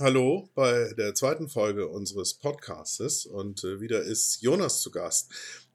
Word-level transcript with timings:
Hallo 0.00 0.48
bei 0.56 0.92
der 0.98 1.14
zweiten 1.14 1.48
Folge 1.48 1.86
unseres 1.86 2.34
Podcastes 2.34 3.26
und 3.26 3.62
äh, 3.62 3.80
wieder 3.80 4.02
ist 4.02 4.42
Jonas 4.42 4.80
zu 4.80 4.90
Gast. 4.90 5.32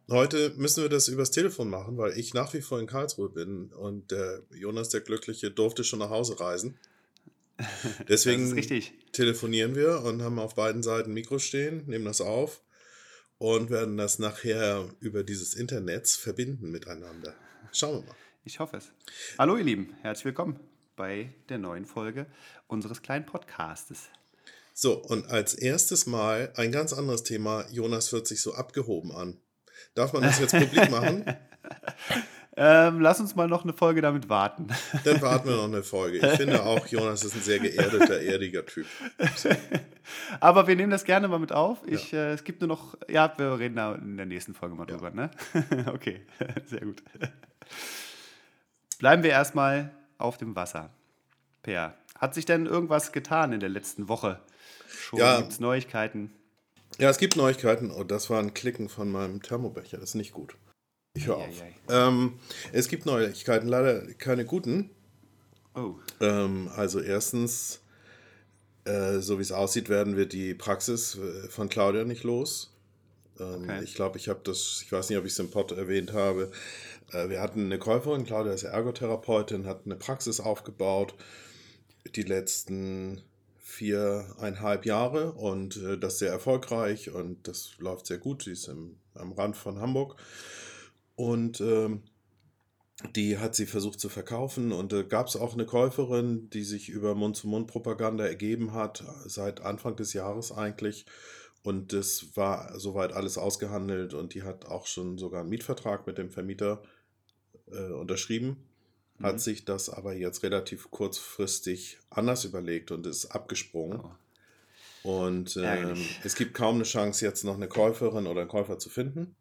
Heute 0.09 0.49
müssen 0.57 0.83
wir 0.83 0.89
das 0.89 1.07
übers 1.07 1.31
Telefon 1.31 1.69
machen, 1.69 1.97
weil 1.97 2.19
ich 2.19 2.33
nach 2.33 2.53
wie 2.53 2.59
vor 2.59 2.81
in 2.81 2.85
Karlsruhe 2.85 3.29
bin 3.29 3.71
und 3.71 4.11
der 4.11 4.41
Jonas, 4.51 4.89
der 4.89 4.99
Glückliche, 4.99 5.51
durfte 5.51 5.85
schon 5.85 5.99
nach 5.99 6.09
Hause 6.09 6.37
reisen. 6.37 6.77
Deswegen 8.09 8.53
telefonieren 9.13 9.75
wir 9.75 10.01
und 10.03 10.21
haben 10.21 10.39
auf 10.39 10.55
beiden 10.55 10.83
Seiten 10.83 11.13
Mikros 11.13 11.43
stehen, 11.43 11.85
nehmen 11.87 12.03
das 12.03 12.19
auf 12.19 12.61
und 13.37 13.69
werden 13.69 13.95
das 13.95 14.19
nachher 14.19 14.93
über 14.99 15.23
dieses 15.23 15.53
Internet 15.53 16.09
verbinden 16.09 16.71
miteinander. 16.71 17.35
Schauen 17.71 18.01
wir 18.01 18.07
mal. 18.07 18.15
Ich 18.43 18.59
hoffe 18.59 18.75
es. 18.75 18.91
Hallo 19.37 19.55
ihr 19.55 19.63
Lieben, 19.63 19.95
herzlich 20.01 20.25
willkommen 20.25 20.59
bei 20.99 21.33
der 21.47 21.57
neuen 21.57 21.85
Folge 21.85 22.25
unseres 22.67 23.01
kleinen 23.01 23.25
Podcastes. 23.25 24.09
So, 24.73 25.01
und 25.01 25.29
als 25.29 25.53
erstes 25.53 26.05
Mal 26.07 26.51
ein 26.57 26.73
ganz 26.73 26.91
anderes 26.91 27.23
Thema. 27.23 27.63
Jonas 27.71 28.11
wird 28.11 28.27
sich 28.27 28.41
so 28.41 28.53
abgehoben 28.53 29.13
an. 29.13 29.37
Darf 29.95 30.11
man 30.11 30.23
das 30.23 30.39
jetzt 30.39 30.51
publik 30.51 30.91
machen? 30.91 31.23
ähm, 32.57 32.99
lass 32.99 33.21
uns 33.21 33.33
mal 33.33 33.47
noch 33.47 33.63
eine 33.63 33.71
Folge 33.71 34.01
damit 34.01 34.27
warten. 34.27 34.67
Dann 35.05 35.21
warten 35.21 35.47
wir 35.47 35.55
noch 35.55 35.69
eine 35.69 35.83
Folge. 35.83 36.17
Ich 36.17 36.37
finde 36.37 36.63
auch, 36.63 36.85
Jonas 36.87 37.23
ist 37.23 37.33
ein 37.33 37.43
sehr 37.43 37.59
geerdeter, 37.59 38.19
erdiger 38.19 38.65
Typ. 38.65 38.85
Aber 40.41 40.67
wir 40.67 40.75
nehmen 40.75 40.91
das 40.91 41.05
gerne 41.05 41.29
mal 41.29 41.39
mit 41.39 41.53
auf. 41.53 41.77
Ich, 41.87 42.11
ja. 42.11 42.25
äh, 42.25 42.33
es 42.33 42.43
gibt 42.43 42.59
nur 42.59 42.67
noch, 42.67 42.97
ja, 43.07 43.33
wir 43.37 43.57
reden 43.57 43.77
da 43.77 43.95
in 43.95 44.17
der 44.17 44.25
nächsten 44.25 44.53
Folge 44.53 44.75
mal 44.75 44.85
ja. 44.89 44.97
drüber, 44.97 45.11
ne? 45.11 45.31
okay, 45.93 46.25
sehr 46.65 46.81
gut. 46.81 47.01
Bleiben 48.99 49.23
wir 49.23 49.29
erstmal 49.29 49.93
auf 50.19 50.37
dem 50.37 50.55
Wasser. 50.55 50.91
Per, 51.63 51.95
hat 52.17 52.35
sich 52.35 52.45
denn 52.45 52.67
irgendwas 52.67 53.11
getan 53.11 53.51
in 53.51 53.59
der 53.59 53.69
letzten 53.69 54.07
Woche? 54.07 54.39
Schon 54.87 55.19
ja. 55.19 55.37
gibt 55.39 55.51
es 55.51 55.59
Neuigkeiten? 55.59 56.31
Ja, 56.99 57.09
es 57.09 57.17
gibt 57.17 57.35
Neuigkeiten. 57.35 57.91
Oh, 57.91 58.03
das 58.03 58.29
war 58.29 58.39
ein 58.39 58.53
Klicken 58.53 58.89
von 58.89 59.11
meinem 59.11 59.41
Thermobecher. 59.41 59.97
Das 59.97 60.09
ist 60.09 60.15
nicht 60.15 60.33
gut. 60.33 60.55
Ich 61.13 61.27
höre 61.27 61.37
auf. 61.37 61.63
Ähm, 61.89 62.39
es 62.71 62.87
gibt 62.87 63.05
Neuigkeiten, 63.05 63.67
leider 63.67 64.01
keine 64.13 64.45
guten. 64.45 64.89
Oh. 65.75 65.95
Ähm, 66.19 66.69
also 66.75 66.99
erstens, 66.99 67.81
äh, 68.85 69.19
so 69.19 69.37
wie 69.37 69.41
es 69.41 69.51
aussieht, 69.51 69.89
werden 69.89 70.17
wir 70.17 70.25
die 70.25 70.53
Praxis 70.53 71.15
äh, 71.15 71.49
von 71.49 71.69
Claudia 71.69 72.03
nicht 72.03 72.23
los. 72.23 72.73
Ähm, 73.39 73.63
okay. 73.63 73.83
Ich 73.83 73.95
glaube, 73.95 74.17
ich 74.17 74.27
habe 74.29 74.41
das, 74.43 74.81
ich 74.83 74.91
weiß 74.91 75.09
nicht, 75.09 75.17
ob 75.17 75.25
ich 75.25 75.31
es 75.31 75.39
im 75.39 75.51
Pod 75.51 75.71
erwähnt 75.71 76.13
habe. 76.13 76.51
Äh, 77.11 77.29
wir 77.29 77.41
hatten 77.41 77.65
eine 77.65 77.79
Käuferin, 77.79 78.25
Claudia 78.25 78.53
ist 78.53 78.63
Ergotherapeutin, 78.63 79.65
hat 79.65 79.81
eine 79.85 79.95
Praxis 79.95 80.39
aufgebaut 80.39 81.15
die 82.15 82.23
letzten 82.23 83.21
viereinhalb 83.57 84.85
Jahre 84.85 85.33
und 85.33 85.77
äh, 85.77 85.97
das 85.97 86.19
sehr 86.19 86.31
erfolgreich 86.31 87.11
und 87.11 87.47
das 87.47 87.77
läuft 87.77 88.07
sehr 88.07 88.17
gut. 88.17 88.43
Sie 88.43 88.51
ist 88.51 88.67
im, 88.67 88.97
am 89.13 89.31
Rand 89.31 89.55
von 89.55 89.79
Hamburg 89.79 90.15
und 91.15 91.61
ähm, 91.61 92.01
die 93.15 93.37
hat 93.37 93.55
sie 93.55 93.65
versucht 93.65 93.99
zu 93.99 94.09
verkaufen 94.09 94.71
und 94.71 94.91
äh, 94.91 95.03
gab 95.03 95.27
es 95.27 95.35
auch 95.35 95.53
eine 95.53 95.65
Käuferin, 95.65 96.49
die 96.49 96.63
sich 96.63 96.89
über 96.89 97.15
Mund-zu-Mund-Propaganda 97.15 98.25
ergeben 98.25 98.73
hat, 98.73 99.03
seit 99.25 99.61
Anfang 99.61 99.95
des 99.95 100.13
Jahres 100.13 100.51
eigentlich. 100.51 101.05
Und 101.61 101.93
das 101.93 102.35
war 102.35 102.79
soweit 102.79 103.13
alles 103.13 103.37
ausgehandelt 103.37 104.13
und 104.13 104.33
die 104.33 104.43
hat 104.43 104.65
auch 104.65 104.87
schon 104.87 105.17
sogar 105.17 105.41
einen 105.41 105.49
Mietvertrag 105.49 106.07
mit 106.07 106.17
dem 106.17 106.31
Vermieter 106.31 106.81
äh, 107.71 107.91
unterschrieben, 107.91 108.57
mhm. 109.17 109.25
hat 109.25 109.41
sich 109.41 109.65
das 109.65 109.89
aber 109.89 110.13
jetzt 110.13 110.43
relativ 110.43 110.91
kurzfristig 110.91 111.97
anders 112.09 112.45
überlegt 112.45 112.91
und 112.91 113.05
ist 113.05 113.27
abgesprungen. 113.27 113.99
Oh. 114.01 114.11
Und 115.03 115.57
ähm, 115.61 115.97
es 116.23 116.35
gibt 116.35 116.53
kaum 116.53 116.75
eine 116.75 116.83
Chance, 116.83 117.25
jetzt 117.25 117.43
noch 117.43 117.55
eine 117.55 117.67
Käuferin 117.67 118.27
oder 118.27 118.41
einen 118.41 118.49
Käufer 118.49 118.79
zu 118.79 118.89
finden. 118.89 119.35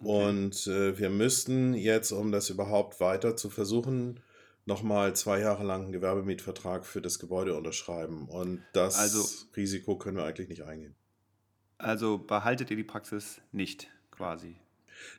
Okay. 0.00 0.28
Und 0.28 0.66
äh, 0.66 0.98
wir 0.98 1.10
müssten 1.10 1.74
jetzt, 1.74 2.12
um 2.12 2.32
das 2.32 2.50
überhaupt 2.50 3.00
weiter 3.00 3.36
zu 3.36 3.50
versuchen, 3.50 4.20
nochmal 4.64 5.16
zwei 5.16 5.40
Jahre 5.40 5.64
lang 5.64 5.84
einen 5.84 5.92
Gewerbemietvertrag 5.92 6.86
für 6.86 7.02
das 7.02 7.18
Gebäude 7.18 7.56
unterschreiben. 7.56 8.28
Und 8.28 8.62
das 8.72 8.96
also, 8.98 9.26
Risiko 9.56 9.96
können 9.98 10.16
wir 10.16 10.24
eigentlich 10.24 10.48
nicht 10.48 10.62
eingehen. 10.62 10.94
Also 11.78 12.18
behaltet 12.18 12.70
ihr 12.70 12.76
die 12.76 12.84
Praxis 12.84 13.40
nicht 13.50 13.88
quasi? 14.10 14.56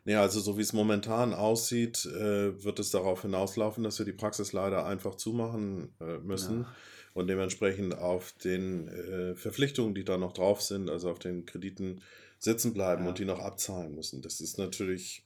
Ja, 0.05 0.21
also 0.21 0.39
so 0.39 0.57
wie 0.57 0.61
es 0.61 0.73
momentan 0.73 1.33
aussieht, 1.33 2.05
äh, 2.05 2.63
wird 2.63 2.79
es 2.79 2.91
darauf 2.91 3.21
hinauslaufen, 3.21 3.83
dass 3.83 3.99
wir 3.99 4.05
die 4.05 4.13
Praxis 4.13 4.53
leider 4.53 4.85
einfach 4.85 5.15
zumachen 5.15 5.93
äh, 5.99 6.17
müssen 6.19 6.61
ja. 6.61 6.75
und 7.13 7.27
dementsprechend 7.27 7.97
auf 7.97 8.33
den 8.33 8.87
äh, 8.87 9.35
Verpflichtungen, 9.35 9.93
die 9.93 10.03
da 10.03 10.17
noch 10.17 10.33
drauf 10.33 10.61
sind, 10.61 10.89
also 10.89 11.09
auf 11.09 11.19
den 11.19 11.45
Krediten 11.45 12.01
sitzen 12.39 12.73
bleiben 12.73 13.03
ja. 13.03 13.09
und 13.09 13.19
die 13.19 13.25
noch 13.25 13.39
abzahlen 13.39 13.93
müssen. 13.93 14.21
Das 14.21 14.41
ist 14.41 14.57
natürlich 14.57 15.25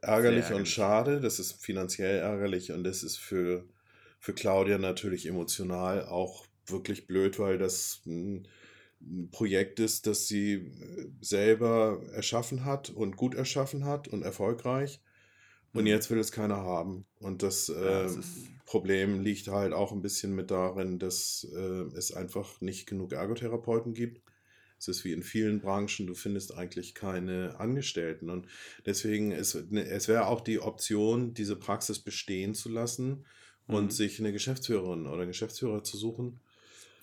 ärgerlich, 0.00 0.44
ärgerlich, 0.44 0.58
und 0.58 0.66
schade, 0.66 1.20
das 1.20 1.38
ist 1.38 1.64
finanziell 1.64 2.18
ärgerlich 2.18 2.72
und 2.72 2.84
das 2.84 3.02
ist 3.02 3.16
für, 3.16 3.64
für 4.18 4.34
Claudia 4.34 4.78
natürlich 4.78 5.26
emotional 5.26 6.04
auch 6.06 6.46
wirklich 6.66 7.06
blöd, 7.06 7.38
weil 7.38 7.58
das 7.58 8.00
hm, 8.04 8.36
ein 8.36 8.48
Projekt 9.30 9.80
ist, 9.80 10.06
das 10.06 10.28
sie 10.28 10.54
äh, 10.54 11.08
selber 11.20 12.02
erschaffen 12.12 12.64
hat 12.64 12.90
und 12.90 13.16
gut 13.16 13.34
erschaffen 13.34 13.84
hat 13.84 14.08
und 14.08 14.22
erfolgreich. 14.22 15.00
Und 15.72 15.82
mhm. 15.82 15.88
jetzt 15.88 16.10
will 16.10 16.18
es 16.18 16.32
keiner 16.32 16.56
haben. 16.56 17.06
Und 17.18 17.42
das, 17.42 17.68
äh, 17.68 18.04
das 18.04 18.18
Problem 18.64 19.20
liegt 19.20 19.48
halt 19.48 19.72
auch 19.72 19.92
ein 19.92 20.02
bisschen 20.02 20.34
mit 20.34 20.50
darin, 20.50 20.98
dass 20.98 21.46
äh, 21.54 21.96
es 21.96 22.12
einfach 22.12 22.60
nicht 22.60 22.86
genug 22.86 23.12
Ergotherapeuten 23.12 23.92
gibt. 23.92 24.22
Es 24.78 24.88
ist 24.88 25.04
wie 25.04 25.12
in 25.12 25.22
vielen 25.22 25.60
Branchen, 25.60 26.06
du 26.06 26.14
findest 26.14 26.54
eigentlich 26.54 26.94
keine 26.94 27.58
Angestellten. 27.58 28.30
Und 28.30 28.46
deswegen, 28.84 29.32
ist, 29.32 29.70
ne, 29.70 29.86
es 29.86 30.08
wäre 30.08 30.26
auch 30.26 30.40
die 30.40 30.60
Option, 30.60 31.34
diese 31.34 31.56
Praxis 31.56 31.98
bestehen 31.98 32.54
zu 32.54 32.68
lassen 32.68 33.24
und 33.66 33.84
mhm. 33.84 33.90
sich 33.90 34.18
eine 34.20 34.32
Geschäftsführerin 34.32 35.06
oder 35.06 35.26
Geschäftsführer 35.26 35.82
zu 35.82 35.96
suchen 35.96 36.40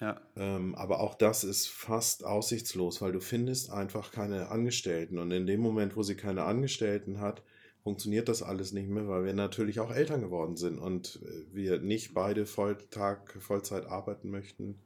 ja. 0.03 0.21
Ähm, 0.35 0.75
aber 0.75 0.99
auch 0.99 1.15
das 1.15 1.45
ist 1.45 1.67
fast 1.67 2.25
aussichtslos, 2.25 3.01
weil 3.01 3.13
du 3.13 3.21
findest 3.21 3.71
einfach 3.71 4.11
keine 4.11 4.49
Angestellten. 4.49 5.17
Und 5.17 5.31
in 5.31 5.47
dem 5.47 5.61
Moment, 5.61 5.95
wo 5.95 6.03
sie 6.03 6.15
keine 6.15 6.43
Angestellten 6.43 7.21
hat, 7.21 7.41
funktioniert 7.83 8.27
das 8.27 8.43
alles 8.43 8.73
nicht 8.73 8.89
mehr, 8.89 9.07
weil 9.07 9.23
wir 9.23 9.33
natürlich 9.33 9.79
auch 9.79 9.91
Eltern 9.91 10.21
geworden 10.21 10.57
sind 10.57 10.77
und 10.77 11.21
äh, 11.23 11.55
wir 11.55 11.79
nicht 11.79 12.13
beide 12.13 12.45
Volltag, 12.45 13.33
Vollzeit 13.39 13.85
arbeiten 13.85 14.29
möchten. 14.29 14.77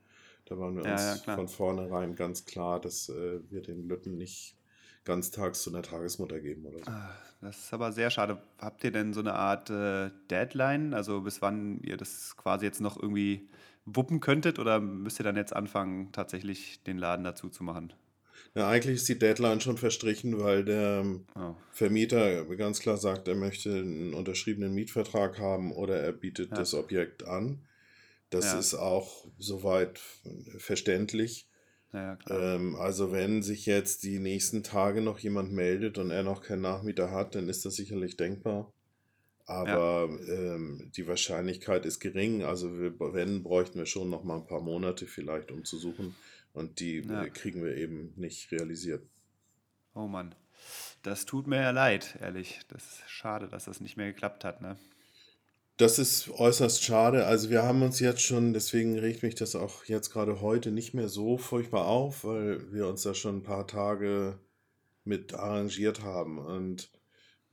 Da 0.45 0.59
waren 0.59 0.77
wir 0.77 0.85
ja, 0.85 0.93
uns 0.93 1.25
ja, 1.25 1.35
von 1.35 1.47
vornherein 1.47 2.15
ganz 2.15 2.45
klar, 2.45 2.79
dass 2.79 3.09
äh, 3.09 3.39
wir 3.49 3.61
den 3.63 3.89
Lütten 3.89 4.17
nicht 4.17 4.55
ganztags 5.03 5.63
zu 5.63 5.71
einer 5.71 5.81
Tagesmutter 5.81 6.39
geben 6.39 6.65
oder 6.65 6.79
so. 6.79 6.91
Ah, 6.91 7.15
das 7.41 7.57
ist 7.57 7.73
aber 7.73 7.91
sehr 7.91 8.11
schade. 8.11 8.41
Habt 8.59 8.83
ihr 8.83 8.91
denn 8.91 9.13
so 9.13 9.21
eine 9.21 9.33
Art 9.33 9.69
äh, 9.71 10.11
Deadline, 10.29 10.93
also 10.93 11.21
bis 11.21 11.41
wann 11.41 11.81
ihr 11.81 11.97
das 11.97 12.35
quasi 12.37 12.65
jetzt 12.65 12.81
noch 12.81 13.01
irgendwie 13.01 13.49
wuppen 13.87 14.19
könntet 14.19 14.59
oder 14.59 14.79
müsst 14.79 15.19
ihr 15.19 15.23
dann 15.23 15.37
jetzt 15.37 15.55
anfangen, 15.55 16.11
tatsächlich 16.11 16.83
den 16.83 16.97
Laden 16.97 17.23
dazu 17.23 17.49
zu 17.49 17.63
machen? 17.63 17.93
Ja, 18.53 18.69
eigentlich 18.69 18.97
ist 18.97 19.09
die 19.09 19.17
Deadline 19.17 19.61
schon 19.61 19.77
verstrichen, 19.77 20.39
weil 20.39 20.65
der 20.65 21.05
oh. 21.35 21.55
Vermieter 21.71 22.45
ganz 22.55 22.79
klar 22.79 22.97
sagt, 22.97 23.27
er 23.27 23.35
möchte 23.35 23.71
einen 23.71 24.13
unterschriebenen 24.13 24.73
Mietvertrag 24.73 25.39
haben 25.39 25.71
oder 25.71 25.99
er 25.99 26.11
bietet 26.11 26.51
ja. 26.51 26.57
das 26.57 26.73
Objekt 26.73 27.25
an. 27.25 27.65
Das 28.29 28.45
ja. 28.45 28.59
ist 28.59 28.73
auch 28.73 29.25
soweit 29.37 30.01
verständlich. 30.57 31.47
Ja, 31.93 32.17
ähm, 32.29 32.75
also 32.75 33.11
wenn 33.11 33.41
sich 33.41 33.65
jetzt 33.65 34.03
die 34.03 34.19
nächsten 34.19 34.63
Tage 34.63 35.01
noch 35.01 35.19
jemand 35.19 35.53
meldet 35.53 35.97
und 35.97 36.11
er 36.11 36.23
noch 36.23 36.41
keinen 36.41 36.61
Nachmieter 36.61 37.11
hat, 37.11 37.35
dann 37.35 37.47
ist 37.47 37.65
das 37.65 37.75
sicherlich 37.75 38.17
denkbar. 38.17 38.73
Aber 39.47 40.09
ja. 40.27 40.33
ähm, 40.33 40.91
die 40.95 41.07
Wahrscheinlichkeit 41.07 41.85
ist 41.85 41.99
gering. 41.99 42.43
Also 42.43 42.77
wir, 42.77 42.93
wenn, 42.99 43.43
bräuchten 43.43 43.79
wir 43.79 43.85
schon 43.85 44.09
noch 44.09 44.23
mal 44.23 44.35
ein 44.35 44.45
paar 44.45 44.61
Monate 44.61 45.07
vielleicht, 45.07 45.51
um 45.51 45.63
zu 45.63 45.77
suchen. 45.77 46.15
Und 46.53 46.79
die 46.79 46.99
ja. 46.99 47.23
Äh, 47.23 47.29
kriegen 47.29 47.63
wir 47.63 47.75
eben 47.75 48.13
nicht 48.17 48.51
realisiert. 48.51 49.03
Oh 49.95 50.07
Mann. 50.07 50.35
Das 51.01 51.25
tut 51.25 51.47
mir 51.47 51.61
ja 51.61 51.71
leid, 51.71 52.17
ehrlich. 52.19 52.59
Das 52.67 52.83
ist 52.83 53.09
schade, 53.09 53.47
dass 53.47 53.65
das 53.65 53.79
nicht 53.79 53.95
mehr 53.95 54.07
geklappt 54.07 54.43
hat, 54.43 54.61
ne? 54.61 54.75
Das 55.77 55.99
ist 55.99 56.29
äußerst 56.29 56.83
schade. 56.83 57.27
Also 57.27 57.49
wir 57.49 57.63
haben 57.63 57.83
uns 57.83 57.99
jetzt 57.99 58.21
schon, 58.21 58.51
deswegen 58.51 58.97
regt 58.97 59.21
mich 59.21 59.35
das 59.35 59.55
auch 59.55 59.85
jetzt 59.85 60.09
gerade 60.09 60.41
heute 60.41 60.71
nicht 60.71 60.93
mehr 60.95 61.07
so 61.07 61.37
furchtbar 61.37 61.85
auf, 61.85 62.25
weil 62.25 62.73
wir 62.73 62.87
uns 62.87 63.03
da 63.03 63.13
schon 63.13 63.37
ein 63.37 63.43
paar 63.43 63.67
Tage 63.67 64.39
mit 65.05 65.35
arrangiert 65.35 66.01
haben. 66.01 66.39
Und 66.39 66.89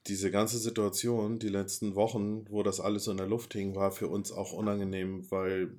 diese 0.07 0.31
ganze 0.31 0.59
Situation, 0.59 1.39
die 1.39 1.49
letzten 1.49 1.95
Wochen, 1.95 2.45
wo 2.51 2.63
das 2.63 2.81
alles 2.81 3.05
so 3.05 3.11
in 3.11 3.17
der 3.17 3.27
Luft 3.27 3.55
hing, 3.55 3.75
war 3.75 3.91
für 3.91 4.09
uns 4.09 4.33
auch 4.33 4.53
unangenehm, 4.53 5.31
weil 5.31 5.75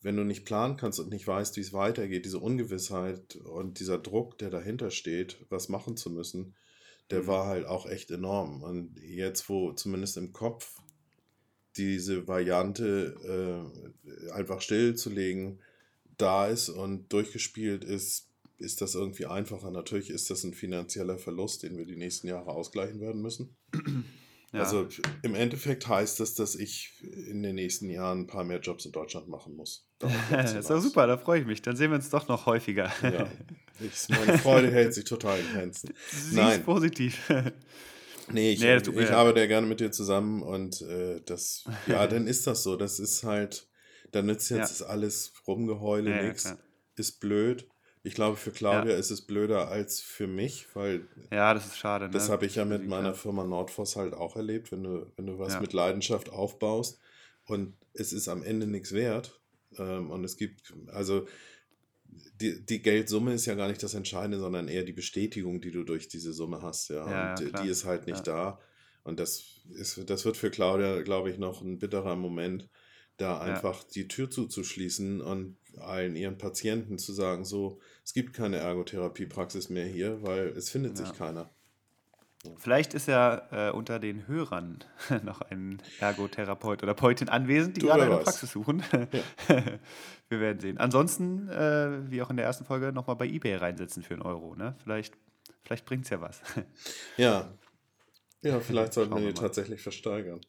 wenn 0.00 0.16
du 0.16 0.24
nicht 0.24 0.44
planen 0.44 0.76
kannst 0.76 1.00
und 1.00 1.10
nicht 1.10 1.26
weißt, 1.26 1.56
wie 1.56 1.60
es 1.60 1.72
weitergeht, 1.72 2.24
diese 2.24 2.38
Ungewissheit 2.38 3.36
und 3.36 3.80
dieser 3.80 3.98
Druck, 3.98 4.38
der 4.38 4.50
dahinter 4.50 4.90
steht, 4.90 5.44
was 5.48 5.68
machen 5.68 5.96
zu 5.96 6.10
müssen, 6.10 6.54
der 7.10 7.22
mhm. 7.22 7.26
war 7.26 7.46
halt 7.46 7.66
auch 7.66 7.86
echt 7.86 8.10
enorm. 8.10 8.62
Und 8.62 8.98
jetzt, 9.00 9.48
wo 9.48 9.72
zumindest 9.72 10.16
im 10.16 10.32
Kopf 10.32 10.80
diese 11.76 12.26
Variante 12.26 13.68
äh, 14.06 14.30
einfach 14.30 14.60
stillzulegen 14.60 15.60
da 16.16 16.46
ist 16.46 16.70
und 16.70 17.12
durchgespielt 17.12 17.84
ist, 17.84 18.25
ist 18.58 18.80
das 18.80 18.94
irgendwie 18.94 19.26
einfacher. 19.26 19.70
Natürlich 19.70 20.10
ist 20.10 20.30
das 20.30 20.44
ein 20.44 20.54
finanzieller 20.54 21.18
Verlust, 21.18 21.62
den 21.62 21.76
wir 21.76 21.84
die 21.84 21.96
nächsten 21.96 22.28
Jahre 22.28 22.50
ausgleichen 22.50 23.00
werden 23.00 23.22
müssen. 23.22 23.56
Ja. 24.52 24.62
Also 24.62 24.88
im 25.22 25.34
Endeffekt 25.34 25.86
heißt 25.88 26.20
das, 26.20 26.34
dass 26.34 26.54
ich 26.54 27.02
in 27.02 27.42
den 27.42 27.56
nächsten 27.56 27.90
Jahren 27.90 28.20
ein 28.20 28.26
paar 28.26 28.44
mehr 28.44 28.60
Jobs 28.60 28.86
in 28.86 28.92
Deutschland 28.92 29.28
machen 29.28 29.54
muss. 29.54 29.88
das 30.30 30.54
ist 30.54 30.70
doch 30.70 30.80
super, 30.80 31.06
da 31.06 31.18
freue 31.18 31.40
ich 31.40 31.46
mich. 31.46 31.62
Dann 31.62 31.76
sehen 31.76 31.90
wir 31.90 31.96
uns 31.96 32.10
doch 32.10 32.28
noch 32.28 32.46
häufiger. 32.46 32.90
Ja, 33.02 33.28
ich, 33.80 34.08
meine 34.08 34.38
Freude 34.38 34.70
hält 34.70 34.94
sich 34.94 35.04
total 35.04 35.40
in 35.40 35.46
Grenzen. 35.52 35.92
Nein. 36.32 36.62
positiv. 36.64 37.20
Nee, 38.28 38.54
ich, 38.54 38.60
nee, 38.60 38.74
ich 38.74 39.10
arbeite 39.12 39.38
ja 39.38 39.46
gerne 39.46 39.68
mit 39.68 39.78
dir 39.78 39.92
zusammen 39.92 40.42
und 40.42 40.82
äh, 40.82 41.20
das, 41.24 41.62
ja, 41.86 42.08
dann 42.08 42.26
ist 42.26 42.48
das 42.48 42.64
so. 42.64 42.74
Das 42.74 42.98
ist 42.98 43.22
halt, 43.22 43.68
da 44.10 44.20
nützt 44.20 44.50
jetzt 44.50 44.80
ja. 44.80 44.86
alles 44.86 45.32
Rumgeheule, 45.46 46.10
ja, 46.10 46.22
nichts, 46.24 46.52
ist 46.96 47.20
blöd. 47.20 47.68
Ich 48.06 48.14
glaube, 48.14 48.36
für 48.36 48.52
Claudia 48.52 48.92
ja. 48.92 48.98
ist 48.98 49.10
es 49.10 49.20
blöder 49.20 49.66
als 49.68 50.00
für 50.00 50.28
mich, 50.28 50.68
weil. 50.74 51.08
Ja, 51.32 51.52
das 51.52 51.66
ist 51.66 51.78
schade. 51.78 52.04
Ne? 52.04 52.12
Das 52.12 52.28
habe 52.28 52.46
ich 52.46 52.54
ja 52.54 52.64
mit 52.64 52.86
meiner 52.86 53.14
Firma 53.14 53.42
Nordfoss 53.42 53.96
halt 53.96 54.14
auch 54.14 54.36
erlebt, 54.36 54.70
wenn 54.70 54.84
du, 54.84 55.10
wenn 55.16 55.26
du 55.26 55.40
was 55.40 55.54
ja. 55.54 55.60
mit 55.60 55.72
Leidenschaft 55.72 56.30
aufbaust 56.30 57.00
und 57.46 57.74
es 57.94 58.12
ist 58.12 58.28
am 58.28 58.44
Ende 58.44 58.68
nichts 58.68 58.92
wert. 58.92 59.40
Ähm, 59.76 60.12
und 60.12 60.22
es 60.22 60.36
gibt, 60.36 60.72
also 60.86 61.26
die, 62.40 62.64
die 62.64 62.80
Geldsumme 62.80 63.34
ist 63.34 63.46
ja 63.46 63.56
gar 63.56 63.66
nicht 63.66 63.82
das 63.82 63.94
Entscheidende, 63.94 64.38
sondern 64.38 64.68
eher 64.68 64.84
die 64.84 64.92
Bestätigung, 64.92 65.60
die 65.60 65.72
du 65.72 65.82
durch 65.82 66.06
diese 66.06 66.32
Summe 66.32 66.62
hast. 66.62 66.90
Ja, 66.90 67.10
ja 67.10 67.30
und 67.30 67.48
klar. 67.48 67.62
die 67.64 67.68
ist 67.68 67.84
halt 67.84 68.06
nicht 68.06 68.24
da. 68.28 68.60
Und 69.02 69.18
das, 69.18 69.62
ist, 69.74 70.08
das 70.08 70.24
wird 70.24 70.36
für 70.36 70.50
Claudia, 70.52 71.02
glaube 71.02 71.30
ich, 71.30 71.38
noch 71.38 71.60
ein 71.60 71.80
bitterer 71.80 72.14
Moment, 72.14 72.68
da 73.16 73.38
einfach 73.38 73.82
ja. 73.82 73.88
die 73.94 74.08
Tür 74.08 74.30
zuzuschließen 74.30 75.20
und 75.20 75.56
allen 75.78 76.16
ihren 76.16 76.38
Patienten 76.38 76.98
zu 76.98 77.12
sagen, 77.12 77.44
so, 77.44 77.80
es 78.04 78.14
gibt 78.14 78.32
keine 78.32 78.56
Ergotherapiepraxis 78.56 79.68
mehr 79.68 79.86
hier, 79.86 80.22
weil 80.22 80.48
es 80.48 80.70
findet 80.70 80.98
ja. 80.98 81.04
sich 81.04 81.16
keiner. 81.16 81.50
Vielleicht 82.58 82.94
ist 82.94 83.08
ja 83.08 83.68
äh, 83.68 83.72
unter 83.72 83.98
den 83.98 84.28
Hörern 84.28 84.84
noch 85.24 85.40
ein 85.40 85.82
Ergotherapeut 85.98 86.82
oder 86.82 86.94
Poetin 86.94 87.28
anwesend, 87.28 87.76
die 87.76 87.80
du 87.80 87.86
gerade 87.88 88.04
eine 88.04 88.18
Praxis 88.18 88.52
suchen. 88.52 88.82
Ja. 89.48 89.62
Wir 90.28 90.40
werden 90.40 90.60
sehen. 90.60 90.78
Ansonsten, 90.78 91.48
äh, 91.48 92.10
wie 92.10 92.22
auch 92.22 92.30
in 92.30 92.36
der 92.36 92.46
ersten 92.46 92.64
Folge, 92.64 92.92
nochmal 92.92 93.16
bei 93.16 93.26
eBay 93.26 93.56
reinsetzen 93.56 94.02
für 94.02 94.14
einen 94.14 94.22
Euro. 94.22 94.54
Ne? 94.54 94.74
Vielleicht, 94.82 95.14
vielleicht 95.64 95.86
bringt 95.86 96.04
es 96.04 96.10
ja 96.10 96.20
was. 96.20 96.40
Ja. 97.16 97.52
Ja, 98.42 98.60
vielleicht 98.60 98.92
sollten 98.94 99.14
wir 99.16 99.26
die 99.26 99.34
tatsächlich 99.34 99.82
versteigern. 99.82 100.40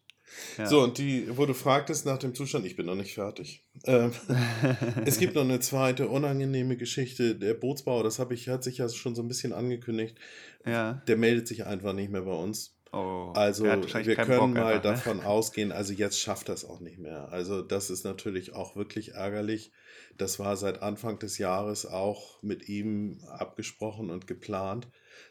Ja. 0.57 0.65
So, 0.65 0.81
und 0.81 0.97
die, 0.97 1.38
wo 1.38 1.45
du 1.45 1.53
fragtest 1.53 2.06
nach 2.06 2.18
dem 2.18 2.35
Zustand, 2.35 2.65
ich 2.65 2.75
bin 2.75 2.85
noch 2.85 2.95
nicht 2.95 3.13
fertig. 3.13 3.63
Ähm, 3.85 4.12
es 5.06 5.19
gibt 5.19 5.35
noch 5.35 5.44
eine 5.44 5.59
zweite 5.59 6.07
unangenehme 6.07 6.77
Geschichte. 6.77 7.35
Der 7.35 7.53
Bootsbauer, 7.53 8.03
das 8.03 8.19
habe 8.19 8.33
ich, 8.33 8.50
hat 8.50 8.63
sich 8.63 8.79
ja 8.79 8.89
schon 8.89 9.15
so 9.15 9.21
ein 9.21 9.27
bisschen 9.27 9.53
angekündigt. 9.53 10.18
Ja. 10.65 11.01
Der 11.07 11.18
meldet 11.18 11.47
sich 11.47 11.65
einfach 11.65 11.94
nicht 11.94 12.12
mehr 12.12 12.24
bei 12.24 12.33
uns. 12.33 12.77
Oh, 12.94 13.33
also 13.35 13.65
wir 13.65 14.15
können 14.15 14.53
mal 14.53 14.75
einfach, 14.75 14.75
ne? 14.75 14.81
davon 14.81 15.19
ausgehen, 15.21 15.71
also 15.71 15.91
jetzt 15.94 16.19
schafft 16.19 16.47
das 16.47 16.63
auch 16.63 16.79
nicht 16.79 16.97
mehr. 16.97 17.29
Also 17.31 17.62
das 17.62 17.89
ist 17.89 18.06
natürlich 18.06 18.53
auch 18.53 18.75
wirklich 18.75 19.13
ärgerlich. 19.13 19.71
Das 20.18 20.39
war 20.39 20.56
seit 20.56 20.81
Anfang 20.81 21.19
des 21.19 21.38
Jahres 21.38 21.85
auch 21.85 22.41
mit 22.41 22.69
ihm 22.69 23.19
abgesprochen 23.27 24.09
und 24.09 24.25
geplant. 24.25 24.88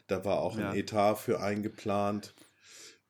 Da 0.07 0.23
war 0.23 0.39
auch 0.39 0.57
ja. 0.57 0.69
ein 0.69 0.77
Etat 0.77 1.15
für 1.15 1.41
eingeplant. 1.41 2.35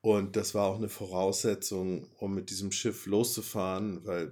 Und 0.02 0.36
das 0.36 0.54
war 0.54 0.68
auch 0.68 0.78
eine 0.78 0.90
Voraussetzung, 0.90 2.10
um 2.18 2.34
mit 2.34 2.50
diesem 2.50 2.72
Schiff 2.72 3.06
loszufahren, 3.06 4.06
weil 4.06 4.32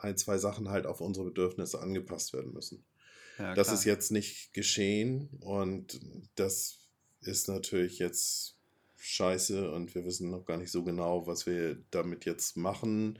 ein, 0.00 0.16
zwei 0.16 0.38
Sachen 0.38 0.70
halt 0.70 0.86
auf 0.86 1.00
unsere 1.00 1.26
Bedürfnisse 1.26 1.80
angepasst 1.80 2.32
werden 2.32 2.52
müssen. 2.52 2.84
Ja, 3.38 3.54
das 3.54 3.72
ist 3.72 3.84
jetzt 3.84 4.10
nicht 4.10 4.52
geschehen 4.52 5.28
und 5.40 6.00
das 6.34 6.78
ist 7.20 7.48
natürlich 7.48 7.98
jetzt 7.98 8.56
scheiße 8.96 9.70
und 9.72 9.94
wir 9.94 10.04
wissen 10.04 10.30
noch 10.30 10.44
gar 10.44 10.56
nicht 10.58 10.70
so 10.70 10.84
genau, 10.84 11.26
was 11.26 11.46
wir 11.46 11.76
damit 11.90 12.24
jetzt 12.24 12.56
machen. 12.56 13.18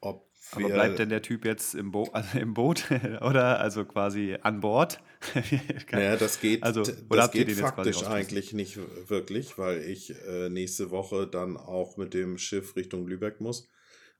Ob 0.00 0.31
aber 0.50 0.68
bleibt 0.68 0.98
denn 0.98 1.08
der 1.08 1.22
Typ 1.22 1.44
jetzt 1.44 1.74
im, 1.74 1.92
Bo 1.92 2.04
also 2.12 2.38
im 2.38 2.54
Boot 2.54 2.84
oder 3.20 3.60
also 3.60 3.84
quasi 3.84 4.36
an 4.42 4.60
Bord? 4.60 5.00
naja, 5.92 6.16
das 6.16 6.40
geht, 6.40 6.62
also, 6.62 6.82
das 6.82 7.30
geht 7.30 7.52
faktisch 7.52 8.04
eigentlich 8.04 8.52
nicht 8.52 8.78
wirklich, 9.08 9.56
weil 9.56 9.82
ich 9.82 10.14
äh, 10.26 10.48
nächste 10.48 10.90
Woche 10.90 11.26
dann 11.26 11.56
auch 11.56 11.96
mit 11.96 12.12
dem 12.12 12.38
Schiff 12.38 12.74
Richtung 12.74 13.06
Lübeck 13.06 13.40
muss, 13.40 13.68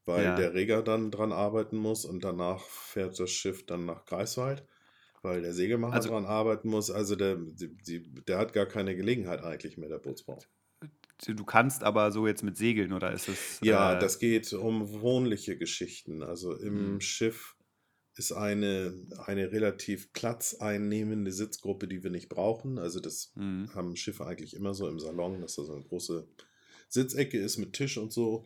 weil 0.04 0.24
ja. 0.24 0.36
der 0.36 0.54
Reger 0.54 0.82
dann 0.82 1.10
dran 1.10 1.32
arbeiten 1.32 1.76
muss 1.76 2.04
und 2.04 2.22
danach 2.22 2.60
fährt 2.60 3.18
das 3.18 3.30
Schiff 3.30 3.66
dann 3.66 3.84
nach 3.84 4.04
Greifswald, 4.04 4.64
weil 5.22 5.42
der 5.42 5.52
Segelmacher 5.52 5.94
also, 5.94 6.10
dran 6.10 6.25
arbeiten 6.25 6.68
muss. 6.68 6.90
Also 6.90 7.16
der, 7.16 7.36
die, 7.36 8.02
der 8.25 8.38
hat 8.38 8.52
gar 8.52 8.66
keine 8.66 8.94
Gelegenheit 8.94 9.42
eigentlich 9.42 9.76
mehr, 9.76 9.88
der 9.88 9.98
Bootsbau. 9.98 10.38
Du 11.26 11.44
kannst 11.44 11.84
aber 11.84 12.10
so 12.10 12.26
jetzt 12.26 12.42
mit 12.42 12.56
Segeln 12.56 12.92
oder 12.92 13.12
ist 13.12 13.28
es. 13.28 13.60
Ja, 13.62 13.94
äh, 13.94 13.98
das 13.98 14.19
geht 14.19 14.52
um 14.52 15.00
wohnliche 15.00 15.56
Geschichten. 15.56 16.22
Also 16.22 16.54
im 16.54 16.94
mhm. 16.94 17.00
Schiff 17.00 17.56
ist 18.16 18.32
eine, 18.32 18.94
eine 19.24 19.52
relativ 19.52 20.12
platzeinnehmende 20.12 21.32
Sitzgruppe, 21.32 21.88
die 21.88 22.02
wir 22.02 22.10
nicht 22.10 22.28
brauchen. 22.28 22.78
Also 22.78 23.00
das 23.00 23.32
mhm. 23.36 23.70
haben 23.74 23.96
Schiffe 23.96 24.26
eigentlich 24.26 24.54
immer 24.54 24.74
so 24.74 24.88
im 24.88 24.98
Salon, 24.98 25.40
dass 25.40 25.56
da 25.56 25.64
so 25.64 25.74
eine 25.74 25.84
große 25.84 26.26
Sitzecke 26.88 27.38
ist 27.38 27.56
mit 27.56 27.72
Tisch 27.72 27.96
und 27.96 28.12
so. 28.12 28.44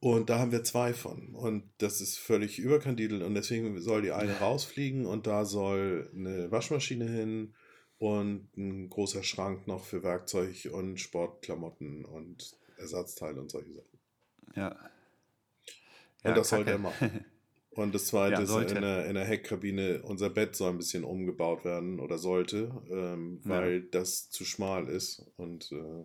Und 0.00 0.30
da 0.30 0.38
haben 0.38 0.52
wir 0.52 0.64
zwei 0.64 0.94
von. 0.94 1.34
Und 1.34 1.64
das 1.78 2.00
ist 2.00 2.18
völlig 2.18 2.58
überkandidelt. 2.58 3.22
Und 3.22 3.34
deswegen 3.34 3.80
soll 3.80 4.02
die 4.02 4.12
eine 4.12 4.32
rausfliegen 4.40 5.06
und 5.06 5.26
da 5.26 5.44
soll 5.44 6.10
eine 6.14 6.50
Waschmaschine 6.50 7.08
hin 7.08 7.54
und 7.98 8.48
ein 8.56 8.88
großer 8.90 9.22
Schrank 9.22 9.66
noch 9.66 9.84
für 9.84 10.02
Werkzeug 10.02 10.68
und 10.72 10.98
Sportklamotten 10.98 12.04
und 12.04 12.56
Ersatzteile 12.76 13.40
und 13.40 13.50
solche 13.50 13.72
Sachen. 13.74 13.98
Ja. 14.54 14.68
Und 16.22 16.30
ja, 16.30 16.34
das 16.34 16.48
soll 16.48 16.64
der 16.64 16.78
machen. 16.78 17.24
Und 17.70 17.94
das 17.94 18.06
zweite 18.06 18.42
ja, 18.42 18.60
ist 18.60 18.72
in 18.72 18.82
der, 18.82 19.06
in 19.06 19.14
der 19.14 19.24
Heckkabine, 19.24 20.02
unser 20.02 20.30
Bett 20.30 20.56
soll 20.56 20.70
ein 20.70 20.78
bisschen 20.78 21.04
umgebaut 21.04 21.64
werden 21.64 22.00
oder 22.00 22.18
sollte, 22.18 22.72
ähm, 22.90 23.40
weil 23.44 23.82
ja. 23.84 23.88
das 23.92 24.30
zu 24.30 24.44
schmal 24.44 24.88
ist. 24.88 25.30
Und 25.36 25.70
äh, 25.70 26.04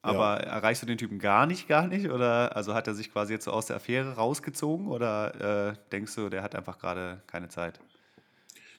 aber 0.00 0.40
ja. 0.42 0.50
erreichst 0.50 0.82
du 0.82 0.86
den 0.86 0.96
Typen 0.96 1.18
gar 1.18 1.44
nicht, 1.46 1.68
gar 1.68 1.86
nicht? 1.86 2.08
Oder 2.08 2.56
also 2.56 2.72
hat 2.72 2.86
er 2.86 2.94
sich 2.94 3.12
quasi 3.12 3.34
jetzt 3.34 3.44
so 3.44 3.50
aus 3.50 3.66
der 3.66 3.76
Affäre 3.76 4.14
rausgezogen 4.14 4.88
oder 4.88 5.72
äh, 5.72 5.74
denkst 5.92 6.14
du, 6.14 6.30
der 6.30 6.42
hat 6.42 6.54
einfach 6.54 6.78
gerade 6.78 7.22
keine 7.26 7.48
Zeit? 7.48 7.78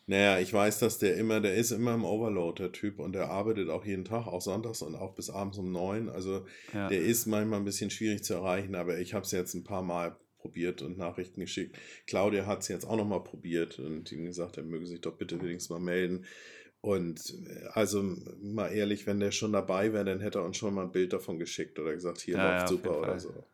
Naja, 0.09 0.39
ich 0.39 0.51
weiß, 0.51 0.79
dass 0.79 0.97
der 0.97 1.17
immer, 1.17 1.39
der 1.39 1.53
ist 1.53 1.69
immer 1.69 1.93
im 1.93 2.03
Overload, 2.03 2.63
der 2.63 2.71
Typ, 2.71 2.97
und 2.97 3.13
der 3.13 3.29
arbeitet 3.29 3.69
auch 3.69 3.85
jeden 3.85 4.05
Tag, 4.05 4.25
auch 4.25 4.41
sonntags 4.41 4.81
und 4.81 4.95
auch 4.95 5.13
bis 5.13 5.29
abends 5.29 5.59
um 5.59 5.71
neun. 5.71 6.09
Also 6.09 6.47
ja. 6.73 6.87
der 6.89 6.99
ist 6.99 7.27
manchmal 7.27 7.59
ein 7.59 7.65
bisschen 7.65 7.91
schwierig 7.91 8.23
zu 8.23 8.33
erreichen, 8.33 8.73
aber 8.73 8.97
ich 8.97 9.13
habe 9.13 9.23
es 9.23 9.31
jetzt 9.31 9.53
ein 9.53 9.63
paar 9.63 9.83
Mal 9.83 10.17
probiert 10.39 10.81
und 10.81 10.97
Nachrichten 10.97 11.41
geschickt. 11.41 11.77
Claudia 12.07 12.47
hat 12.47 12.63
es 12.63 12.69
jetzt 12.69 12.85
auch 12.85 12.97
nochmal 12.97 13.23
probiert 13.23 13.77
und 13.77 14.11
ihm 14.11 14.25
gesagt, 14.25 14.57
er 14.57 14.63
möge 14.63 14.87
sich 14.87 14.99
doch 14.99 15.15
bitte 15.15 15.39
wenigstens 15.43 15.69
mal 15.69 15.79
melden. 15.79 16.25
Und 16.81 17.35
also 17.73 18.01
mal 18.41 18.69
ehrlich, 18.69 19.05
wenn 19.05 19.19
der 19.19 19.29
schon 19.29 19.53
dabei 19.53 19.93
wäre, 19.93 20.05
dann 20.05 20.21
hätte 20.21 20.39
er 20.39 20.45
uns 20.45 20.57
schon 20.57 20.73
mal 20.73 20.85
ein 20.85 20.91
Bild 20.91 21.13
davon 21.13 21.37
geschickt 21.37 21.77
oder 21.77 21.93
gesagt, 21.93 22.21
hier 22.21 22.37
ja, 22.37 22.49
läuft 22.49 22.61
ja, 22.61 22.67
super 22.67 22.99
oder 22.99 23.19
so. 23.19 23.45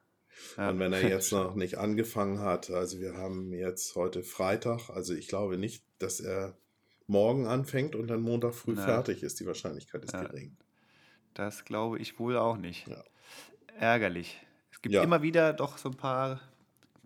Ja. 0.58 0.70
Und 0.70 0.80
wenn 0.80 0.94
er 0.94 1.08
jetzt 1.08 1.32
noch 1.32 1.56
nicht 1.56 1.78
angefangen 1.78 2.40
hat, 2.40 2.70
also 2.70 3.00
wir 3.00 3.16
haben 3.16 3.54
jetzt 3.54 3.96
heute 3.96 4.24
Freitag, 4.24 4.90
also 4.90 5.14
ich 5.14 5.28
glaube 5.28 5.58
nicht, 5.58 5.84
dass 6.00 6.20
er 6.20 6.58
morgen 7.08 7.46
anfängt 7.46 7.96
und 7.96 8.08
dann 8.08 8.22
Montag 8.22 8.54
früh 8.54 8.74
Na. 8.76 8.84
fertig 8.84 9.24
ist. 9.24 9.40
Die 9.40 9.46
Wahrscheinlichkeit 9.46 10.04
ist 10.04 10.14
ja. 10.14 10.24
gering. 10.24 10.56
Das 11.34 11.66
glaube 11.66 12.00
ich 12.00 12.20
wohl 12.20 12.38
auch 12.38 12.58
nicht. 12.58 12.88
Ja. 12.88 13.04
Ärgerlich. 13.78 14.40
Es 14.72 14.82
gibt 14.82 14.96
immer 14.96 15.22
wieder 15.22 15.54
doch 15.54 15.78
so 15.78 15.90
ein 15.90 15.98
paar 15.98 16.42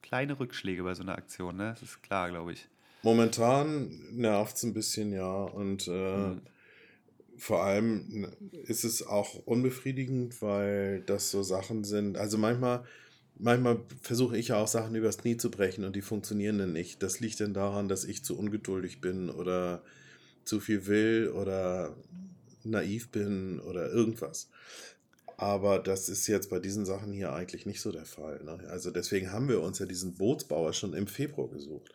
kleine 0.01 0.39
Rückschläge 0.39 0.83
bei 0.83 0.93
so 0.93 1.03
einer 1.03 1.17
Aktion, 1.17 1.57
ne? 1.57 1.71
Das 1.71 1.81
ist 1.81 2.03
klar, 2.03 2.29
glaube 2.29 2.53
ich. 2.53 2.67
Momentan 3.01 3.89
nervt 4.11 4.57
es 4.57 4.63
ein 4.63 4.73
bisschen, 4.73 5.13
ja. 5.13 5.43
Und 5.43 5.87
äh, 5.87 6.17
mhm. 6.17 6.41
vor 7.37 7.63
allem 7.63 8.27
ist 8.51 8.83
es 8.83 9.05
auch 9.05 9.35
unbefriedigend, 9.45 10.41
weil 10.41 11.01
das 11.01 11.31
so 11.31 11.43
Sachen 11.43 11.83
sind. 11.83 12.17
Also 12.17 12.37
manchmal 12.37 12.85
manchmal 13.39 13.79
versuche 14.01 14.37
ich 14.37 14.49
ja 14.49 14.57
auch 14.57 14.67
Sachen 14.67 14.95
übers 14.95 15.17
Knie 15.17 15.37
zu 15.37 15.49
brechen 15.49 15.83
und 15.83 15.95
die 15.95 16.01
funktionieren 16.01 16.59
dann 16.59 16.73
nicht. 16.73 17.01
Das 17.01 17.19
liegt 17.19 17.39
dann 17.39 17.53
daran, 17.53 17.87
dass 17.87 18.03
ich 18.03 18.23
zu 18.23 18.37
ungeduldig 18.37 19.01
bin 19.01 19.29
oder 19.29 19.81
zu 20.43 20.59
viel 20.59 20.85
will 20.85 21.31
oder 21.33 21.95
naiv 22.63 23.09
bin 23.09 23.59
oder 23.59 23.89
irgendwas. 23.89 24.49
Aber 25.37 25.79
das 25.79 26.09
ist 26.09 26.27
jetzt 26.27 26.49
bei 26.49 26.59
diesen 26.59 26.85
Sachen 26.85 27.13
hier 27.13 27.31
eigentlich 27.31 27.65
nicht 27.65 27.79
so 27.79 27.91
der 27.93 28.05
Fall. 28.05 28.43
Ne? 28.43 28.59
Also 28.69 28.91
deswegen 28.91 29.31
haben 29.31 29.47
wir 29.47 29.61
uns 29.61 29.79
ja 29.79 29.85
diesen 29.85 30.15
Bootsbauer 30.15 30.73
schon 30.73 30.93
im 30.93 31.07
Februar 31.07 31.49
gesucht, 31.49 31.93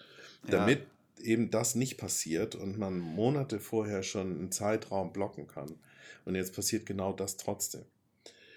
damit 0.48 0.80
ja. 1.18 1.24
eben 1.24 1.50
das 1.50 1.74
nicht 1.74 1.98
passiert 1.98 2.54
und 2.54 2.78
man 2.78 2.98
Monate 2.98 3.60
vorher 3.60 4.02
schon 4.02 4.38
einen 4.38 4.52
Zeitraum 4.52 5.12
blocken 5.12 5.46
kann. 5.46 5.74
Und 6.24 6.36
jetzt 6.36 6.54
passiert 6.54 6.86
genau 6.86 7.12
das 7.12 7.36
trotzdem. 7.36 7.84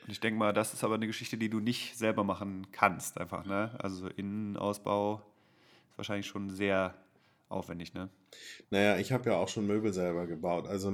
Und 0.08 0.14
ich 0.14 0.22
denke 0.22 0.40
mal, 0.40 0.54
das 0.54 0.74
ist 0.74 0.86
aber 0.86 0.96
eine 0.96 1.06
Geschichte, 1.06 1.38
die 1.38 1.50
du 1.50 1.60
nicht 1.60 1.98
selber 1.98 2.24
machen 2.24 2.68
kannst, 2.72 3.20
einfach. 3.20 3.46
Ne? 3.46 3.76
Also 3.80 4.08
Innenausbau 4.08 5.22
ist 5.90 5.98
wahrscheinlich 5.98 6.28
schon 6.28 6.50
sehr 6.50 6.96
aufwendig, 7.50 7.94
ne? 7.94 8.10
Naja, 8.70 8.98
ich 8.98 9.12
habe 9.12 9.30
ja 9.30 9.36
auch 9.36 9.50
schon 9.50 9.68
Möbel 9.68 9.92
selber 9.92 10.26
gebaut. 10.26 10.66
Also, 10.66 10.94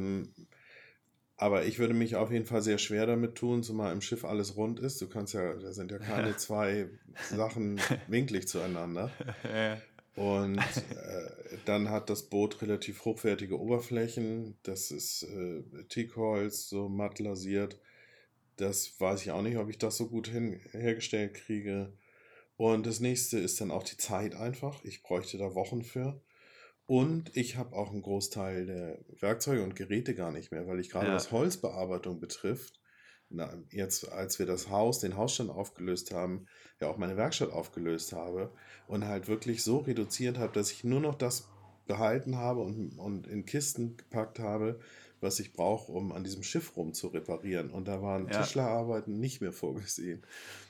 aber 1.37 1.65
ich 1.65 1.77
würde 1.77 1.93
mich 1.93 2.15
auf 2.15 2.31
jeden 2.31 2.47
Fall 2.47 2.63
sehr 2.63 2.79
schwer 2.79 3.05
damit 3.05 3.35
tun, 3.35 3.61
zumal 3.61 3.93
im 3.93 4.01
Schiff 4.01 4.25
alles 4.25 4.55
rund 4.55 4.79
ist. 4.79 4.99
Du 4.99 5.07
kannst 5.07 5.35
ja, 5.35 5.53
da 5.53 5.73
sind 5.73 5.91
ja 5.91 5.99
keine 5.99 6.35
zwei 6.37 6.89
Sachen 7.29 7.79
winklig 8.07 8.47
zueinander. 8.47 9.11
Und 10.15 10.57
äh, 10.57 11.57
dann 11.65 11.89
hat 11.89 12.09
das 12.09 12.23
Boot 12.23 12.61
relativ 12.63 13.05
hochwertige 13.05 13.59
Oberflächen. 13.59 14.57
Das 14.63 14.91
ist 14.91 15.23
äh, 15.23 15.63
Teakholz, 15.89 16.67
so 16.67 16.89
matt 16.89 17.19
lasiert. 17.19 17.79
Das 18.57 18.99
weiß 18.99 19.21
ich 19.21 19.31
auch 19.31 19.41
nicht, 19.41 19.57
ob 19.57 19.69
ich 19.69 19.77
das 19.77 19.97
so 19.97 20.07
gut 20.07 20.27
hin, 20.27 20.59
hergestellt 20.71 21.33
kriege. 21.33 21.97
Und 22.55 22.85
das 22.85 22.99
nächste 22.99 23.39
ist 23.39 23.59
dann 23.59 23.71
auch 23.71 23.83
die 23.83 23.97
Zeit 23.97 24.35
einfach. 24.35 24.83
Ich 24.83 25.03
bräuchte 25.03 25.37
da 25.37 25.55
Wochen 25.55 25.83
für. 25.83 26.21
Und 26.85 27.35
ich 27.35 27.55
habe 27.55 27.75
auch 27.75 27.91
einen 27.91 28.01
Großteil 28.01 28.65
der 28.65 28.99
Werkzeuge 29.21 29.63
und 29.63 29.75
Geräte 29.75 30.15
gar 30.15 30.31
nicht 30.31 30.51
mehr, 30.51 30.67
weil 30.67 30.79
ich 30.79 30.89
gerade 30.89 31.07
ja. 31.07 31.15
was 31.15 31.31
Holzbearbeitung 31.31 32.19
betrifft, 32.19 32.81
na, 33.29 33.51
jetzt 33.71 34.11
als 34.11 34.37
wir 34.37 34.45
das 34.45 34.69
Haus, 34.69 34.99
den 34.99 35.17
Hausstand 35.17 35.49
aufgelöst 35.49 36.13
haben, 36.13 36.45
ja 36.79 36.87
auch 36.87 36.97
meine 36.97 37.17
Werkstatt 37.17 37.51
aufgelöst 37.51 38.13
habe 38.13 38.53
und 38.87 39.05
halt 39.05 39.27
wirklich 39.27 39.63
so 39.63 39.79
reduziert 39.79 40.37
habe, 40.37 40.53
dass 40.53 40.71
ich 40.71 40.83
nur 40.83 40.99
noch 40.99 41.15
das 41.15 41.49
behalten 41.87 42.37
habe 42.37 42.61
und, 42.61 42.97
und 42.99 43.27
in 43.27 43.45
Kisten 43.45 43.97
gepackt 43.97 44.39
habe, 44.39 44.79
was 45.23 45.39
ich 45.39 45.53
brauche, 45.53 45.91
um 45.91 46.11
an 46.11 46.23
diesem 46.23 46.43
Schiff 46.43 46.75
rum 46.77 46.93
zu 46.93 47.07
reparieren. 47.07 47.69
Und 47.69 47.87
da 47.87 48.01
waren 48.01 48.27
ja. 48.27 48.41
Tischlerarbeiten 48.41 49.19
nicht 49.19 49.41
mehr 49.41 49.53
vorgesehen. 49.53 50.23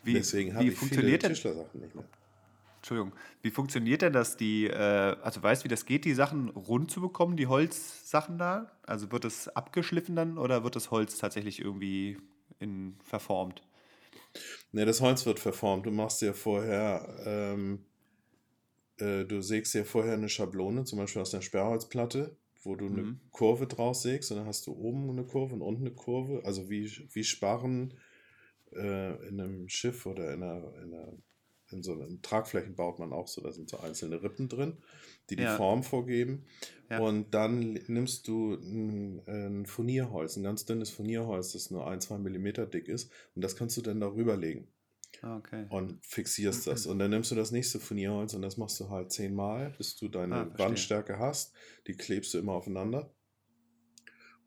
Wie, 0.03 0.13
Deswegen 0.13 0.55
habe 0.55 0.65
ich 0.65 0.77
viele 0.77 1.19
Tischlersachen 1.19 1.81
nicht 1.81 1.95
mehr. 1.95 2.05
Entschuldigung, 2.77 3.13
wie 3.41 3.49
funktioniert 3.49 4.01
denn 4.01 4.11
das, 4.11 4.35
die, 4.35 4.67
äh, 4.67 5.15
also 5.21 5.41
weißt 5.41 5.61
du, 5.61 5.65
wie 5.65 5.69
das 5.69 5.85
geht, 5.85 6.03
die 6.03 6.13
Sachen 6.13 6.49
rund 6.49 6.91
zu 6.91 6.99
bekommen, 6.99 7.37
die 7.37 7.47
Holzsachen 7.47 8.37
da? 8.37 8.71
Also 8.85 9.09
wird 9.09 9.23
es 9.23 9.47
abgeschliffen 9.47 10.17
dann 10.17 10.37
oder 10.37 10.65
wird 10.65 10.75
das 10.75 10.91
Holz 10.91 11.17
tatsächlich 11.17 11.59
irgendwie 11.59 12.17
in, 12.59 12.97
verformt? 13.01 13.63
Ne, 14.73 14.85
das 14.85 14.99
Holz 14.99 15.25
wird 15.25 15.39
verformt. 15.39 15.85
Du 15.85 15.91
machst 15.91 16.21
ja 16.21 16.33
vorher, 16.33 17.07
ähm, 17.25 17.85
äh, 18.97 19.23
du 19.23 19.41
sägst 19.41 19.73
ja 19.75 19.85
vorher 19.85 20.15
eine 20.15 20.27
Schablone, 20.27 20.83
zum 20.83 20.99
Beispiel 20.99 21.21
aus 21.21 21.31
der 21.31 21.41
Sperrholzplatte, 21.41 22.35
wo 22.63 22.75
du 22.75 22.85
mhm. 22.85 22.97
eine 22.97 23.19
Kurve 23.31 23.67
draus 23.67 24.01
sägst 24.01 24.31
und 24.31 24.37
dann 24.37 24.47
hast 24.47 24.67
du 24.67 24.73
oben 24.73 25.09
eine 25.09 25.25
Kurve 25.25 25.53
und 25.53 25.61
unten 25.61 25.85
eine 25.85 25.95
Kurve, 25.95 26.43
also 26.45 26.69
wie, 26.69 26.89
wie 27.11 27.23
Sparren 27.23 27.93
äh, 28.73 29.27
in 29.27 29.39
einem 29.39 29.69
Schiff 29.69 30.05
oder 30.05 30.33
in 30.33 30.43
einer, 30.43 30.73
in 30.81 30.93
einer 30.93 31.13
in 31.73 31.83
so 31.83 31.93
einen 31.93 32.21
Tragflächen 32.21 32.75
baut 32.75 32.99
man 32.99 33.11
auch 33.11 33.27
so, 33.27 33.41
da 33.41 33.51
sind 33.51 33.69
so 33.69 33.79
einzelne 33.79 34.21
Rippen 34.21 34.47
drin, 34.47 34.77
die 35.29 35.35
die 35.35 35.43
ja. 35.43 35.57
Form 35.57 35.83
vorgeben. 35.83 36.45
Ja. 36.89 36.99
Und 36.99 37.33
dann 37.33 37.73
nimmst 37.87 38.27
du 38.27 38.53
ein, 38.53 39.21
ein, 39.27 39.65
Furnierholz, 39.65 40.37
ein 40.37 40.43
ganz 40.43 40.65
dünnes 40.65 40.91
Furnierholz, 40.91 41.53
das 41.53 41.71
nur 41.71 41.87
ein, 41.87 41.99
zwei 41.99 42.17
Millimeter 42.17 42.65
dick 42.65 42.87
ist, 42.87 43.11
und 43.35 43.43
das 43.43 43.55
kannst 43.55 43.75
du 43.77 43.81
dann 43.81 43.99
darüber 43.99 44.37
legen. 44.37 44.67
Ah, 45.23 45.37
okay. 45.37 45.65
Und 45.69 46.05
fixierst 46.05 46.67
das. 46.67 46.85
Und 46.85 46.99
dann 46.99 47.09
nimmst 47.09 47.31
du 47.31 47.35
das 47.35 47.51
nächste 47.51 47.79
Furnierholz 47.79 48.33
und 48.33 48.41
das 48.41 48.57
machst 48.57 48.77
du 48.81 48.89
halt 48.89 49.09
zehnmal, 49.09 49.73
bis 49.77 49.95
du 49.95 50.09
deine 50.09 50.35
ah, 50.35 50.59
Wandstärke 50.59 51.17
hast. 51.17 51.55
Die 51.87 51.95
klebst 51.95 52.33
du 52.33 52.39
immer 52.39 52.51
aufeinander. 52.51 53.09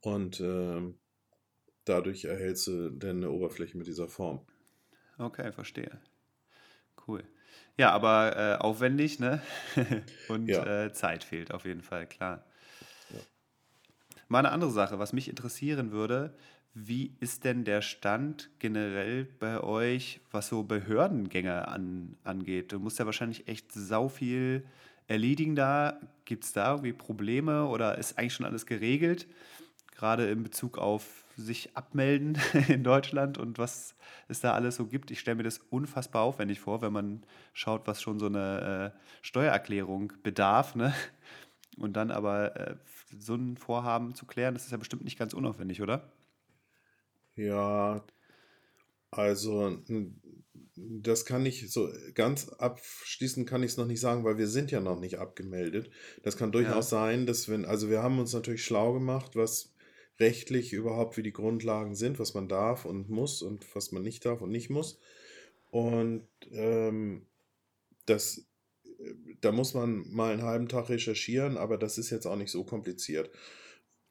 Und 0.03 0.39
ähm, 0.41 0.99
dadurch 1.87 2.27
erhältst 2.27 2.67
du 2.67 2.91
dann 2.91 3.17
eine 3.17 3.31
Oberfläche 3.31 3.79
mit 3.79 3.87
dieser 3.87 4.07
Form. 4.07 4.47
Okay, 5.17 5.51
verstehe. 5.51 5.99
Cool. 7.09 7.25
Ja, 7.79 7.93
aber 7.93 8.37
äh, 8.37 8.63
aufwendig, 8.63 9.19
ne? 9.19 9.41
Und 10.29 10.47
ja. 10.49 10.85
äh, 10.85 10.93
Zeit 10.93 11.25
fehlt 11.25 11.53
auf 11.53 11.65
jeden 11.65 11.83
Fall, 11.83 12.07
klar. 12.07 12.45
Ja. 13.09 13.21
Mal 14.29 14.41
eine 14.41 14.51
andere 14.51 14.71
Sache, 14.71 14.99
was 14.99 15.15
mich 15.15 15.29
interessieren 15.29 15.91
würde, 15.91 16.37
wie 16.79 17.15
ist 17.21 17.45
denn 17.45 17.65
der 17.65 17.81
Stand 17.81 18.51
generell 18.59 19.25
bei 19.25 19.63
euch, 19.63 20.21
was 20.31 20.49
so 20.49 20.63
Behördengänge 20.63 21.69
an, 21.69 22.17
angeht? 22.23 22.71
Du 22.71 22.79
musst 22.79 22.99
ja 22.99 23.07
wahrscheinlich 23.07 23.49
echt 23.49 23.73
sau 23.73 24.11
viel 24.11 24.63
erledigen 25.09 25.57
da. 25.57 25.99
Gibt 26.27 26.45
es 26.45 26.53
da 26.53 26.73
irgendwie 26.73 26.93
Probleme 26.93 27.65
oder 27.65 27.97
ist 27.97 28.19
eigentlich 28.19 28.35
schon 28.35 28.45
alles 28.45 28.67
geregelt? 28.67 29.27
Gerade 29.97 30.29
in 30.29 30.43
Bezug 30.43 30.77
auf 30.77 31.25
sich 31.39 31.75
abmelden 31.75 32.37
in 32.69 32.85
Deutschland 32.85 33.39
und 33.39 33.57
was 33.57 33.95
es 34.29 34.41
da 34.41 34.53
alles 34.53 34.77
so 34.77 34.85
gibt. 34.85 35.11
Ich 35.11 35.21
stelle 35.21 35.37
mir 35.37 35.45
das 35.45 35.61
unfassbar 35.71 36.25
aufwendig 36.25 36.61
vor, 36.61 36.83
wenn 36.83 36.93
man 36.93 37.23
schaut, 37.55 37.87
was 37.87 38.03
schon 38.03 38.19
so 38.19 38.27
eine 38.27 38.93
äh, 38.95 38.99
Steuererklärung 39.23 40.13
bedarf. 40.23 40.75
Ne? 40.75 40.93
Und 41.79 41.95
dann 41.95 42.11
aber 42.11 42.55
äh, 42.55 42.77
so 43.19 43.35
ein 43.35 43.57
Vorhaben 43.57 44.15
zu 44.15 44.27
klären, 44.27 44.53
das 44.53 44.67
ist 44.67 44.73
ja 44.73 44.77
bestimmt 44.77 45.05
nicht 45.05 45.19
ganz 45.19 45.33
unaufwendig, 45.33 45.81
oder? 45.81 46.13
Ja, 47.37 48.05
also 49.11 49.79
das 50.77 51.25
kann 51.25 51.47
ich 51.47 51.71
so 51.71 51.89
ganz 52.15 52.49
abschließend 52.49 53.49
kann 53.49 53.63
ich 53.63 53.73
es 53.73 53.77
noch 53.77 53.87
nicht 53.87 54.01
sagen, 54.01 54.25
weil 54.25 54.37
wir 54.37 54.47
sind 54.47 54.71
ja 54.71 54.81
noch 54.81 55.01
nicht 55.01 55.19
abgemeldet. 55.19 55.91
Das 56.23 56.37
kann 56.37 56.53
durchaus 56.53 56.91
ja. 56.91 56.99
sein, 56.99 57.27
dass 57.27 57.49
wenn, 57.49 57.65
also 57.65 57.89
wir 57.89 58.03
haben 58.03 58.19
uns 58.19 58.33
natürlich 58.33 58.65
schlau 58.65 58.93
gemacht, 58.93 59.37
was 59.37 59.73
rechtlich 60.19 60.73
überhaupt, 60.73 61.17
wie 61.17 61.23
die 61.23 61.33
Grundlagen 61.33 61.95
sind, 61.95 62.19
was 62.19 62.35
man 62.35 62.49
darf 62.49 62.85
und 62.85 63.09
muss 63.09 63.43
und 63.43 63.65
was 63.75 63.93
man 63.93 64.03
nicht 64.03 64.25
darf 64.25 64.41
und 64.41 64.51
nicht 64.51 64.71
muss. 64.71 64.99
Und 65.71 66.27
ähm, 66.53 67.27
das, 68.07 68.47
äh, 68.85 69.15
da 69.41 69.53
muss 69.53 69.75
man 69.75 70.05
mal 70.11 70.33
einen 70.33 70.43
halben 70.43 70.69
Tag 70.69 70.89
recherchieren, 70.89 71.57
aber 71.57 71.79
das 71.79 71.99
ist 71.99 72.11
jetzt 72.11 72.27
auch 72.27 72.37
nicht 72.37 72.51
so 72.51 72.65
kompliziert. 72.65 73.31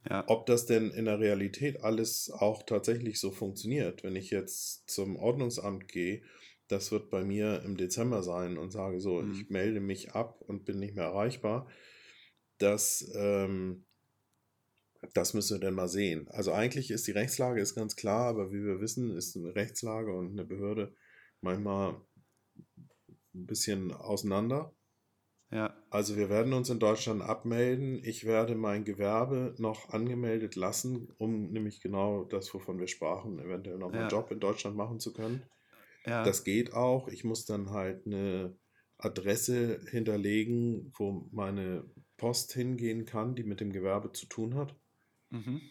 Ja. 0.09 0.23
Ob 0.27 0.45
das 0.45 0.65
denn 0.65 0.91
in 0.91 1.05
der 1.05 1.19
Realität 1.19 1.81
alles 1.81 2.29
auch 2.31 2.63
tatsächlich 2.63 3.19
so 3.19 3.31
funktioniert, 3.31 4.03
wenn 4.03 4.15
ich 4.15 4.29
jetzt 4.29 4.89
zum 4.89 5.15
Ordnungsamt 5.15 5.87
gehe, 5.87 6.21
das 6.67 6.91
wird 6.91 7.09
bei 7.09 7.23
mir 7.23 7.61
im 7.63 7.77
Dezember 7.77 8.23
sein 8.23 8.57
und 8.57 8.71
sage 8.71 8.99
so, 8.99 9.21
mhm. 9.21 9.31
ich 9.31 9.49
melde 9.49 9.79
mich 9.79 10.13
ab 10.13 10.41
und 10.41 10.65
bin 10.65 10.79
nicht 10.79 10.95
mehr 10.95 11.05
erreichbar. 11.05 11.67
Das 12.57 13.11
ähm, 13.15 13.85
das 15.13 15.33
müssen 15.33 15.55
wir 15.55 15.65
dann 15.65 15.75
mal 15.75 15.87
sehen. 15.87 16.27
Also 16.29 16.51
eigentlich 16.51 16.91
ist 16.91 17.07
die 17.07 17.11
Rechtslage 17.11 17.61
ist 17.61 17.75
ganz 17.75 17.95
klar, 17.95 18.27
aber 18.27 18.51
wie 18.51 18.63
wir 18.63 18.79
wissen, 18.79 19.15
ist 19.15 19.35
eine 19.35 19.55
Rechtslage 19.55 20.13
und 20.13 20.31
eine 20.31 20.45
Behörde 20.45 20.93
manchmal 21.41 22.01
ein 23.33 23.45
bisschen 23.45 23.91
auseinander. 23.91 24.73
Ja. 25.51 25.73
Also 25.89 26.17
wir 26.17 26.29
werden 26.29 26.53
uns 26.53 26.69
in 26.69 26.79
Deutschland 26.79 27.21
abmelden. 27.21 28.03
Ich 28.03 28.25
werde 28.25 28.55
mein 28.55 28.83
Gewerbe 28.83 29.55
noch 29.57 29.89
angemeldet 29.89 30.55
lassen, 30.55 31.13
um 31.17 31.51
nämlich 31.51 31.81
genau 31.81 32.23
das, 32.23 32.53
wovon 32.53 32.79
wir 32.79 32.87
sprachen, 32.87 33.39
eventuell 33.39 33.77
noch 33.77 33.93
ja. 33.93 34.01
einen 34.01 34.09
Job 34.09 34.31
in 34.31 34.39
Deutschland 34.39 34.75
machen 34.75 34.99
zu 34.99 35.13
können. 35.13 35.43
Ja. 36.05 36.23
Das 36.23 36.43
geht 36.43 36.73
auch. 36.73 37.07
Ich 37.07 37.23
muss 37.23 37.45
dann 37.45 37.69
halt 37.69 38.05
eine 38.05 38.55
Adresse 38.97 39.79
hinterlegen, 39.89 40.91
wo 40.97 41.27
meine 41.31 41.85
Post 42.17 42.53
hingehen 42.53 43.05
kann, 43.05 43.35
die 43.35 43.43
mit 43.43 43.59
dem 43.59 43.71
Gewerbe 43.71 44.11
zu 44.11 44.25
tun 44.25 44.55
hat. 44.55 44.75
Mhm. 45.29 45.61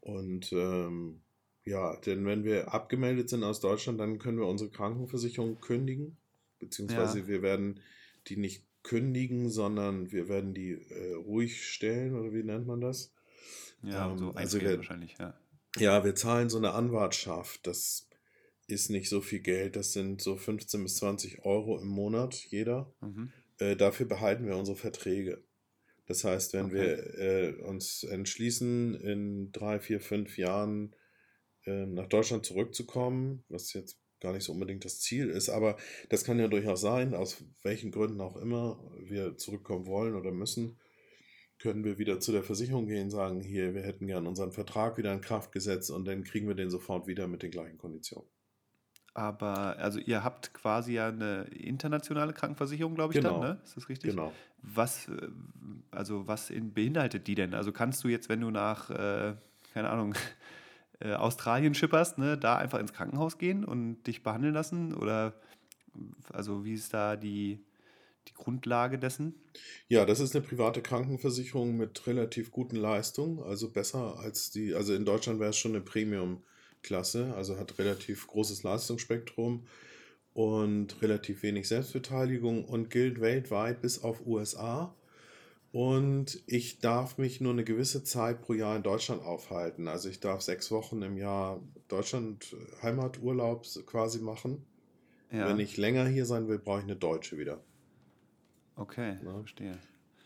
Und 0.00 0.52
ähm, 0.52 1.20
ja, 1.64 1.96
denn 1.96 2.26
wenn 2.26 2.44
wir 2.44 2.74
abgemeldet 2.74 3.30
sind 3.30 3.42
aus 3.42 3.60
Deutschland, 3.60 3.98
dann 3.98 4.18
können 4.18 4.38
wir 4.38 4.46
unsere 4.46 4.70
Krankenversicherung 4.70 5.60
kündigen, 5.60 6.16
beziehungsweise 6.58 7.20
ja. 7.20 7.26
wir 7.26 7.42
werden 7.42 7.80
die 8.26 8.36
nicht 8.36 8.64
kündigen, 8.84 9.50
sondern 9.50 10.12
wir 10.12 10.28
werden 10.28 10.54
die 10.54 10.72
äh, 10.72 11.14
ruhig 11.14 11.66
stellen 11.66 12.14
oder 12.14 12.32
wie 12.32 12.44
nennt 12.44 12.66
man 12.68 12.80
das? 12.80 13.12
Ja, 13.82 14.10
ähm, 14.10 14.18
so 14.18 14.30
also 14.30 14.60
wir, 14.60 14.76
wahrscheinlich, 14.76 15.16
ja. 15.18 15.34
Ja, 15.76 16.04
wir 16.04 16.14
zahlen 16.14 16.48
so 16.48 16.58
eine 16.58 16.72
Anwartschaft. 16.72 17.66
Das 17.66 18.08
ist 18.68 18.90
nicht 18.90 19.08
so 19.08 19.20
viel 19.20 19.40
Geld. 19.40 19.74
Das 19.74 19.92
sind 19.92 20.22
so 20.22 20.36
15 20.36 20.84
bis 20.84 20.96
20 20.96 21.44
Euro 21.44 21.80
im 21.80 21.88
Monat 21.88 22.34
jeder. 22.34 22.94
Mhm. 23.00 23.32
Äh, 23.58 23.74
dafür 23.74 24.06
behalten 24.06 24.46
wir 24.46 24.56
unsere 24.56 24.76
Verträge. 24.76 25.42
Das 26.06 26.22
heißt, 26.22 26.52
wenn 26.52 26.66
okay. 26.66 26.74
wir 26.74 27.18
äh, 27.18 27.62
uns 27.62 28.04
entschließen, 28.04 28.94
in 28.94 29.52
drei, 29.52 29.80
vier, 29.80 30.00
fünf 30.00 30.36
Jahren 30.38 30.94
äh, 31.64 31.86
nach 31.86 32.06
Deutschland 32.06 32.44
zurückzukommen, 32.44 33.44
was 33.48 33.72
jetzt 33.72 33.98
gar 34.24 34.32
nicht 34.32 34.44
so 34.44 34.52
unbedingt 34.52 34.84
das 34.84 34.98
Ziel 35.00 35.30
ist, 35.30 35.48
aber 35.48 35.76
das 36.08 36.24
kann 36.24 36.40
ja 36.40 36.48
durchaus 36.48 36.80
sein, 36.80 37.14
aus 37.14 37.44
welchen 37.62 37.92
Gründen 37.92 38.20
auch 38.20 38.36
immer 38.36 38.80
wir 38.98 39.36
zurückkommen 39.36 39.86
wollen 39.86 40.16
oder 40.16 40.32
müssen, 40.32 40.78
können 41.58 41.84
wir 41.84 41.98
wieder 41.98 42.18
zu 42.20 42.32
der 42.32 42.42
Versicherung 42.42 42.86
gehen, 42.86 43.10
sagen, 43.10 43.40
hier, 43.40 43.74
wir 43.74 43.82
hätten 43.82 44.06
gern 44.06 44.26
unseren 44.26 44.52
Vertrag 44.52 44.98
wieder 44.98 45.12
in 45.12 45.20
Kraft 45.20 45.52
gesetzt 45.52 45.90
und 45.90 46.04
dann 46.06 46.24
kriegen 46.24 46.48
wir 46.48 46.54
den 46.54 46.70
sofort 46.70 47.06
wieder 47.06 47.28
mit 47.28 47.42
den 47.42 47.52
gleichen 47.52 47.78
Konditionen. 47.78 48.28
Aber 49.14 49.78
also 49.78 50.00
ihr 50.00 50.24
habt 50.24 50.52
quasi 50.54 50.94
ja 50.94 51.08
eine 51.08 51.44
internationale 51.44 52.32
Krankenversicherung, 52.32 52.96
glaube 52.96 53.14
ich, 53.14 53.20
genau. 53.20 53.40
dann, 53.40 53.56
ne? 53.56 53.60
Ist 53.64 53.76
das 53.76 53.88
richtig? 53.88 54.10
Genau. 54.10 54.32
Was, 54.60 55.08
äh, 55.08 55.28
also 55.92 56.26
was 56.26 56.52
beinhaltet 56.74 57.28
die 57.28 57.36
denn? 57.36 57.54
Also 57.54 57.70
kannst 57.70 58.02
du 58.02 58.08
jetzt, 58.08 58.28
wenn 58.28 58.40
du 58.40 58.50
nach, 58.50 58.90
äh, 58.90 59.34
keine 59.72 59.88
Ahnung, 59.88 60.14
äh, 61.00 61.14
Australien 61.14 61.74
schipperst, 61.74 62.18
ne, 62.18 62.38
da 62.38 62.56
einfach 62.56 62.78
ins 62.78 62.92
Krankenhaus 62.92 63.38
gehen 63.38 63.64
und 63.64 64.02
dich 64.04 64.22
behandeln 64.22 64.54
lassen? 64.54 64.94
Oder 64.94 65.34
also 66.32 66.64
wie 66.64 66.74
ist 66.74 66.94
da 66.94 67.16
die, 67.16 67.64
die 68.28 68.34
Grundlage 68.34 68.98
dessen? 68.98 69.34
Ja, 69.88 70.04
das 70.04 70.20
ist 70.20 70.34
eine 70.34 70.44
private 70.44 70.82
Krankenversicherung 70.82 71.76
mit 71.76 72.06
relativ 72.06 72.50
guten 72.50 72.76
Leistungen, 72.76 73.40
also 73.40 73.70
besser 73.70 74.18
als 74.18 74.50
die, 74.50 74.74
also 74.74 74.94
in 74.94 75.04
Deutschland 75.04 75.40
wäre 75.40 75.50
es 75.50 75.58
schon 75.58 75.72
eine 75.72 75.80
Premium-Klasse, 75.80 77.34
also 77.34 77.58
hat 77.58 77.78
relativ 77.78 78.26
großes 78.26 78.62
Leistungsspektrum 78.62 79.66
und 80.32 81.00
relativ 81.00 81.42
wenig 81.42 81.68
Selbstbeteiligung 81.68 82.64
und 82.64 82.90
gilt 82.90 83.20
weltweit 83.20 83.80
bis 83.80 84.02
auf 84.02 84.26
USA. 84.26 84.94
Und 85.74 86.40
ich 86.46 86.78
darf 86.78 87.18
mich 87.18 87.40
nur 87.40 87.52
eine 87.52 87.64
gewisse 87.64 88.04
Zeit 88.04 88.42
pro 88.42 88.52
Jahr 88.52 88.76
in 88.76 88.84
Deutschland 88.84 89.24
aufhalten. 89.24 89.88
Also 89.88 90.08
ich 90.08 90.20
darf 90.20 90.40
sechs 90.40 90.70
Wochen 90.70 91.02
im 91.02 91.16
Jahr 91.16 91.60
Deutschland 91.88 92.54
Heimaturlaub 92.80 93.66
quasi 93.84 94.20
machen. 94.20 94.64
Ja. 95.32 95.48
Wenn 95.48 95.58
ich 95.58 95.76
länger 95.76 96.06
hier 96.06 96.26
sein 96.26 96.46
will, 96.46 96.60
brauche 96.60 96.78
ich 96.78 96.84
eine 96.84 96.94
deutsche 96.94 97.38
wieder. 97.38 97.60
Okay, 98.76 99.18
ja. 99.24 99.32
verstehe. 99.32 99.76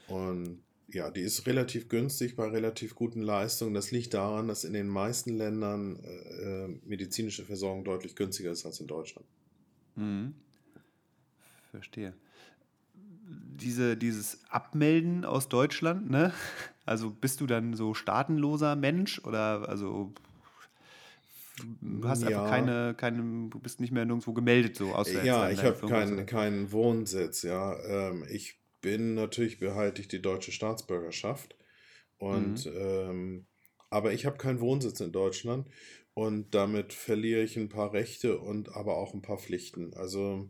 Und 0.09 0.63
ja, 0.89 1.11
die 1.11 1.23
ist 1.23 1.47
relativ 1.47 1.89
günstig 1.89 2.37
bei 2.37 2.47
relativ 2.47 2.95
guten 2.95 3.23
Leistungen. 3.23 3.73
Das 3.73 3.91
liegt 3.91 4.13
daran, 4.13 4.49
dass 4.49 4.65
in 4.65 4.75
den 4.75 4.87
meisten 4.87 5.35
Ländern 5.35 5.99
äh, 6.05 6.43
äh 6.43 6.79
medizinische 6.85 7.47
Versorgung 7.47 7.85
deutlich 7.85 8.15
günstiger 8.17 8.51
ist 8.51 8.67
als 8.67 8.81
in 8.81 8.87
Deutschland. 8.87 9.27
Mhm. 9.97 10.35
Verstehe. 11.71 12.13
Diese, 13.61 13.97
dieses 13.97 14.41
Abmelden 14.51 15.25
aus 15.25 15.49
Deutschland, 15.49 16.11
ne? 16.11 16.33
Also 16.87 17.11
bist 17.11 17.41
du 17.41 17.47
dann 17.47 17.75
so 17.75 17.93
staatenloser 17.93 18.77
Mensch 18.77 19.21
oder 19.25 19.69
also 19.69 20.15
du 21.81 22.09
hast 22.09 22.23
ja. 22.23 22.29
einfach 22.29 22.51
keine, 22.51 22.95
keine, 22.95 23.51
du 23.51 23.59
bist 23.59 23.81
nicht 23.81 23.93
mehr 23.93 24.05
nirgendwo 24.05 24.33
gemeldet 24.33 24.77
so 24.77 24.95
außer 24.95 25.25
Ja, 25.25 25.51
ich 25.51 25.63
habe 25.65 25.87
keinen 25.87 26.27
keinen 26.27 26.73
Wohnsitz, 26.73 27.43
ja. 27.43 27.77
Ähm, 27.85 28.25
ich 28.31 28.61
bin 28.81 29.15
natürlich 29.15 29.59
behalte 29.59 30.01
ich 30.01 30.09
die 30.09 30.23
deutsche 30.23 30.53
Staatsbürgerschaft 30.53 31.57
und 32.19 32.67
mhm. 32.67 32.73
ähm, 32.75 33.47
aber 33.91 34.13
ich 34.13 34.27
habe 34.27 34.37
keinen 34.37 34.61
Wohnsitz 34.61 35.01
in 35.01 35.13
Deutschland 35.13 35.67
und 36.15 36.55
damit 36.55 36.93
verliere 36.93 37.43
ich 37.43 37.57
ein 37.57 37.69
paar 37.69 37.93
Rechte 37.93 38.39
und 38.39 38.75
aber 38.75 38.97
auch 38.97 39.15
ein 39.15 39.23
paar 39.23 39.39
Pflichten. 39.39 39.95
Also 39.95 40.49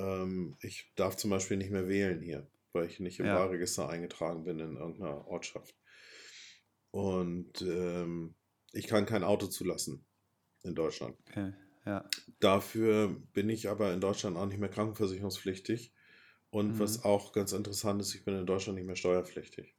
ähm, 0.00 0.56
ich 0.60 0.92
darf 0.96 1.16
zum 1.16 1.30
Beispiel 1.30 1.56
nicht 1.56 1.70
mehr 1.70 1.88
wählen 1.88 2.20
hier, 2.20 2.50
weil 2.72 2.86
ich 2.86 3.00
nicht 3.00 3.20
im 3.20 3.26
ja. 3.26 3.36
Wahlregister 3.36 3.88
eingetragen 3.88 4.44
bin 4.44 4.58
in 4.58 4.76
irgendeiner 4.76 5.26
Ortschaft. 5.26 5.76
Und 6.90 7.62
ähm, 7.62 8.34
ich 8.72 8.86
kann 8.86 9.06
kein 9.06 9.24
Auto 9.24 9.46
zulassen 9.46 10.04
in 10.62 10.74
Deutschland. 10.74 11.16
Okay. 11.28 11.52
Ja. 11.86 12.08
Dafür 12.40 13.08
bin 13.32 13.48
ich 13.48 13.68
aber 13.68 13.92
in 13.92 14.00
Deutschland 14.00 14.36
auch 14.36 14.46
nicht 14.46 14.58
mehr 14.58 14.68
krankenversicherungspflichtig. 14.68 15.92
Und 16.50 16.74
mhm. 16.74 16.78
was 16.78 17.04
auch 17.04 17.32
ganz 17.32 17.52
interessant 17.52 18.00
ist, 18.00 18.14
ich 18.14 18.24
bin 18.24 18.36
in 18.36 18.46
Deutschland 18.46 18.76
nicht 18.76 18.86
mehr 18.86 18.96
steuerpflichtig. 18.96 19.76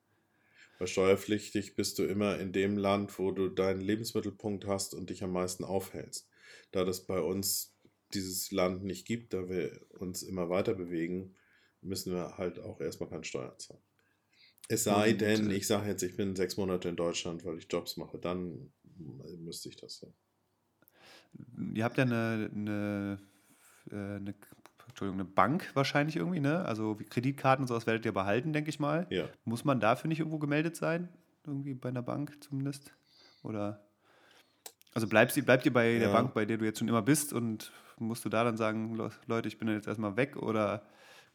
Weil 0.79 0.87
steuerpflichtig 0.87 1.75
bist 1.75 1.99
du 1.99 2.03
immer 2.03 2.39
in 2.39 2.53
dem 2.53 2.77
Land, 2.77 3.19
wo 3.19 3.31
du 3.31 3.49
deinen 3.49 3.81
Lebensmittelpunkt 3.81 4.65
hast 4.65 4.93
und 4.95 5.09
dich 5.09 5.23
am 5.23 5.31
meisten 5.31 5.63
aufhältst. 5.63 6.29
Da 6.71 6.85
das 6.85 7.05
bei 7.05 7.19
uns 7.19 7.70
dieses 8.15 8.51
Land 8.51 8.83
nicht 8.83 9.05
gibt, 9.05 9.33
da 9.33 9.49
wir 9.49 9.79
uns 9.99 10.23
immer 10.23 10.49
weiter 10.49 10.73
bewegen, 10.73 11.35
müssen 11.81 12.13
wir 12.13 12.37
halt 12.37 12.59
auch 12.59 12.79
erstmal 12.79 13.09
keine 13.09 13.23
Steuern 13.23 13.57
zahlen. 13.57 13.81
Es 14.69 14.83
sei 14.83 15.11
und, 15.11 15.21
denn, 15.21 15.51
ich 15.51 15.67
sage 15.67 15.87
jetzt, 15.87 16.03
ich 16.03 16.15
bin 16.15 16.35
sechs 16.35 16.57
Monate 16.57 16.89
in 16.89 16.95
Deutschland, 16.95 17.43
weil 17.43 17.57
ich 17.57 17.67
Jobs 17.69 17.97
mache, 17.97 18.17
dann 18.17 18.71
müsste 19.39 19.69
ich 19.69 19.75
das 19.75 20.01
ja. 20.01 20.07
Ihr 21.73 21.83
habt 21.83 21.97
ja 21.97 22.03
eine, 22.03 22.49
eine, 22.53 23.17
äh, 23.89 23.95
eine 23.95 24.35
Entschuldigung, 24.87 25.21
eine 25.21 25.29
Bank 25.29 25.71
wahrscheinlich 25.73 26.17
irgendwie, 26.17 26.41
ne? 26.41 26.65
Also 26.65 26.97
Kreditkarten 27.09 27.63
und 27.63 27.67
sowas 27.67 27.87
werdet 27.87 28.05
ihr 28.05 28.11
behalten, 28.11 28.53
denke 28.53 28.69
ich 28.69 28.79
mal. 28.79 29.07
Ja. 29.09 29.29
Muss 29.45 29.63
man 29.63 29.79
dafür 29.79 30.09
nicht 30.09 30.19
irgendwo 30.19 30.39
gemeldet 30.39 30.75
sein? 30.75 31.09
Irgendwie 31.45 31.73
bei 31.73 31.89
einer 31.89 32.01
Bank 32.01 32.37
zumindest? 32.43 32.93
Oder? 33.43 33.87
Also 34.93 35.07
bleibst, 35.07 35.43
bleibt 35.45 35.65
ihr 35.65 35.73
bei 35.73 35.93
ja. 35.93 35.99
der 35.99 36.09
Bank, 36.09 36.33
bei 36.33 36.45
der 36.45 36.57
du 36.57 36.65
jetzt 36.65 36.79
schon 36.79 36.89
immer 36.89 37.01
bist 37.01 37.31
und 37.33 37.71
musst 38.01 38.25
du 38.25 38.29
da 38.29 38.43
dann 38.43 38.57
sagen, 38.57 38.95
Leute, 39.27 39.47
ich 39.47 39.57
bin 39.57 39.67
jetzt 39.69 39.87
erstmal 39.87 40.17
weg 40.17 40.35
oder 40.37 40.85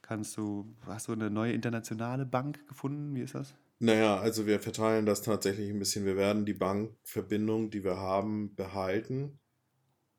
kannst 0.03 0.37
du, 0.37 0.75
hast 0.87 1.09
du 1.09 1.13
eine 1.13 1.31
neue 1.31 1.53
internationale 1.53 2.27
Bank 2.27 2.67
gefunden? 2.69 3.15
Wie 3.15 3.23
ist 3.23 3.35
das? 3.35 3.55
Naja, 3.79 4.19
also 4.19 4.47
wir 4.47 4.61
verteilen 4.61 5.07
das 5.07 5.23
tatsächlich 5.23 5.71
ein 5.71 5.79
bisschen. 5.79 6.07
Wir 6.07 6.17
werden 6.17 6.47
die 6.47 6.55
Bankverbindung, 6.55 7.71
die 7.71 7.85
wir 7.85 7.97
haben, 7.97 8.55
behalten. 8.55 9.39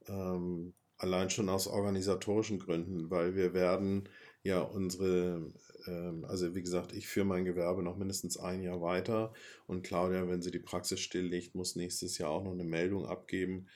Ähm, 0.08 0.74
Allein 1.00 1.30
schon 1.30 1.48
aus 1.50 1.68
organisatorischen 1.68 2.58
Gründen, 2.58 3.12
weil 3.12 3.36
wir 3.36 3.54
werden 3.54 4.10
ja 4.42 4.62
unsere, 4.62 5.54
ähm, 5.86 6.26
also 6.26 6.56
wie 6.56 6.64
gesagt, 6.64 6.92
ich 6.92 7.08
führe 7.08 7.28
mein 7.28 7.46
Gewerbe 7.46 7.84
noch 7.84 7.98
mindestens 7.98 8.38
ein 8.38 8.64
Jahr 8.64 8.82
weiter 8.82 9.32
und 9.68 9.84
Claudia, 9.84 10.28
wenn 10.28 10.42
sie 10.42 10.50
die 10.50 10.58
Praxis 10.60 11.00
stilllegt, 11.00 11.54
muss 11.54 11.76
nächstes 11.76 12.18
Jahr 12.18 12.32
auch 12.32 12.44
noch 12.44 12.52
eine 12.54 12.64
Meldung 12.64 13.06
abgeben 13.06 13.68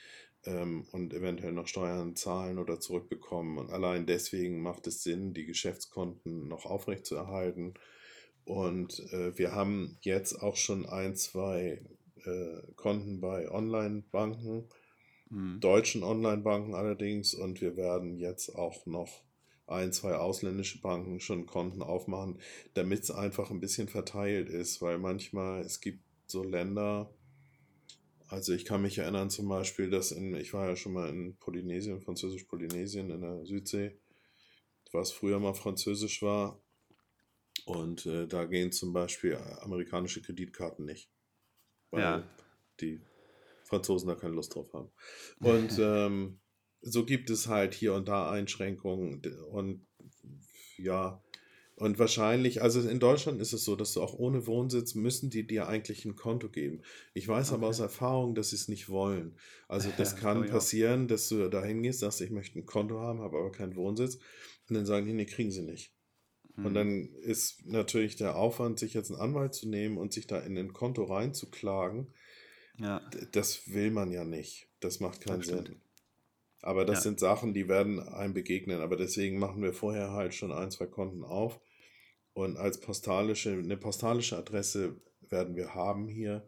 ähm, 0.45 0.85
und 0.91 1.13
eventuell 1.13 1.51
noch 1.51 1.67
Steuern 1.67 2.15
zahlen 2.15 2.57
oder 2.57 2.79
zurückbekommen. 2.79 3.57
Und 3.57 3.71
allein 3.71 4.05
deswegen 4.05 4.61
macht 4.61 4.87
es 4.87 5.03
Sinn, 5.03 5.33
die 5.33 5.45
Geschäftskonten 5.45 6.47
noch 6.47 6.65
aufrechtzuerhalten. 6.65 7.73
Und 8.43 8.99
äh, 9.11 9.37
wir 9.37 9.53
haben 9.53 9.97
jetzt 10.01 10.41
auch 10.41 10.55
schon 10.55 10.85
ein, 10.85 11.15
zwei 11.15 11.81
äh, 12.25 12.61
Konten 12.75 13.21
bei 13.21 13.49
Online-Banken 13.51 14.67
mhm. 15.31 15.59
deutschen 15.59 16.03
Online-Banken 16.03 16.75
allerdings 16.75 17.33
und 17.33 17.61
wir 17.61 17.77
werden 17.77 18.17
jetzt 18.17 18.49
auch 18.49 18.85
noch 18.85 19.23
ein, 19.67 19.93
zwei 19.93 20.15
ausländische 20.15 20.81
Banken 20.81 21.19
schon 21.19 21.45
Konten 21.45 21.81
aufmachen, 21.81 22.39
damit 22.73 23.03
es 23.03 23.11
einfach 23.11 23.51
ein 23.51 23.61
bisschen 23.61 23.87
verteilt 23.87 24.49
ist, 24.49 24.81
weil 24.81 24.97
manchmal 24.97 25.61
es 25.61 25.79
gibt 25.79 26.03
so 26.27 26.43
Länder, 26.43 27.09
also 28.31 28.53
ich 28.53 28.63
kann 28.63 28.81
mich 28.81 28.97
erinnern 28.97 29.29
zum 29.29 29.49
Beispiel, 29.49 29.89
dass 29.89 30.13
in, 30.13 30.33
ich 30.35 30.53
war 30.53 30.69
ja 30.69 30.77
schon 30.77 30.93
mal 30.93 31.09
in 31.09 31.35
Polynesien, 31.35 32.01
Französisch-Polynesien 32.01 33.09
in 33.11 33.19
der 33.19 33.45
Südsee, 33.45 33.97
was 34.93 35.11
früher 35.11 35.37
mal 35.39 35.53
Französisch 35.53 36.21
war. 36.21 36.57
Und 37.65 38.05
äh, 38.05 38.27
da 38.27 38.45
gehen 38.45 38.71
zum 38.71 38.93
Beispiel 38.93 39.35
amerikanische 39.59 40.21
Kreditkarten 40.21 40.85
nicht. 40.85 41.09
Weil 41.91 42.01
ja. 42.01 42.23
die 42.79 43.01
Franzosen 43.65 44.07
da 44.07 44.15
keine 44.15 44.33
Lust 44.33 44.55
drauf 44.55 44.71
haben. 44.73 44.89
Und 45.39 45.77
ähm, 45.79 46.39
so 46.79 47.05
gibt 47.05 47.29
es 47.29 47.47
halt 47.47 47.73
hier 47.73 47.93
und 47.93 48.07
da 48.07 48.31
Einschränkungen 48.31 49.21
und 49.51 49.85
ja, 50.77 51.21
und 51.81 51.97
wahrscheinlich, 51.97 52.61
also 52.61 52.87
in 52.87 52.99
Deutschland 52.99 53.41
ist 53.41 53.53
es 53.53 53.65
so, 53.65 53.75
dass 53.75 53.93
du 53.93 54.01
auch 54.01 54.13
ohne 54.13 54.45
Wohnsitz 54.45 54.93
müssen 54.93 55.31
die 55.31 55.47
dir 55.47 55.67
eigentlich 55.67 56.05
ein 56.05 56.15
Konto 56.15 56.47
geben. 56.47 56.83
Ich 57.15 57.27
weiß 57.27 57.49
okay. 57.49 57.55
aber 57.57 57.67
aus 57.69 57.79
Erfahrung, 57.79 58.35
dass 58.35 58.51
sie 58.51 58.55
es 58.55 58.67
nicht 58.67 58.87
wollen. 58.89 59.35
Also 59.67 59.89
das 59.97 60.15
kann 60.15 60.45
passieren, 60.45 61.07
dass 61.07 61.27
du 61.27 61.49
da 61.49 61.63
hingehst, 61.63 62.01
sagst, 62.01 62.21
ich 62.21 62.29
möchte 62.29 62.59
ein 62.59 62.67
Konto 62.67 62.99
haben, 62.99 63.21
habe 63.21 63.39
aber 63.39 63.51
keinen 63.51 63.75
Wohnsitz. 63.75 64.19
Und 64.69 64.75
dann 64.75 64.85
sagen 64.85 65.07
die, 65.07 65.13
nee, 65.13 65.25
kriegen 65.25 65.49
sie 65.49 65.63
nicht. 65.63 65.91
Mhm. 66.55 66.65
Und 66.65 66.71
hm. 66.71 66.75
dann 66.75 67.15
ist 67.23 67.65
natürlich 67.65 68.15
der 68.15 68.35
Aufwand, 68.35 68.77
sich 68.77 68.93
jetzt 68.93 69.09
einen 69.09 69.19
Anwalt 69.19 69.55
zu 69.55 69.67
nehmen 69.67 69.97
und 69.97 70.13
sich 70.13 70.27
da 70.27 70.39
in 70.39 70.55
ein 70.57 70.73
Konto 70.73 71.03
reinzuklagen, 71.03 72.13
ja. 72.79 73.01
Das 73.31 73.71
will 73.73 73.91
man 73.91 74.11
ja 74.11 74.23
nicht. 74.23 74.67
Das 74.79 74.99
macht 74.99 75.21
keinen 75.21 75.39
das 75.39 75.47
Sinn. 75.47 75.81
Aber 76.61 76.85
das 76.85 76.97
ja. 76.97 77.01
sind 77.01 77.19
Sachen, 77.19 77.53
die 77.53 77.67
werden 77.67 77.99
einem 77.99 78.33
begegnen. 78.33 78.81
Aber 78.81 78.97
deswegen 78.97 79.39
machen 79.39 79.61
wir 79.61 79.73
vorher 79.73 80.11
halt 80.11 80.33
schon 80.33 80.51
ein, 80.51 80.71
zwei 80.71 80.85
Konten 80.85 81.23
auf. 81.23 81.59
Und 82.33 82.57
als 82.57 82.79
postalische, 82.79 83.51
eine 83.51 83.77
postalische 83.77 84.37
Adresse 84.37 85.01
werden 85.21 85.55
wir 85.55 85.75
haben 85.75 86.07
hier. 86.07 86.47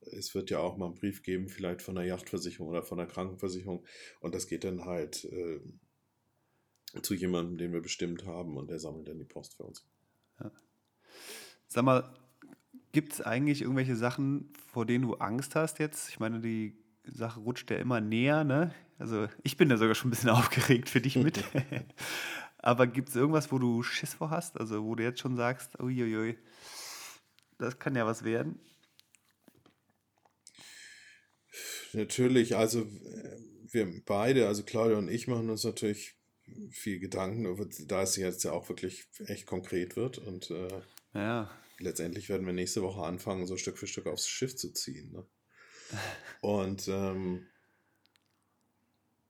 Es 0.00 0.34
wird 0.34 0.50
ja 0.50 0.58
auch 0.58 0.76
mal 0.76 0.86
einen 0.86 0.94
Brief 0.94 1.22
geben, 1.22 1.48
vielleicht 1.48 1.82
von 1.82 1.94
der 1.94 2.04
Yachtversicherung 2.04 2.68
oder 2.68 2.82
von 2.82 2.98
der 2.98 3.06
Krankenversicherung. 3.06 3.84
Und 4.20 4.34
das 4.34 4.46
geht 4.46 4.64
dann 4.64 4.84
halt 4.84 5.24
äh, 5.24 5.60
zu 7.02 7.14
jemandem, 7.14 7.58
den 7.58 7.72
wir 7.72 7.80
bestimmt 7.80 8.24
haben 8.24 8.56
und 8.56 8.70
der 8.70 8.78
sammelt 8.78 9.08
dann 9.08 9.18
die 9.18 9.24
Post 9.24 9.56
für 9.56 9.64
uns. 9.64 9.86
Ja. 10.40 10.52
Sag 11.68 11.84
mal, 11.84 12.14
Gibt 12.92 13.12
es 13.12 13.20
eigentlich 13.20 13.62
irgendwelche 13.62 13.96
Sachen, 13.96 14.50
vor 14.72 14.86
denen 14.86 15.02
du 15.02 15.14
Angst 15.16 15.54
hast 15.54 15.78
jetzt? 15.78 16.08
Ich 16.08 16.20
meine, 16.20 16.40
die 16.40 16.74
Sache 17.04 17.40
rutscht 17.40 17.70
ja 17.70 17.76
immer 17.76 18.00
näher, 18.00 18.44
ne? 18.44 18.74
Also 18.98 19.28
ich 19.42 19.56
bin 19.56 19.68
da 19.68 19.76
sogar 19.76 19.94
schon 19.94 20.08
ein 20.08 20.10
bisschen 20.10 20.30
aufgeregt 20.30 20.88
für 20.88 21.00
dich 21.00 21.16
mit. 21.16 21.44
Aber 22.58 22.86
gibt 22.86 23.10
es 23.10 23.16
irgendwas, 23.16 23.52
wo 23.52 23.58
du 23.58 23.82
Schiss 23.82 24.14
vor 24.14 24.30
hast? 24.30 24.58
Also 24.58 24.84
wo 24.84 24.94
du 24.94 25.02
jetzt 25.02 25.20
schon 25.20 25.36
sagst, 25.36 25.78
uiuiui, 25.80 26.36
das 27.58 27.78
kann 27.78 27.94
ja 27.94 28.06
was 28.06 28.24
werden? 28.24 28.60
Natürlich, 31.92 32.56
also 32.56 32.86
wir 33.70 34.02
beide, 34.04 34.46
also 34.46 34.62
Claudia 34.62 34.98
und 34.98 35.08
ich 35.08 35.26
machen 35.28 35.50
uns 35.50 35.64
natürlich 35.64 36.16
viel 36.70 36.98
Gedanken, 36.98 37.46
da 37.86 38.02
es 38.02 38.16
jetzt 38.16 38.44
ja 38.44 38.52
auch 38.52 38.68
wirklich 38.68 39.06
echt 39.26 39.46
konkret 39.46 39.96
wird 39.96 40.18
und 40.18 40.50
äh, 40.50 40.82
ja 41.14 41.50
letztendlich 41.78 42.28
werden 42.28 42.46
wir 42.46 42.52
nächste 42.52 42.82
Woche 42.82 43.02
anfangen, 43.02 43.46
so 43.46 43.56
Stück 43.56 43.78
für 43.78 43.86
Stück 43.86 44.06
aufs 44.06 44.28
Schiff 44.28 44.56
zu 44.56 44.72
ziehen. 44.72 45.12
Ne? 45.12 45.26
Und 46.40 46.88
ähm, 46.88 47.46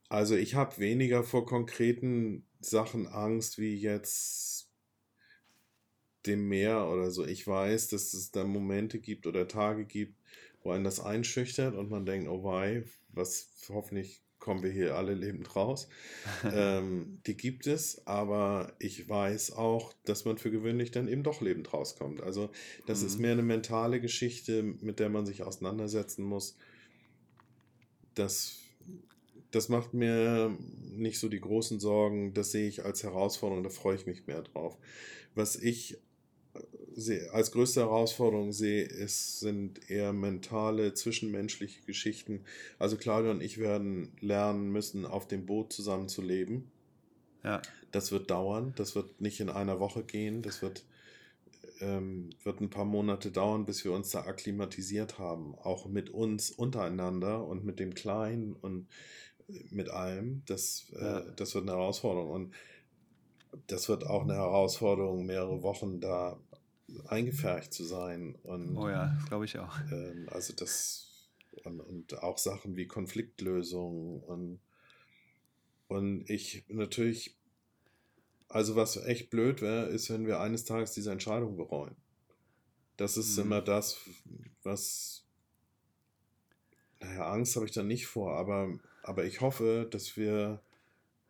also 0.09 0.35
ich 0.35 0.55
habe 0.55 0.79
weniger 0.79 1.23
vor 1.23 1.47
konkreten 1.47 2.47
Sachen 2.61 3.07
Angst, 3.07 3.59
wie 3.59 3.75
jetzt 3.75 4.69
dem 6.27 6.49
mehr 6.49 6.89
oder 6.89 7.11
so. 7.11 7.25
Ich 7.27 7.47
weiß, 7.47 7.89
dass 7.89 8.13
es 8.13 8.31
da 8.31 8.45
Momente 8.45 8.99
gibt 8.99 9.27
oder 9.27 9.49
Tage 9.49 9.85
gibt, 9.85 10.15
wo 10.63 10.71
einen 10.71 10.85
das 10.85 11.01
einschüchtert 11.01 11.75
und 11.75 11.91
man 11.91 12.07
denkt, 12.07 12.29
oh 12.29 12.45
wei, 12.45 12.85
was 13.11 13.49
hoffentlich 13.69 14.23
kommen 14.39 14.63
wir 14.63 14.71
hier 14.71 14.97
alle 14.97 15.15
lebend 15.15 15.55
raus. 15.57 15.89
ähm, 16.53 17.21
die 17.27 17.37
gibt 17.37 17.67
es, 17.67 18.07
aber 18.07 18.73
ich 18.79 19.09
weiß 19.09 19.53
auch, 19.53 19.93
dass 20.05 20.25
man 20.25 20.39
für 20.39 20.51
gewöhnlich 20.51 20.91
dann 20.91 21.09
eben 21.09 21.23
doch 21.23 21.41
lebend 21.41 21.73
rauskommt. 21.73 22.23
Also 22.23 22.51
das 22.87 23.01
mhm. 23.01 23.07
ist 23.07 23.19
mehr 23.19 23.33
eine 23.33 23.43
mentale 23.43 24.01
Geschichte, 24.01 24.63
mit 24.63 25.01
der 25.01 25.09
man 25.09 25.27
sich 25.27 25.43
auseinandersetzen 25.43 26.25
muss. 26.25 26.57
Das, 28.15 28.57
das 29.51 29.69
macht 29.69 29.95
mir 29.95 30.57
nicht 30.83 31.19
so 31.19 31.29
die 31.29 31.41
großen 31.41 31.81
Sorgen. 31.81 32.35
Das 32.35 32.53
sehe 32.53 32.69
ich 32.69 32.85
als 32.85 33.03
Herausforderung, 33.03 33.65
da 33.65 33.71
freue 33.71 33.97
ich 33.97 34.07
mich 34.07 34.27
mehr 34.27 34.43
drauf. 34.43 34.77
Was 35.35 35.57
ich 35.57 35.99
als 37.33 37.53
größte 37.53 37.81
Herausforderung 37.81 38.53
sehe, 38.53 38.85
es 38.85 39.39
sind 39.39 39.89
eher 39.89 40.13
mentale, 40.13 40.95
zwischenmenschliche 40.95 41.83
Geschichten. 41.87 42.45
Also 42.79 42.97
Claudia 42.97 43.31
und 43.31 43.41
ich 43.41 43.59
werden 43.59 44.13
lernen 44.21 44.71
müssen, 44.71 45.07
auf 45.07 45.29
dem 45.29 45.47
Boot 45.47 45.73
zusammen 45.73 46.09
zu 46.09 46.23
leben. 46.23 46.71
Ja. 47.45 47.63
Das 47.93 48.11
wird 48.11 48.31
dauern, 48.31 48.73
das 48.77 48.97
wird 48.97 49.21
nicht 49.21 49.39
in 49.41 49.49
einer 49.49 49.79
Woche 49.79 50.03
gehen, 50.03 50.43
das 50.43 50.61
wird, 50.61 50.85
ähm, 51.81 52.31
wird 52.43 52.61
ein 52.61 52.71
paar 52.71 52.85
Monate 52.85 53.31
dauern, 53.31 53.65
bis 53.65 53.85
wir 53.85 53.93
uns 53.93 54.11
da 54.11 54.23
akklimatisiert 54.23 55.19
haben. 55.19 55.55
Auch 55.55 55.87
mit 55.87 56.11
uns 56.11 56.51
untereinander 56.51 57.47
und 57.47 57.65
mit 57.65 57.79
dem 57.79 57.95
Kleinen 57.95 58.55
und 58.55 58.89
mit 59.71 59.89
allem. 59.89 60.43
Das, 60.47 60.87
äh, 60.95 61.05
ja. 61.05 61.21
das 61.37 61.55
wird 61.55 61.69
eine 61.69 61.73
Herausforderung. 61.73 62.31
Und 62.31 62.55
das 63.67 63.89
wird 63.89 64.05
auch 64.05 64.23
eine 64.23 64.35
Herausforderung, 64.35 65.27
mehrere 65.27 65.63
Wochen 65.63 66.01
da 66.01 66.39
eingefärbt 67.07 67.73
zu 67.73 67.85
sein. 67.85 68.35
Und, 68.43 68.77
oh 68.77 68.89
ja, 68.89 69.17
glaube 69.29 69.45
ich 69.45 69.59
auch. 69.59 69.79
Ähm, 69.91 70.29
also 70.31 70.53
das 70.55 71.09
und, 71.65 71.81
und, 71.81 72.23
auch 72.23 72.39
Sachen 72.39 72.77
wie 72.77 72.87
Konfliktlösung 72.87 74.23
und, 74.23 74.61
und 75.89 76.29
ich 76.31 76.65
natürlich, 76.69 77.37
also 78.49 78.77
was 78.77 78.97
echt 78.97 79.31
blöd 79.31 79.61
wäre, 79.61 79.87
ist, 79.87 80.11
wenn 80.11 80.27
wir 80.27 80.41
eines 80.41 80.65
Tages 80.65 80.93
diese 80.93 81.13
Entscheidung 81.13 81.57
bereuen. 81.57 81.97
Das 82.97 83.17
ist 83.17 83.37
mhm. 83.37 83.45
immer 83.45 83.63
das, 83.63 83.99
was, 84.63 85.25
naja, 87.01 87.31
Angst 87.31 87.57
habe 87.57 87.67
ich 87.67 87.73
da 87.73 87.83
nicht 87.83 88.07
vor, 88.07 88.37
aber, 88.37 88.79
aber 89.09 89.25
ich 89.25 89.41
hoffe, 89.41 89.89
dass 89.91 90.17
wir 90.17 90.61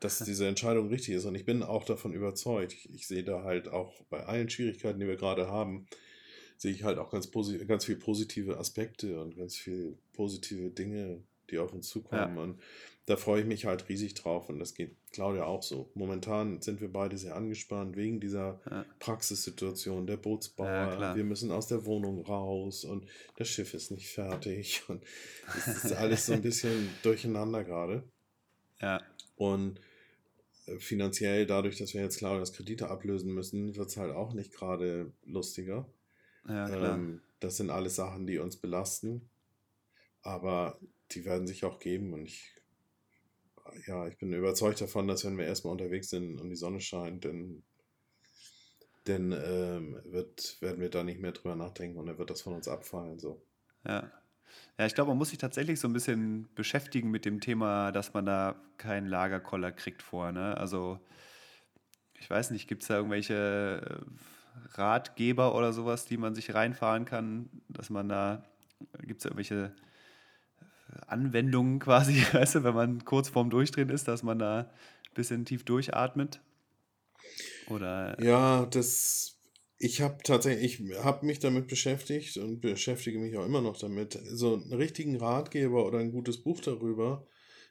dass 0.00 0.18
diese 0.24 0.46
Entscheidung 0.46 0.88
richtig 0.88 1.14
ist. 1.14 1.24
Und 1.24 1.34
ich 1.34 1.44
bin 1.44 1.62
auch 1.62 1.84
davon 1.84 2.12
überzeugt. 2.12 2.72
Ich, 2.72 2.90
ich 2.94 3.06
sehe 3.06 3.24
da 3.24 3.42
halt 3.42 3.68
auch 3.68 4.02
bei 4.10 4.24
allen 4.24 4.48
Schwierigkeiten, 4.48 5.00
die 5.00 5.06
wir 5.06 5.16
gerade 5.16 5.48
haben, 5.48 5.86
sehe 6.56 6.72
ich 6.72 6.84
halt 6.84 6.98
auch 6.98 7.10
ganz, 7.10 7.30
ganz 7.66 7.84
viele 7.84 7.98
positive 7.98 8.58
Aspekte 8.58 9.20
und 9.20 9.36
ganz 9.36 9.56
viele 9.56 9.94
positive 10.12 10.70
Dinge, 10.70 11.22
die 11.50 11.58
auf 11.58 11.72
uns 11.72 11.88
zukommen. 11.88 12.36
Ja. 12.36 12.42
Und 12.42 12.60
da 13.08 13.16
freue 13.16 13.40
ich 13.40 13.46
mich 13.46 13.64
halt 13.64 13.88
riesig 13.88 14.12
drauf. 14.14 14.50
Und 14.50 14.58
das 14.58 14.74
geht 14.74 14.94
Claudia 15.12 15.44
auch 15.44 15.62
so. 15.62 15.90
Momentan 15.94 16.60
sind 16.60 16.82
wir 16.82 16.92
beide 16.92 17.16
sehr 17.16 17.34
angespannt 17.34 17.96
wegen 17.96 18.20
dieser 18.20 18.60
ja. 18.70 18.84
Praxissituation. 18.98 20.06
Der 20.06 20.18
Bootsbauer, 20.18 20.98
ja, 21.00 21.16
wir 21.16 21.24
müssen 21.24 21.50
aus 21.50 21.66
der 21.66 21.86
Wohnung 21.86 22.20
raus 22.26 22.84
und 22.84 23.06
das 23.36 23.48
Schiff 23.48 23.72
ist 23.72 23.90
nicht 23.90 24.10
fertig. 24.10 24.82
Und 24.88 25.02
es 25.56 25.84
ist 25.84 25.92
alles 25.92 26.26
so 26.26 26.34
ein 26.34 26.42
bisschen 26.42 26.90
durcheinander 27.02 27.64
gerade. 27.64 28.02
Ja. 28.80 29.00
Und 29.36 29.80
äh, 30.66 30.78
finanziell, 30.78 31.46
dadurch, 31.46 31.78
dass 31.78 31.94
wir 31.94 32.02
jetzt 32.02 32.18
klar 32.18 32.38
das 32.38 32.52
Kredite 32.52 32.90
ablösen 32.90 33.32
müssen, 33.32 33.74
wird 33.74 33.88
es 33.88 33.96
halt 33.96 34.14
auch 34.14 34.34
nicht 34.34 34.52
gerade 34.52 35.12
lustiger. 35.24 35.86
Ja, 36.46 36.68
klar. 36.68 36.94
Ähm, 36.94 37.22
das 37.40 37.56
sind 37.56 37.70
alles 37.70 37.96
Sachen, 37.96 38.26
die 38.26 38.38
uns 38.38 38.56
belasten. 38.56 39.30
Aber 40.20 40.78
die 41.12 41.24
werden 41.24 41.46
sich 41.46 41.64
auch 41.64 41.78
geben 41.78 42.12
und 42.12 42.26
ich, 42.26 42.52
ja, 43.86 44.06
ich 44.08 44.18
bin 44.18 44.32
überzeugt 44.32 44.80
davon, 44.80 45.08
dass 45.08 45.24
wenn 45.24 45.38
wir 45.38 45.46
erstmal 45.46 45.72
unterwegs 45.72 46.08
sind 46.10 46.40
und 46.40 46.50
die 46.50 46.56
Sonne 46.56 46.80
scheint, 46.80 47.24
dann, 47.24 47.62
dann 49.04 49.32
ähm, 49.32 50.00
wird, 50.04 50.58
werden 50.60 50.80
wir 50.80 50.90
da 50.90 51.02
nicht 51.02 51.20
mehr 51.20 51.32
drüber 51.32 51.56
nachdenken 51.56 51.98
und 51.98 52.06
dann 52.06 52.18
wird 52.18 52.30
das 52.30 52.42
von 52.42 52.54
uns 52.54 52.68
abfallen. 52.68 53.18
So. 53.18 53.42
Ja. 53.84 54.10
Ja, 54.78 54.86
ich 54.86 54.94
glaube, 54.94 55.10
man 55.10 55.18
muss 55.18 55.30
sich 55.30 55.38
tatsächlich 55.38 55.80
so 55.80 55.88
ein 55.88 55.92
bisschen 55.92 56.48
beschäftigen 56.54 57.10
mit 57.10 57.24
dem 57.24 57.40
Thema, 57.40 57.92
dass 57.92 58.14
man 58.14 58.24
da 58.24 58.56
keinen 58.78 59.06
Lagerkoller 59.06 59.72
kriegt 59.72 60.02
vor. 60.02 60.32
Ne? 60.32 60.56
Also, 60.56 61.00
ich 62.14 62.30
weiß 62.30 62.50
nicht, 62.50 62.68
gibt 62.68 62.82
es 62.82 62.88
da 62.88 62.96
irgendwelche 62.96 63.34
äh, 63.84 64.78
Ratgeber 64.78 65.54
oder 65.54 65.72
sowas, 65.72 66.06
die 66.06 66.16
man 66.16 66.34
sich 66.34 66.54
reinfahren 66.54 67.04
kann, 67.04 67.50
dass 67.68 67.90
man 67.90 68.08
da, 68.08 68.44
gibt 69.02 69.20
es 69.20 69.24
irgendwelche 69.26 69.74
äh, 69.76 69.87
Anwendungen 71.06 71.78
quasi, 71.80 72.22
weißt 72.32 72.56
du, 72.56 72.64
wenn 72.64 72.74
man 72.74 73.04
kurz 73.04 73.28
vorm 73.28 73.50
Durchdrehen 73.50 73.90
ist, 73.90 74.08
dass 74.08 74.22
man 74.22 74.38
da 74.38 74.60
ein 74.60 75.14
bisschen 75.14 75.44
tief 75.44 75.64
durchatmet? 75.64 76.40
Oder? 77.68 78.16
Ja, 78.22 78.66
das 78.66 79.38
ich 79.80 80.00
habe 80.00 80.18
tatsächlich, 80.24 80.80
ich 80.80 80.98
habe 80.98 81.24
mich 81.24 81.38
damit 81.38 81.68
beschäftigt 81.68 82.36
und 82.36 82.60
beschäftige 82.60 83.18
mich 83.18 83.36
auch 83.36 83.46
immer 83.46 83.62
noch 83.62 83.78
damit. 83.78 84.18
So 84.24 84.54
einen 84.54 84.72
richtigen 84.72 85.16
Ratgeber 85.16 85.86
oder 85.86 85.98
ein 85.98 86.10
gutes 86.10 86.42
Buch 86.42 86.60
darüber, 86.60 87.26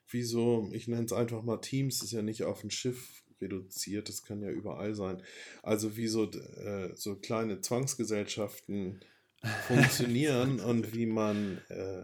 wie 0.09 0.23
so, 0.23 0.69
ich 0.71 0.87
nenne 0.87 1.05
es 1.05 1.11
einfach 1.11 1.43
mal 1.43 1.57
Teams, 1.57 2.01
ist 2.01 2.13
ja 2.13 2.21
nicht 2.21 2.43
auf 2.43 2.63
ein 2.63 2.71
Schiff 2.71 3.23
reduziert, 3.41 4.07
das 4.07 4.23
kann 4.23 4.41
ja 4.41 4.49
überall 4.49 4.95
sein. 4.95 5.21
Also 5.63 5.97
wie 5.97 6.07
so, 6.07 6.31
äh, 6.31 6.95
so 6.95 7.17
kleine 7.17 7.59
Zwangsgesellschaften 7.59 9.01
funktionieren 9.67 10.61
und 10.61 10.95
wie 10.95 11.07
man, 11.07 11.57
äh, 11.67 12.03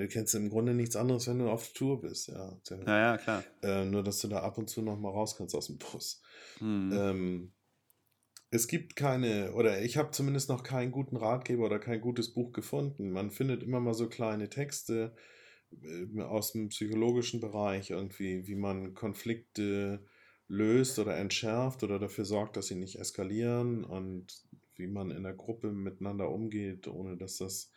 du 0.00 0.08
kennst 0.08 0.34
im 0.34 0.48
Grunde 0.48 0.74
nichts 0.74 0.96
anderes, 0.96 1.26
wenn 1.28 1.38
du 1.38 1.48
auf 1.48 1.72
Tour 1.72 2.00
bist, 2.00 2.28
ja. 2.28 2.58
Ja, 2.70 2.86
ja, 2.86 3.16
klar. 3.18 3.44
Äh, 3.62 3.84
nur, 3.84 4.02
dass 4.02 4.20
du 4.20 4.28
da 4.28 4.40
ab 4.40 4.58
und 4.58 4.68
zu 4.68 4.82
noch 4.82 4.98
mal 4.98 5.10
raus 5.10 5.36
kannst 5.36 5.54
aus 5.54 5.66
dem 5.66 5.78
Bus. 5.78 6.22
Mhm. 6.60 6.92
Ähm, 6.92 7.52
es 8.50 8.68
gibt 8.68 8.96
keine, 8.96 9.52
oder 9.52 9.82
ich 9.82 9.96
habe 9.96 10.12
zumindest 10.12 10.48
noch 10.48 10.62
keinen 10.62 10.92
guten 10.92 11.16
Ratgeber 11.16 11.66
oder 11.66 11.78
kein 11.78 12.00
gutes 12.00 12.32
Buch 12.32 12.52
gefunden. 12.52 13.10
Man 13.10 13.30
findet 13.30 13.62
immer 13.62 13.80
mal 13.80 13.94
so 13.94 14.08
kleine 14.08 14.48
Texte 14.48 15.14
äh, 15.82 16.20
aus 16.22 16.52
dem 16.52 16.68
psychologischen 16.68 17.40
Bereich 17.40 17.90
irgendwie, 17.90 18.46
wie 18.46 18.54
man 18.54 18.94
Konflikte 18.94 20.04
löst 20.48 20.98
oder 20.98 21.16
entschärft 21.16 21.82
oder 21.82 21.98
dafür 21.98 22.24
sorgt, 22.24 22.56
dass 22.56 22.68
sie 22.68 22.76
nicht 22.76 22.96
eskalieren 22.96 23.84
und 23.84 24.44
wie 24.76 24.86
man 24.86 25.10
in 25.10 25.24
der 25.24 25.34
Gruppe 25.34 25.72
miteinander 25.72 26.30
umgeht, 26.30 26.86
ohne 26.86 27.16
dass 27.16 27.38
das 27.38 27.72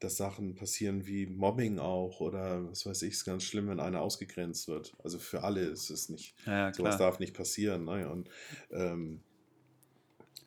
dass 0.00 0.16
Sachen 0.16 0.54
passieren 0.54 1.06
wie 1.06 1.26
Mobbing 1.26 1.78
auch 1.78 2.20
oder 2.20 2.68
was 2.70 2.86
weiß 2.86 3.02
ich, 3.02 3.14
ist 3.14 3.24
ganz 3.24 3.42
schlimm, 3.42 3.68
wenn 3.68 3.80
einer 3.80 4.00
ausgegrenzt 4.00 4.68
wird. 4.68 4.96
Also 5.02 5.18
für 5.18 5.42
alle 5.42 5.62
ist 5.62 5.90
es 5.90 6.08
nicht. 6.08 6.34
Ja, 6.46 6.72
sowas 6.72 6.98
darf 6.98 7.18
nicht 7.18 7.34
passieren. 7.34 7.84
Ne? 7.84 8.08
Und 8.08 8.28
ähm, 8.70 9.22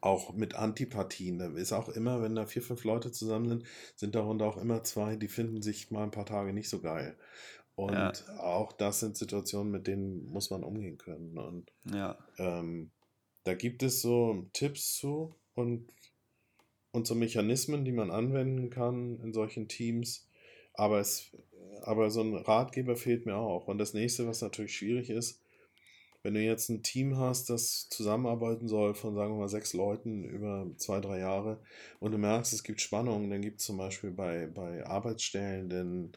auch 0.02 0.34
mit 0.34 0.56
Antipathien. 0.56 1.38
Da 1.38 1.48
ist 1.52 1.74
auch 1.74 1.90
immer, 1.90 2.22
wenn 2.22 2.36
da 2.36 2.46
vier, 2.46 2.64
fünf 2.64 2.84
Leute 2.84 3.12
zusammen 3.12 3.48
sind, 3.48 3.64
sind 3.96 4.16
darunter 4.16 4.46
auch 4.46 4.58
immer 4.58 4.84
zwei, 4.84 5.16
die 5.16 5.28
finden 5.28 5.62
sich 5.62 5.92
mal 5.92 6.04
ein 6.04 6.12
paar 6.12 6.26
Tage 6.26 6.54
nicht 6.54 6.70
so 6.70 6.82
geil. 6.82 7.16
Und 7.76 7.94
ja. 7.94 8.40
auch 8.40 8.74
das 8.74 9.00
sind 9.00 9.16
Situationen, 9.16 9.72
mit 9.72 9.88
denen 9.88 10.26
muss 10.26 10.50
man 10.50 10.64
umgehen 10.64 10.98
können. 10.98 11.38
Und 11.38 11.72
ja. 11.86 12.18
ähm, 12.38 12.92
da 13.44 13.54
gibt 13.54 13.84
es 13.84 14.02
so 14.02 14.50
Tipps 14.54 14.98
zu 14.98 15.36
und, 15.54 15.94
und 16.92 17.08
so 17.08 17.16
Mechanismen, 17.16 17.86
die 17.86 17.92
man 17.92 18.12
anwenden 18.12 18.70
kann 18.70 19.20
in 19.24 19.34
solchen 19.34 19.68
Teams. 19.68 20.28
Aber, 20.74 21.00
es, 21.00 21.32
aber 21.82 22.10
so 22.10 22.22
ein 22.22 22.36
Ratgeber 22.36 22.96
fehlt 22.96 23.26
mir 23.26 23.36
auch. 23.36 23.68
Und 23.68 23.78
das 23.78 23.94
nächste, 23.94 24.28
was 24.28 24.42
natürlich 24.42 24.76
schwierig 24.76 25.10
ist, 25.10 25.42
wenn 26.24 26.36
du 26.36 26.42
jetzt 26.42 26.70
ein 26.70 26.84
Team 26.84 27.18
hast, 27.18 27.50
das 27.50 27.90
zusammenarbeiten 27.90 28.68
soll 28.68 28.94
von, 28.94 29.16
sagen 29.16 29.34
wir 29.34 29.40
mal, 29.40 29.50
sechs 29.50 29.74
Leuten 29.74 30.24
über 30.24 30.70
zwei, 30.78 31.00
drei 31.00 31.20
Jahre 31.20 31.60
und 32.00 32.12
du 32.12 32.18
merkst, 32.18 32.54
es 32.54 32.64
gibt 32.64 32.80
Spannungen, 32.80 33.30
dann 33.32 33.42
gibt 33.42 33.60
es 33.60 33.66
zum 33.66 33.78
Beispiel 33.78 34.12
bei, 34.12 34.48
bei 34.48 34.86
Arbeitsstellen 34.86 35.70
den 35.70 36.12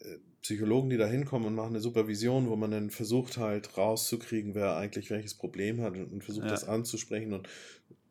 äh, 0.00 0.16
Psychologen, 0.40 0.88
die 0.88 0.96
da 0.96 1.06
hinkommen 1.06 1.46
und 1.46 1.54
machen 1.54 1.70
eine 1.70 1.80
Supervision, 1.80 2.48
wo 2.48 2.56
man 2.56 2.70
dann 2.70 2.90
versucht 2.90 3.36
halt 3.36 3.76
rauszukriegen, 3.76 4.54
wer 4.54 4.76
eigentlich 4.76 5.10
welches 5.10 5.34
Problem 5.34 5.82
hat 5.82 5.94
und 5.94 6.24
versucht 6.24 6.46
ja. 6.46 6.50
das 6.50 6.64
anzusprechen 6.64 7.34
und 7.34 7.48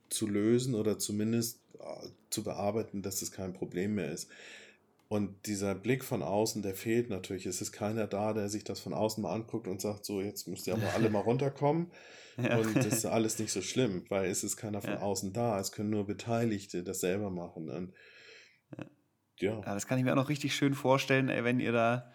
zu 0.10 0.28
lösen 0.28 0.76
oder 0.76 1.00
zumindest 1.00 1.61
zu 2.30 2.44
bearbeiten, 2.44 3.02
dass 3.02 3.22
es 3.22 3.32
kein 3.32 3.54
Problem 3.54 3.96
mehr 3.96 4.12
ist. 4.12 4.30
Und 5.12 5.46
dieser 5.46 5.76
Blick 5.76 6.06
von 6.06 6.24
außen, 6.24 6.62
der 6.62 6.74
fehlt 6.74 7.10
natürlich. 7.10 7.46
Es 7.46 7.60
ist 7.62 7.74
keiner 7.74 8.08
da, 8.08 8.32
der 8.32 8.48
sich 8.48 8.64
das 8.64 8.80
von 8.80 8.94
außen 8.94 9.22
mal 9.22 9.34
anguckt 9.34 9.68
und 9.68 9.82
sagt, 9.82 10.06
so, 10.06 10.22
jetzt 10.22 10.48
müsst 10.48 10.68
ihr 10.68 10.74
aber 10.74 10.94
alle 10.94 11.10
mal 11.10 11.20
runterkommen. 11.26 11.92
ja. 12.42 12.58
Und 12.58 12.78
das 12.78 12.88
ist 12.88 13.06
alles 13.06 13.38
nicht 13.38 13.52
so 13.52 13.62
schlimm, 13.62 14.06
weil 14.08 14.30
es 14.30 14.46
ist 14.46 14.56
keiner 14.56 14.80
von 14.80 14.94
ja. 14.94 15.02
außen 15.02 15.34
da. 15.34 15.60
Es 15.60 15.74
können 15.74 15.90
nur 15.90 16.06
Beteiligte 16.08 16.82
das 16.82 17.02
selber 17.02 17.30
machen. 17.30 17.70
Und, 17.70 17.94
ja. 18.78 18.86
ja. 19.40 19.62
Das 19.62 19.86
kann 19.86 19.98
ich 19.98 20.06
mir 20.06 20.14
auch 20.14 20.16
noch 20.16 20.30
richtig 20.30 20.56
schön 20.56 20.76
vorstellen, 20.76 21.28
ey, 21.28 21.44
wenn 21.44 21.60
ihr 21.60 21.74
da 21.74 22.14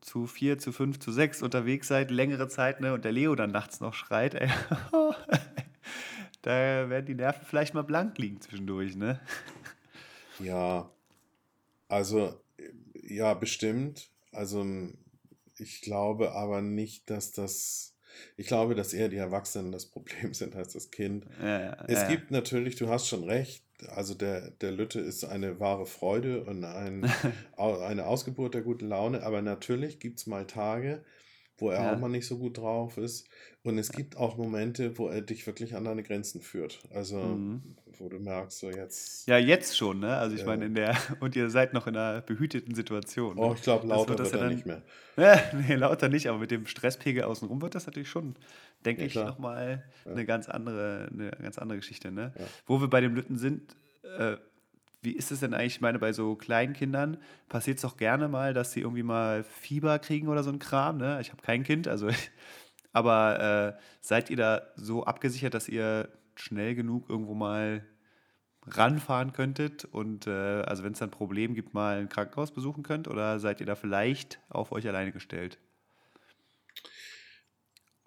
zu 0.00 0.26
vier, 0.26 0.58
zu 0.58 0.72
fünf, 0.72 0.98
zu 0.98 1.12
sechs 1.12 1.42
unterwegs 1.42 1.86
seid, 1.86 2.10
längere 2.10 2.48
Zeit, 2.48 2.80
ne, 2.80 2.92
und 2.92 3.04
der 3.04 3.12
Leo 3.12 3.36
dann 3.36 3.52
nachts 3.52 3.78
noch 3.78 3.94
schreit, 3.94 4.34
ey. 4.34 4.50
da 6.42 6.88
werden 6.88 7.06
die 7.06 7.14
Nerven 7.14 7.44
vielleicht 7.44 7.74
mal 7.74 7.82
blank 7.82 8.18
liegen 8.18 8.40
zwischendurch, 8.40 8.96
ne? 8.96 9.20
Ja, 10.38 10.90
also 11.88 12.40
ja, 13.02 13.34
bestimmt. 13.34 14.10
Also 14.32 14.64
ich 15.58 15.80
glaube 15.82 16.32
aber 16.32 16.62
nicht, 16.62 17.10
dass 17.10 17.32
das. 17.32 17.96
Ich 18.36 18.48
glaube, 18.48 18.74
dass 18.74 18.92
eher 18.92 19.08
die 19.08 19.16
Erwachsenen 19.16 19.70
das 19.70 19.86
Problem 19.86 20.34
sind 20.34 20.56
als 20.56 20.72
das 20.72 20.90
Kind. 20.90 21.26
Ja, 21.40 21.60
ja, 21.60 21.84
Es 21.86 22.00
ja. 22.00 22.08
gibt 22.08 22.30
natürlich, 22.30 22.76
du 22.76 22.88
hast 22.88 23.06
schon 23.06 23.24
recht, 23.24 23.64
also 23.88 24.14
der, 24.14 24.50
der 24.50 24.72
Lütte 24.72 24.98
ist 25.00 25.24
eine 25.24 25.60
wahre 25.60 25.86
Freude 25.86 26.44
und 26.44 26.64
ein, 26.64 27.10
eine 27.56 28.06
Ausgeburt 28.06 28.54
der 28.54 28.62
guten 28.62 28.88
Laune, 28.88 29.22
aber 29.22 29.42
natürlich 29.42 30.00
gibt 30.00 30.18
es 30.18 30.26
mal 30.26 30.46
Tage, 30.46 31.04
wo 31.60 31.70
er 31.70 31.80
auch 31.80 31.92
Ja. 31.92 31.96
mal 31.96 32.08
nicht 32.08 32.26
so 32.26 32.38
gut 32.38 32.58
drauf 32.58 32.96
ist. 32.96 33.26
Und 33.62 33.76
es 33.78 33.92
gibt 33.92 34.16
auch 34.16 34.36
Momente, 34.38 34.96
wo 34.98 35.08
er 35.08 35.20
dich 35.20 35.46
wirklich 35.46 35.74
an 35.76 35.84
deine 35.84 36.02
Grenzen 36.02 36.40
führt. 36.40 36.80
Also, 36.94 37.18
Mhm. 37.18 37.62
wo 37.98 38.08
du 38.08 38.18
merkst, 38.18 38.58
so 38.58 38.70
jetzt. 38.70 39.26
Ja, 39.28 39.36
jetzt 39.36 39.76
schon, 39.76 40.00
ne? 40.00 40.16
Also 40.16 40.34
ich 40.34 40.40
Ja. 40.42 40.46
meine, 40.46 40.64
in 40.66 40.74
der, 40.74 40.96
und 41.20 41.36
ihr 41.36 41.50
seid 41.50 41.74
noch 41.74 41.86
in 41.86 41.94
einer 41.96 42.22
behüteten 42.22 42.74
Situation. 42.74 43.38
Oh, 43.38 43.48
Ne? 43.50 43.54
ich 43.56 43.62
glaube, 43.62 43.86
Das 43.86 43.90
lauter 43.96 44.08
wird 44.10 44.18
wird, 44.20 44.20
das 44.20 44.32
ja 44.32 44.38
er 44.38 44.44
dann- 44.44 44.54
nicht 44.54 44.66
mehr. 44.66 44.82
Ja, 45.16 45.38
nee, 45.52 45.74
lauter 45.74 46.08
nicht, 46.08 46.26
aber 46.28 46.38
mit 46.38 46.50
dem 46.50 46.64
Stresspegel 46.66 47.24
außenrum 47.24 47.60
wird 47.60 47.74
das 47.74 47.84
natürlich 47.86 48.08
schon, 48.08 48.36
denke 48.86 49.02
Ja, 49.02 49.06
ich, 49.08 49.14
nochmal 49.16 49.84
Ja. 50.06 50.12
eine 50.12 50.24
ganz 50.24 50.48
andere, 50.48 51.10
eine 51.12 51.30
ganz 51.42 51.58
andere 51.58 51.78
Geschichte, 51.78 52.10
ne? 52.10 52.32
Ja. 52.38 52.44
Wo 52.66 52.80
wir 52.80 52.88
bei 52.88 53.02
dem 53.02 53.14
Lütten 53.14 53.36
sind, 53.36 53.76
äh, 54.18 54.36
wie 55.02 55.12
ist 55.12 55.30
es 55.30 55.40
denn 55.40 55.54
eigentlich, 55.54 55.76
ich 55.76 55.80
meine, 55.80 55.98
bei 55.98 56.12
so 56.12 56.34
kleinen 56.36 56.74
Kindern 56.74 57.18
passiert 57.48 57.78
es 57.78 57.82
doch 57.82 57.96
gerne 57.96 58.28
mal, 58.28 58.54
dass 58.54 58.72
sie 58.72 58.80
irgendwie 58.80 59.02
mal 59.02 59.44
Fieber 59.44 59.98
kriegen 59.98 60.28
oder 60.28 60.42
so 60.42 60.50
ein 60.50 60.58
Kram, 60.58 60.98
ne? 60.98 61.18
Ich 61.20 61.30
habe 61.30 61.42
kein 61.42 61.64
Kind, 61.64 61.88
also 61.88 62.08
aber 62.92 63.76
äh, 63.76 63.82
seid 64.00 64.30
ihr 64.30 64.36
da 64.36 64.62
so 64.76 65.04
abgesichert, 65.04 65.54
dass 65.54 65.68
ihr 65.68 66.10
schnell 66.34 66.74
genug 66.74 67.08
irgendwo 67.08 67.34
mal 67.34 67.84
ranfahren 68.66 69.32
könntet 69.32 69.86
und 69.86 70.26
äh, 70.26 70.30
also 70.30 70.84
wenn 70.84 70.92
es 70.92 70.98
dann 70.98 71.08
ein 71.08 71.12
Problem 71.12 71.54
gibt, 71.54 71.74
mal 71.74 71.98
ein 71.98 72.08
Krankenhaus 72.08 72.52
besuchen 72.52 72.82
könnt 72.82 73.08
oder 73.08 73.38
seid 73.40 73.60
ihr 73.60 73.66
da 73.66 73.74
vielleicht 73.74 74.40
auf 74.48 74.72
euch 74.72 74.86
alleine 74.86 75.12
gestellt? 75.12 75.58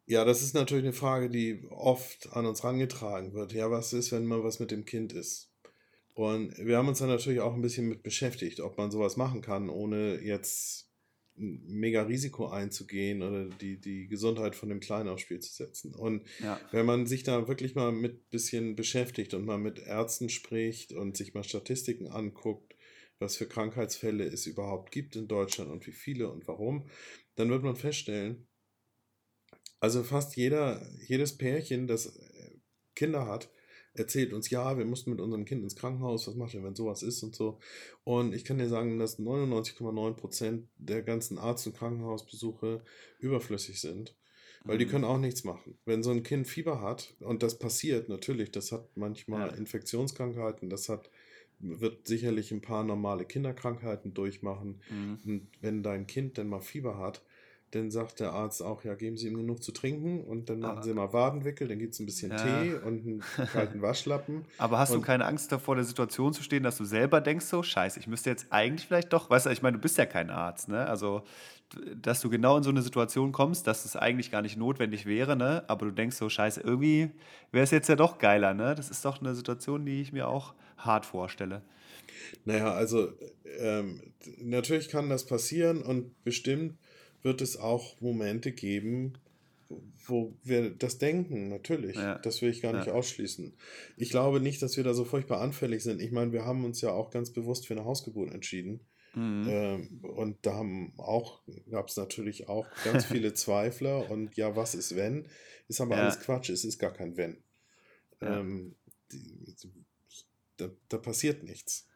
Ja, 0.06 0.26
das 0.26 0.42
ist 0.44 0.54
natürlich 0.54 0.84
eine 0.84 0.94
Frage, 0.94 1.30
die 1.30 1.66
oft 1.70 2.32
an 2.34 2.46
uns 2.46 2.62
herangetragen 2.62 3.34
wird. 3.34 3.54
Ja, 3.54 3.72
was 3.72 3.94
ist, 3.94 4.12
wenn 4.12 4.26
mal 4.26 4.44
was 4.44 4.60
mit 4.60 4.70
dem 4.70 4.86
Kind 4.86 5.14
ist? 5.14 5.53
Und 6.14 6.56
wir 6.58 6.78
haben 6.78 6.88
uns 6.88 7.00
dann 7.00 7.10
natürlich 7.10 7.40
auch 7.40 7.54
ein 7.56 7.62
bisschen 7.62 7.90
mit 7.90 8.04
beschäftigt, 8.04 8.60
ob 8.60 8.78
man 8.78 8.92
sowas 8.92 9.18
machen 9.18 9.42
kann, 9.42 9.70
ohne 9.70 10.22
jetzt 10.22 10.90
ein 11.36 11.64
mega 11.66 12.04
Risiko 12.04 12.48
einzugehen 12.48 13.24
oder 13.24 13.46
die, 13.46 13.82
die 13.82 14.08
Gesundheit 14.08 14.56
von 14.56 14.70
dem 14.70 14.80
Kleinen 14.80 15.10
aufs 15.10 15.24
Spiel 15.24 15.40
zu 15.40 15.52
setzen. 15.52 15.96
Und 15.96 16.28
Ja. 16.40 16.60
wenn 16.72 16.86
man 16.86 17.08
sich 17.08 17.24
da 17.24 17.48
wirklich 17.48 17.74
mal 17.74 17.92
mit 17.92 18.14
ein 18.14 18.30
bisschen 18.30 18.76
beschäftigt 18.76 19.34
und 19.34 19.46
mal 19.46 19.58
mit 19.58 19.80
Ärzten 19.80 20.30
spricht 20.30 20.94
und 20.94 21.18
sich 21.18 21.34
mal 21.34 21.44
Statistiken 21.44 22.08
anguckt, 22.08 22.76
was 23.18 23.36
für 23.36 23.48
Krankheitsfälle 23.48 24.26
es 24.26 24.46
überhaupt 24.46 24.92
gibt 24.92 25.16
in 25.16 25.28
Deutschland 25.28 25.72
und 25.72 25.88
wie 25.88 25.92
viele 25.92 26.30
und 26.30 26.48
warum, 26.48 26.88
dann 27.36 27.50
wird 27.50 27.64
man 27.64 27.76
feststellen, 27.76 28.48
also 29.80 30.04
fast 30.04 30.36
jeder, 30.36 30.88
jedes 31.08 31.38
Pärchen, 31.38 31.88
das 31.88 32.18
Kinder 32.96 33.28
hat, 33.28 33.50
erzählt 33.96 34.34
uns, 34.34 34.50
ja, 34.50 34.78
wir 34.78 34.86
mussten 34.86 35.12
mit 35.12 35.20
unserem 35.22 35.46
Kind 35.46 35.64
ins 35.64 35.76
Krankenhaus, 35.76 36.28
was 36.28 36.36
macht 36.36 36.54
ihr, 36.54 36.64
wenn 36.64 36.76
sowas 36.76 37.04
ist 37.04 37.22
und 37.24 37.36
so. 37.36 37.60
Und 38.04 38.34
ich 38.34 38.44
kann 38.46 38.58
dir 38.58 38.68
sagen, 38.70 38.98
dass 39.00 39.20
99,9% 39.20 40.64
der 40.78 41.02
ganzen 41.04 41.38
Arzt- 41.38 41.68
und 41.68 41.76
Krankenhausbesuche 41.78 42.82
überflüssig 43.20 43.80
sind. 43.80 44.16
Weil 44.66 44.78
die 44.78 44.86
Mhm. 44.86 44.90
können 44.92 45.04
auch 45.04 45.18
nichts 45.18 45.44
machen. 45.44 45.78
Wenn 45.86 46.04
so 46.04 46.12
ein 46.12 46.24
Kind 46.24 46.48
Fieber 46.48 46.80
hat, 46.82 47.14
und 47.20 47.44
das 47.44 47.60
passiert 47.60 48.08
natürlich, 48.08 48.50
das 48.52 48.72
hat 48.72 48.88
manchmal 48.96 49.50
Ja. 49.50 49.56
Infektionskrankheiten, 49.56 50.70
das 50.70 50.88
hat, 50.88 51.10
wird 51.60 52.08
sicherlich 52.08 52.52
ein 52.52 52.62
paar 52.62 52.86
normale 52.86 53.26
Kinderkrankheiten 53.26 54.14
durchmachen. 54.14 54.82
Mhm. 54.90 55.20
Und 55.26 55.48
wenn 55.60 55.84
dein 55.84 56.08
Kind 56.08 56.38
dann 56.38 56.48
mal 56.48 56.62
Fieber 56.62 56.98
hat, 56.98 57.22
dann 57.76 57.90
sagt 57.92 58.20
der 58.20 58.34
Arzt 58.34 58.62
auch, 58.62 58.84
ja, 58.84 58.94
geben 58.96 59.18
Sie 59.18 59.28
ihm 59.28 59.36
genug 59.38 59.64
zu 59.64 59.72
trinken 59.72 60.24
und 60.24 60.50
dann 60.50 60.60
machen 60.60 60.72
Aber- 60.78 60.84
Sie 60.84 60.94
mal 60.94 61.12
Wadenwickel, 61.12 61.68
dann 61.68 61.80
gibt 61.80 61.94
es 61.94 62.00
ein 62.00 62.06
bisschen 62.06 62.32
Ja. 62.32 62.38
Tee 62.38 62.74
und 62.76 63.06
einen 63.06 63.24
kalten 63.52 63.82
Waschlappen. 63.82 64.46
Aber 64.58 64.78
hast 64.80 64.94
du 64.94 65.02
keine 65.02 65.26
Angst 65.26 65.52
davor, 65.52 65.76
der 65.76 65.84
Situation 65.86 66.34
zu 66.34 66.44
stehen, 66.44 66.64
dass 66.64 66.78
du 66.78 66.86
selber 66.86 67.22
denkst, 67.22 67.46
so, 67.46 67.64
scheiße, 67.64 68.00
ich 68.00 68.08
müsste 68.08 68.30
jetzt 68.30 68.48
eigentlich 68.52 68.88
vielleicht 68.88 69.12
doch, 69.14 69.30
weißt 69.30 69.48
du, 69.48 69.50
ich 69.50 69.62
meine, 69.62 69.78
du 69.78 69.82
bist 69.82 69.98
ja 69.98 70.06
kein 70.06 70.30
Arzt, 70.30 70.70
ne? 70.70 70.86
Also, 70.88 71.24
dass 72.00 72.22
du 72.22 72.30
genau 72.30 72.58
in 72.58 72.64
so 72.64 72.70
eine 72.70 72.84
Situation 72.84 73.32
kommst, 73.32 73.66
dass 73.66 73.86
es 73.86 73.96
eigentlich 73.96 74.30
gar 74.30 74.44
nicht 74.44 74.58
notwendig 74.58 75.06
wäre, 75.08 75.36
ne? 75.36 75.64
Aber 75.68 75.88
du 75.88 75.92
denkst 75.92 76.16
so, 76.18 76.30
scheiße, 76.30 76.62
irgendwie 76.62 77.10
wäre 77.52 77.64
es 77.64 77.72
jetzt 77.72 77.90
ja 77.90 77.96
doch 77.96 78.20
geiler, 78.20 78.54
ne? 78.54 78.76
Das 78.76 78.90
ist 78.92 79.04
doch 79.06 79.20
eine 79.20 79.34
Situation, 79.34 79.86
die 79.86 80.02
ich 80.02 80.14
mir 80.14 80.28
auch 80.28 80.54
hart 80.78 81.06
vorstelle. 81.06 81.64
Naja, 82.46 82.72
also 82.74 83.10
ähm, 83.60 84.02
natürlich 84.38 84.90
kann 84.90 85.10
das 85.10 85.26
passieren 85.26 85.82
und 85.82 86.24
bestimmt 86.24 86.78
wird 87.24 87.42
es 87.42 87.58
auch 87.58 88.00
Momente 88.02 88.52
geben, 88.52 89.14
wo 90.06 90.36
wir 90.44 90.70
das 90.70 90.98
denken, 91.00 91.48
natürlich. 91.48 91.96
Ja. 91.96 92.20
Das 92.20 92.42
will 92.42 92.50
ich 92.52 92.62
gar 92.62 92.74
nicht 92.74 92.88
Ja. 92.88 92.94
ausschließen. 92.94 93.54
Ich 93.98 94.10
glaube 94.10 94.40
nicht, 94.40 94.62
dass 94.62 94.78
wir 94.78 94.84
da 94.84 94.94
so 94.94 95.06
furchtbar 95.06 95.42
anfällig 95.42 95.82
sind. 95.82 96.02
Ich 96.02 96.12
meine, 96.12 96.32
wir 96.32 96.46
haben 96.46 96.64
uns 96.66 96.82
ja 96.82 96.92
auch 96.92 97.10
ganz 97.10 97.32
bewusst 97.32 97.66
für 97.66 97.74
eine 97.74 97.86
Hausgeburt 97.86 98.32
entschieden. 98.32 98.82
Mhm. 99.16 99.46
Ähm, 99.48 100.00
und 100.04 100.38
da 100.46 100.54
haben 100.56 100.94
auch, 100.98 101.42
gab 101.70 101.88
es 101.88 101.98
natürlich 101.98 102.50
auch 102.50 102.68
ganz 102.84 103.06
viele 103.06 103.34
Zweifler 103.34 104.10
und 104.12 104.36
ja, 104.36 104.56
was 104.56 104.76
ist 104.76 104.96
wenn? 104.96 105.28
Ist 105.68 105.82
aber 105.82 105.96
Ja. 105.96 106.02
alles 106.04 106.20
Quatsch, 106.20 106.50
es 106.50 106.66
ist 106.66 106.78
gar 106.80 106.92
kein 106.94 107.16
wenn. 107.18 107.38
Ähm, 108.22 108.76
die, 109.12 109.56
da, 110.58 110.70
da 110.90 110.98
passiert 110.98 111.44
nichts. 111.44 111.88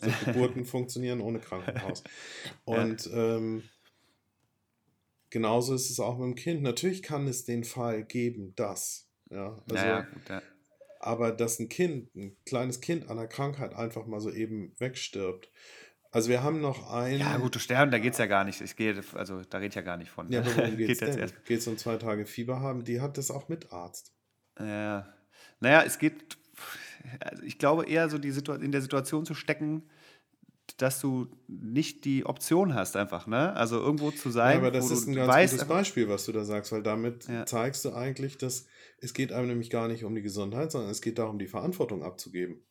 So 0.00 0.10
Geburten 0.24 0.64
funktionieren 0.64 1.20
ohne 1.20 1.38
Krankenhaus. 1.40 2.02
Und 2.64 3.08
ähm, 3.12 3.62
genauso 5.32 5.74
ist 5.74 5.90
es 5.90 5.98
auch 5.98 6.18
mit 6.18 6.26
dem 6.26 6.34
Kind. 6.36 6.62
Natürlich 6.62 7.02
kann 7.02 7.26
es 7.26 7.44
den 7.44 7.64
Fall 7.64 8.04
geben, 8.04 8.54
dass. 8.54 9.08
Ja, 9.30 9.58
also, 9.68 9.74
naja, 9.74 10.00
gut, 10.02 10.28
ja. 10.28 10.42
aber 11.00 11.32
dass 11.32 11.58
ein 11.58 11.70
Kind, 11.70 12.14
ein 12.14 12.36
kleines 12.44 12.80
Kind 12.80 13.04
an 13.08 13.18
einer 13.18 13.26
Krankheit 13.26 13.74
einfach 13.74 14.06
mal 14.06 14.20
so 14.20 14.30
eben 14.30 14.74
wegstirbt. 14.78 15.50
Also 16.10 16.28
wir 16.28 16.42
haben 16.42 16.60
noch 16.60 16.92
ein. 16.92 17.18
ja, 17.18 17.38
gut, 17.38 17.54
du 17.54 17.58
sterben, 17.58 17.90
da 17.90 17.98
geht 17.98 18.12
es 18.12 18.18
ja 18.18 18.26
gar 18.26 18.44
nicht. 18.44 18.60
Ich 18.60 18.76
gehe, 18.76 19.02
also 19.14 19.42
da 19.42 19.58
rede 19.58 19.68
ich 19.68 19.74
ja 19.74 19.80
gar 19.80 19.96
nicht 19.96 20.10
von. 20.10 20.30
Ja, 20.30 20.44
worum 20.44 20.76
geht 20.76 20.90
es 20.90 21.00
jetzt. 21.00 21.44
Geht 21.46 21.60
es 21.60 21.66
um 21.66 21.78
zwei 21.78 21.96
Tage 21.96 22.26
Fieber 22.26 22.60
haben? 22.60 22.84
Die 22.84 23.00
hat 23.00 23.16
das 23.16 23.30
auch 23.30 23.48
mit 23.48 23.72
Arzt. 23.72 24.12
Ja. 24.58 25.14
Naja, 25.60 25.82
es 25.86 25.98
geht, 25.98 26.36
also 27.20 27.42
ich 27.44 27.58
glaube 27.58 27.86
eher 27.86 28.10
so 28.10 28.18
die 28.18 28.30
Situa 28.30 28.56
in 28.56 28.72
der 28.72 28.82
Situation 28.82 29.24
zu 29.24 29.32
stecken, 29.32 29.88
dass 30.78 31.00
du 31.00 31.28
nicht 31.48 32.04
die 32.04 32.24
Option 32.26 32.74
hast, 32.74 32.96
einfach, 32.96 33.26
ne? 33.26 33.52
Also 33.54 33.78
irgendwo 33.80 34.10
zu 34.12 34.30
Ja, 34.44 34.56
sein, 34.56 34.58
aber 34.58 34.70
das 34.72 34.90
ist 34.90 35.06
ein 35.06 35.14
ganz 35.14 35.36
weißt, 35.36 35.38
gutes 35.38 35.66
Beispiel, 35.66 36.08
was 36.08 36.24
du 36.26 36.32
da 36.32 36.44
sagst, 36.44 36.72
weil 36.72 36.82
damit 36.82 37.28
Ja. 37.28 37.46
zeigst 37.46 37.84
du 37.84 37.92
eigentlich, 37.92 38.38
dass 38.38 38.66
es 38.98 39.14
geht 39.14 39.32
einem 39.32 39.46
nämlich 39.48 39.70
gar 39.70 39.86
nicht 39.88 40.04
um 40.04 40.14
die 40.16 40.22
Gesundheit, 40.22 40.72
sondern 40.72 40.90
es 40.90 41.00
geht 41.00 41.18
darum, 41.18 41.38
die 41.38 41.46
Verantwortung 41.46 42.02
abzugeben. 42.02 42.64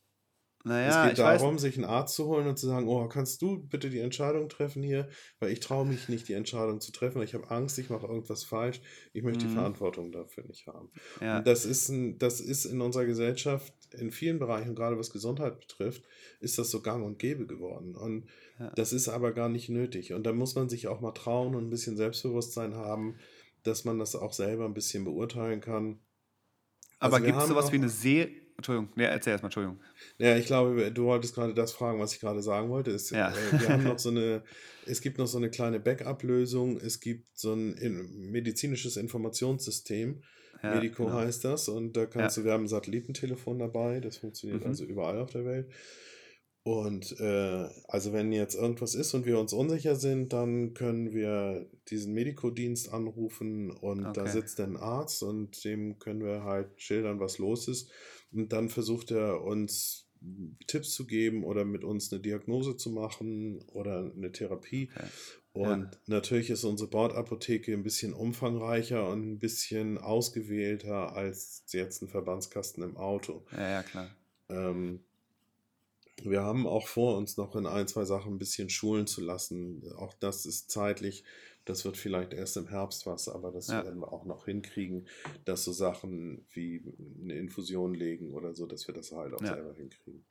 Naja, 0.64 1.04
es 1.04 1.10
geht 1.10 1.20
darum, 1.20 1.58
sich 1.60 1.76
einen 1.76 1.86
Arzt 1.86 2.16
zu 2.16 2.26
holen 2.28 2.48
und 2.48 2.58
zu 2.58 2.68
sagen, 2.68 2.88
oh, 2.88 3.08
kannst 3.08 3.42
du 3.42 3.58
bitte 3.68 3.90
die 3.90 4.00
Entscheidung 4.00 4.50
treffen 4.50 4.84
hier, 4.84 5.10
weil 5.40 5.52
ich 5.52 5.60
traue 5.60 5.86
mich 5.86 6.08
nicht, 6.10 6.28
die 6.28 6.34
Entscheidung 6.34 6.80
zu 6.82 6.92
treffen, 6.92 7.16
weil 7.18 7.26
ich 7.26 7.34
habe 7.34 7.50
Angst, 7.50 7.78
ich 7.80 7.90
mache 7.90 8.06
irgendwas 8.08 8.44
falsch, 8.44 8.82
ich 9.14 9.24
möchte 9.24 9.48
die 9.48 9.52
Mhm. 9.52 9.56
Verantwortung 9.56 10.12
dafür 10.12 10.44
nicht 10.46 10.68
haben. 10.68 10.92
ja, 11.20 11.38
Und 11.40 11.48
das 11.48 11.66
ist, 11.66 11.90
ein, 11.90 12.18
das 12.18 12.40
ist 12.40 12.66
in 12.66 12.82
unserer 12.82 13.06
Gesellschaft 13.06 13.74
in 13.94 14.12
vielen 14.12 14.40
Bereichen, 14.40 14.76
gerade 14.76 14.98
was 14.98 15.10
Gesundheit 15.12 15.60
betrifft, 15.60 16.04
ist 16.40 16.58
das 16.58 16.72
so 16.72 16.82
gang 16.82 17.04
und 17.06 17.20
gäbe 17.20 17.46
geworden. 17.46 17.96
Und 17.96 18.30
Ja. 18.60 18.72
das 18.76 18.94
ist 18.94 19.10
aber 19.10 19.34
gar 19.34 19.50
nicht 19.50 19.70
nötig. 19.70 20.14
Und 20.14 20.24
da 20.24 20.32
muss 20.34 20.56
man 20.56 20.70
sich 20.70 20.88
auch 20.88 21.02
mal 21.02 21.12
trauen 21.12 21.56
und 21.56 21.66
ein 21.66 21.70
bisschen 21.70 21.98
Selbstbewusstsein 21.98 22.76
haben, 22.76 23.18
dass 23.64 23.84
man 23.86 24.00
das 24.00 24.16
auch 24.16 24.34
selber 24.34 24.66
ein 24.66 24.74
bisschen 24.74 25.04
beurteilen 25.04 25.62
kann. 25.62 26.00
aber 27.00 27.16
Also 27.16 27.26
gibt 27.26 27.38
es 27.40 27.48
sowas 27.48 27.72
wie 27.72 27.76
eine 27.78 27.90
Serie? 27.90 28.41
Entschuldigung, 28.62 28.90
nee, 28.96 29.04
erzähl 29.06 29.32
erstmal, 29.32 29.48
Entschuldigung. 29.48 29.80
Ja, 30.18 30.38
ich 30.38 30.46
glaube, 30.46 30.92
du 30.92 31.06
wolltest 31.06 31.36
gerade 31.36 31.54
das 31.54 31.72
fragen, 31.74 32.00
was 32.00 32.14
ich 32.14 32.20
gerade 32.20 32.42
sagen 32.42 32.70
wollte. 32.70 32.92
Es, 32.92 33.10
Ja. 33.10 33.30
äh, 33.32 33.60
wir 33.60 33.70
haben 33.70 33.84
noch 33.84 34.00
so 34.00 34.10
eine, 34.10 34.44
es 34.86 35.02
gibt 35.02 35.18
noch 35.18 35.28
so 35.28 35.38
eine 35.38 35.50
kleine 35.50 35.80
Backup-Lösung. 35.80 36.78
Es 36.78 37.00
gibt 37.00 37.26
so 37.38 37.54
ein 37.54 37.74
in, 37.74 38.30
medizinisches 38.32 38.98
Informationssystem. 38.98 40.22
Ja, 40.64 40.76
Medico 40.76 41.06
genau. 41.06 41.18
heißt 41.18 41.44
das. 41.44 41.68
Und 41.70 41.98
da 41.98 42.06
kannst 42.06 42.38
du, 42.38 42.44
wir 42.46 42.52
haben 42.52 42.66
ein 42.66 42.68
Satellitentelefon 42.68 43.58
dabei. 43.60 44.00
Das 44.00 44.18
funktioniert 44.18 44.62
Mhm. 44.62 44.68
also 44.68 44.84
überall 44.86 45.18
auf 45.20 45.32
der 45.32 45.44
Welt. 45.46 45.68
Und 46.64 47.20
äh, 47.20 47.68
also 47.88 48.14
wenn 48.14 48.32
jetzt 48.32 48.54
irgendwas 48.54 48.94
ist 48.94 49.16
und 49.16 49.26
wir 49.26 49.40
uns 49.40 49.52
unsicher 49.52 49.96
sind, 49.96 50.32
dann 50.32 50.76
können 50.76 51.12
wir 51.12 51.68
diesen 51.88 52.14
Medico-Dienst 52.14 52.94
anrufen 52.94 53.72
und 53.72 54.04
da 54.04 54.22
Okay. 54.22 54.30
sitzt 54.30 54.60
ein 54.60 54.78
Arzt 54.78 55.24
und 55.24 55.64
dem 55.64 55.98
können 55.98 56.24
wir 56.24 56.44
halt 56.44 56.70
schildern, 56.80 57.20
was 57.20 57.40
los 57.40 57.68
ist. 57.68 57.90
Und 58.32 58.54
dann 58.54 58.70
versucht 58.70 59.10
er 59.10 59.42
uns 59.44 60.08
Tipps 60.68 60.94
zu 60.94 61.08
geben 61.08 61.44
oder 61.44 61.66
mit 61.66 61.84
uns 61.84 62.12
eine 62.14 62.22
Diagnose 62.22 62.78
zu 62.78 62.92
machen 62.92 63.60
oder 63.74 64.12
eine 64.16 64.32
Therapie. 64.32 64.92
Okay. 64.96 65.08
Und 65.54 65.82
ja. 65.82 66.00
natürlich 66.06 66.52
ist 66.52 66.64
unsere 66.64 66.90
Bordapotheke 66.90 67.74
ein 67.74 67.84
bisschen 67.84 68.14
umfangreicher 68.14 69.10
und 69.10 69.32
ein 69.34 69.40
bisschen 69.40 69.98
ausgewählter 69.98 71.14
als 71.16 71.64
jetzt 71.72 72.04
ein 72.04 72.08
Verbandskasten 72.08 72.84
im 72.84 72.98
Auto. 72.98 73.44
Ja, 73.52 73.70
ja, 73.70 73.84
klar. 73.84 74.10
Ähm, 74.48 75.02
wir 76.24 76.42
haben 76.42 76.68
auch 76.68 76.88
vor, 76.88 77.18
uns 77.18 77.38
noch 77.38 77.56
in 77.56 77.66
ein, 77.66 77.88
zwei 77.88 78.06
Sachen 78.06 78.34
ein 78.34 78.40
bisschen 78.40 78.70
schulen 78.70 79.08
zu 79.08 79.22
lassen. 79.22 79.84
Auch 79.98 80.14
das 80.14 80.46
ist 80.46 80.70
zeitlich, 80.70 81.24
das 81.66 81.86
wird 81.86 81.98
vielleicht 81.98 82.34
erst 82.34 82.58
im 82.58 82.68
Herbst 82.68 83.06
was, 83.06 83.28
aber 83.28 83.52
das 83.52 83.68
ja. 83.68 83.84
werden 83.84 84.00
wir 84.00 84.12
auch 84.12 84.26
noch 84.26 84.46
hinkriegen, 84.46 85.08
dass 85.46 85.64
so 85.64 85.72
Sachen 85.72 86.46
wie 86.54 86.84
eine 87.22 87.36
Infusion 87.36 87.94
legen 87.94 88.34
oder 88.34 88.54
so, 88.54 88.66
dass 88.66 88.88
wir 88.88 88.96
das 88.96 89.12
halt 89.12 89.34
auch 89.34 89.42
ja. 89.42 89.54
selber 89.54 89.74
hinkriegen. 89.74 90.26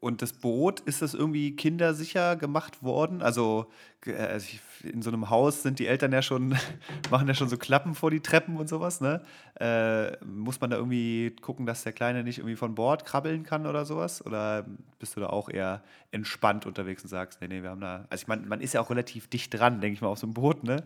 Und 0.00 0.22
das 0.22 0.32
Boot, 0.32 0.80
ist 0.80 1.02
das 1.02 1.12
irgendwie 1.14 1.56
kindersicher 1.56 2.36
gemacht 2.36 2.82
worden? 2.84 3.20
Also, 3.20 3.66
äh, 4.06 4.14
also 4.14 4.46
in 4.84 5.02
so 5.02 5.10
einem 5.10 5.28
Haus 5.28 5.62
sind 5.64 5.80
die 5.80 5.88
Eltern 5.88 6.12
ja 6.12 6.22
schon, 6.22 6.56
machen 7.10 7.26
ja 7.26 7.34
schon 7.34 7.48
so 7.48 7.56
Klappen 7.56 7.94
vor 7.94 8.10
die 8.10 8.20
Treppen 8.20 8.56
und 8.56 8.68
sowas, 8.68 9.00
ne? 9.00 9.22
Äh, 9.58 10.16
muss 10.24 10.60
man 10.60 10.70
da 10.70 10.76
irgendwie 10.76 11.34
gucken, 11.40 11.66
dass 11.66 11.82
der 11.82 11.92
Kleine 11.92 12.22
nicht 12.22 12.38
irgendwie 12.38 12.54
von 12.54 12.76
Bord 12.76 13.04
krabbeln 13.04 13.42
kann 13.42 13.66
oder 13.66 13.84
sowas? 13.84 14.24
Oder 14.24 14.66
bist 15.00 15.16
du 15.16 15.20
da 15.20 15.28
auch 15.28 15.48
eher 15.48 15.82
entspannt 16.12 16.64
unterwegs 16.64 17.02
und 17.02 17.08
sagst, 17.08 17.40
nee, 17.40 17.48
nee, 17.48 17.62
wir 17.62 17.70
haben 17.70 17.80
da. 17.80 18.06
Also 18.08 18.22
ich 18.22 18.28
meine, 18.28 18.46
man 18.46 18.60
ist 18.60 18.74
ja 18.74 18.80
auch 18.80 18.90
relativ 18.90 19.26
dicht 19.28 19.52
dran, 19.52 19.80
denke 19.80 19.94
ich 19.94 20.00
mal, 20.00 20.08
auf 20.08 20.18
so 20.18 20.26
einem 20.26 20.34
Boot, 20.34 20.62
ne? 20.62 20.84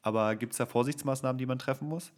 Aber 0.00 0.36
gibt 0.36 0.52
es 0.52 0.58
da 0.58 0.64
Vorsichtsmaßnahmen, 0.64 1.36
die 1.38 1.46
man 1.46 1.58
treffen 1.58 1.88
muss? 1.88 2.12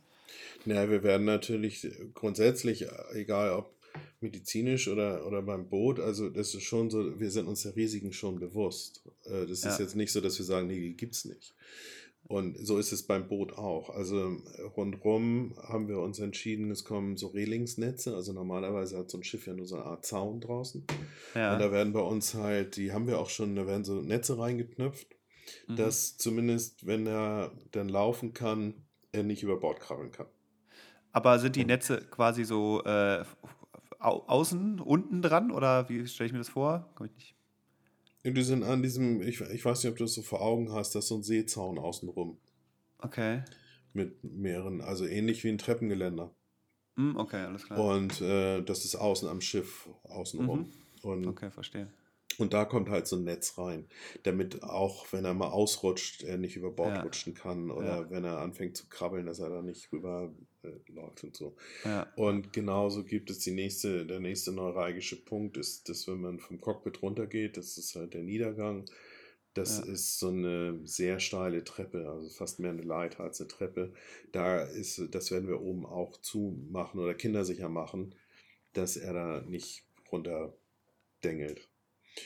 Ja, 0.65 0.89
wir 0.89 1.03
werden 1.03 1.27
natürlich 1.27 1.87
grundsätzlich, 2.15 2.87
egal 3.15 3.53
ob 3.53 3.76
medizinisch 4.21 4.89
oder, 4.89 5.27
oder 5.27 5.43
beim 5.43 5.69
Boot, 5.69 6.01
also 6.01 6.29
das 6.31 6.55
ist 6.55 6.63
schon 6.63 6.91
so, 6.91 7.19
wir 7.19 7.31
sind 7.31 7.47
uns 7.47 7.63
der 7.63 7.77
Risiken 7.77 8.13
schon 8.13 8.39
bewusst. 8.39 9.05
Äh, 9.25 9.47
das 9.47 9.63
ja. 9.63 9.71
ist 9.71 9.81
jetzt 9.81 9.97
nicht 9.97 10.13
so, 10.13 10.21
dass 10.21 10.39
wir 10.39 10.45
sagen, 10.45 10.67
nee, 10.67 10.95
die 10.95 11.09
es 11.09 11.25
nicht. 11.25 11.55
Und 12.29 12.59
so 12.59 12.79
ist 12.79 12.91
es 12.91 13.05
beim 13.05 13.29
Boot 13.29 13.53
auch. 13.53 13.91
Also 13.91 14.39
rundherum 14.77 15.55
haben 15.63 15.87
wir 15.87 16.01
uns 16.01 16.19
entschieden, 16.19 16.73
es 16.73 16.85
kommen 16.85 17.17
so 17.17 17.29
Relingsnetze. 17.29 18.17
Also 18.17 18.33
normalerweise 18.33 18.99
hat 18.99 19.11
so 19.11 19.19
ein 19.19 19.23
Schiff 19.23 19.47
ja 19.47 19.55
nur 19.55 19.67
so 19.67 19.77
eine 19.77 19.85
Art 19.85 20.05
Zaun 20.05 20.41
draußen. 20.41 20.85
Ja. 21.37 21.53
Und 21.53 21.61
da 21.61 21.71
werden 21.71 21.93
bei 21.93 22.01
uns 22.01 22.35
halt, 22.35 22.77
die 22.77 22.93
haben 22.93 23.07
wir 23.07 23.21
auch 23.21 23.31
schon, 23.31 23.55
da 23.55 23.69
werden 23.69 23.85
so 23.85 24.03
Netze 24.03 24.39
reingeknüpft, 24.39 25.07
mhm. 25.69 25.77
dass 25.77 26.17
zumindest, 26.17 26.85
wenn 26.85 27.07
er 27.07 27.53
dann 27.71 27.89
laufen 27.89 28.35
kann, 28.35 28.75
er 29.13 29.23
nicht 29.23 29.45
über 29.45 29.61
Bord 29.61 29.79
krabbeln 29.79 30.11
kann. 30.11 30.27
Aber 31.13 31.39
sind 31.39 31.55
die 31.55 31.65
Netze 31.65 32.03
quasi 32.11 32.45
so 32.45 32.83
äh, 32.85 33.25
außen, 33.99 34.81
unten 34.81 35.23
dran 35.23 35.51
oder 35.51 35.89
wie 35.89 36.07
stelle 36.07 36.27
ich 36.27 36.33
mir 36.33 36.39
das 36.39 36.49
vor? 36.49 36.91
Komm 36.95 37.07
ich 37.07 37.15
nicht. 37.15 37.37
Die 38.25 38.43
sind 38.43 38.65
an 38.65 38.83
diesem, 38.83 39.23
ich, 39.23 39.41
ich 39.41 39.65
weiß 39.65 39.83
nicht, 39.83 39.91
ob 39.93 39.99
du 39.99 40.05
das 40.05 40.15
so 40.15 40.23
vor 40.23 40.41
Augen 40.41 40.73
hast, 40.73 40.95
das 40.95 41.05
ist 41.05 41.09
so 41.09 41.17
ein 41.17 41.23
Seezaun 41.23 41.79
außenrum. 41.79 42.39
Okay. 42.99 43.45
Mit 43.93 44.25
mehreren, 44.25 44.81
also 44.81 45.07
ähnlich 45.07 45.45
wie 45.45 45.49
ein 45.49 45.59
Treppengeländer. 45.59 46.35
Mm, 46.97 47.17
okay, 47.17 47.45
alles 47.45 47.65
klar. 47.65 47.79
Und 47.79 48.21
äh, 48.21 48.63
das 48.63 48.85
ist 48.85 48.97
außen 48.97 49.29
am 49.29 49.41
Schiff, 49.41 49.89
außenrum. 50.05 50.61
Mhm. 50.61 50.73
Und 51.03 51.27
okay, 51.27 51.51
verstehe. 51.51 51.89
Und 52.39 52.53
da 52.53 52.65
kommt 52.65 52.91
halt 52.91 53.07
so 53.07 53.17
ein 53.17 53.25
Netz 53.25 53.57
rein, 53.57 53.87
damit 54.23 54.63
auch, 54.63 55.07
wenn 55.13 55.25
er 55.25 55.35
mal 55.35 55.49
ausrutscht, 55.49 56.23
er 56.23 56.37
nicht 56.37 56.57
über 56.57 56.71
Bord 56.71 56.95
ja. 56.95 57.03
rutschen 57.03 57.35
kann 57.35 57.71
oder 57.71 58.03
ja. 58.03 58.11
wenn 58.11 58.25
er 58.25 58.39
anfängt 58.39 58.77
zu 58.77 58.89
krabbeln, 58.89 59.27
dass 59.27 59.39
er 59.39 59.49
da 59.49 59.63
nicht 59.63 59.91
rüber 59.93 60.35
äh, 60.63 60.93
läuft 60.93 61.25
und 61.25 61.37
so. 61.37 61.57
Ja. 61.85 62.07
Und 62.17 62.53
genauso 62.53 63.05
gibt 63.05 63.31
es 63.31 63.39
die 63.39 63.53
nächste, 63.53 64.07
der 64.07 64.21
nächste 64.21 64.53
neuralgische 64.53 65.17
Punkt 65.17 65.57
ist, 65.57 65.89
dass 65.89 66.07
wenn 66.09 66.21
man 66.21 66.39
vom 66.39 66.61
Cockpit 66.61 67.03
runtergeht, 67.03 67.57
das 67.57 67.79
ist 67.79 67.95
halt 67.95 68.15
der 68.15 68.23
Niedergang. 68.23 68.85
Das 69.55 69.79
ist 69.79 70.19
so 70.19 70.29
eine 70.29 70.81
sehr 70.85 71.19
steile 71.19 71.65
Treppe, 71.65 72.11
also 72.11 72.29
fast 72.29 72.61
mehr 72.61 72.73
eine 72.73 72.83
Leiter 72.83 73.21
als 73.21 73.41
eine 73.41 73.49
Treppe. 73.49 73.95
Da 74.31 74.61
ist, 74.61 75.01
das 75.13 75.31
werden 75.31 75.49
wir 75.49 75.63
oben 75.63 75.87
auch 75.87 76.19
zumachen 76.19 77.01
oder 77.01 77.15
kindersicher 77.15 77.71
machen, 77.71 78.15
dass 78.75 78.99
er 78.99 79.15
da 79.15 79.41
nicht 79.41 79.87
runter 80.13 80.55
dengelt. 81.25 81.71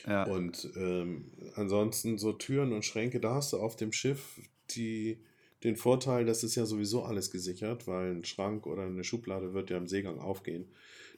Ja. 0.07 0.23
Und 0.23 0.71
ähm, 0.75 1.31
ansonsten 1.55 2.17
so 2.17 2.33
Türen 2.33 2.73
und 2.73 2.85
Schränke, 2.85 3.19
da 3.19 3.35
hast 3.35 3.53
du 3.53 3.57
auf 3.57 3.75
dem 3.75 3.91
Schiff 3.91 4.39
die, 4.71 5.19
den 5.63 5.75
Vorteil, 5.75 6.25
das 6.25 6.43
ist 6.43 6.55
ja 6.55 6.65
sowieso 6.65 7.03
alles 7.03 7.31
gesichert, 7.31 7.87
weil 7.87 8.11
ein 8.11 8.25
Schrank 8.25 8.67
oder 8.67 8.83
eine 8.83 9.03
Schublade 9.03 9.53
wird 9.53 9.69
ja 9.69 9.77
im 9.77 9.87
Seegang 9.87 10.19
aufgehen. 10.19 10.65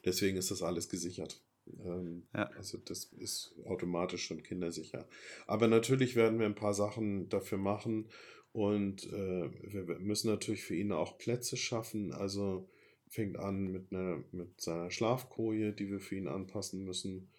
Deswegen 0.05 0.37
ist 0.37 0.51
das 0.51 0.63
alles 0.63 0.89
gesichert. 0.89 1.41
Ähm, 1.85 2.23
ja. 2.35 2.49
Also 2.57 2.77
das 2.77 3.05
ist 3.19 3.55
automatisch 3.65 4.25
schon 4.25 4.43
kindersicher. 4.43 5.07
Aber 5.47 5.67
natürlich 5.67 6.15
werden 6.15 6.39
wir 6.39 6.45
ein 6.45 6.55
paar 6.55 6.73
Sachen 6.73 7.29
dafür 7.29 7.57
machen 7.57 8.09
und 8.51 9.11
äh, 9.11 9.49
wir 9.63 9.99
müssen 9.99 10.29
natürlich 10.29 10.63
für 10.63 10.75
ihn 10.75 10.91
auch 10.91 11.17
Plätze 11.17 11.57
schaffen. 11.57 12.11
Also 12.11 12.67
fängt 13.07 13.37
an 13.37 13.71
mit, 13.71 13.91
einer, 13.91 14.23
mit 14.31 14.59
seiner 14.59 14.91
Schlafkoje, 14.91 15.71
die 15.71 15.89
wir 15.89 15.99
für 15.99 16.15
ihn 16.15 16.27
anpassen 16.27 16.83
müssen. 16.83 17.29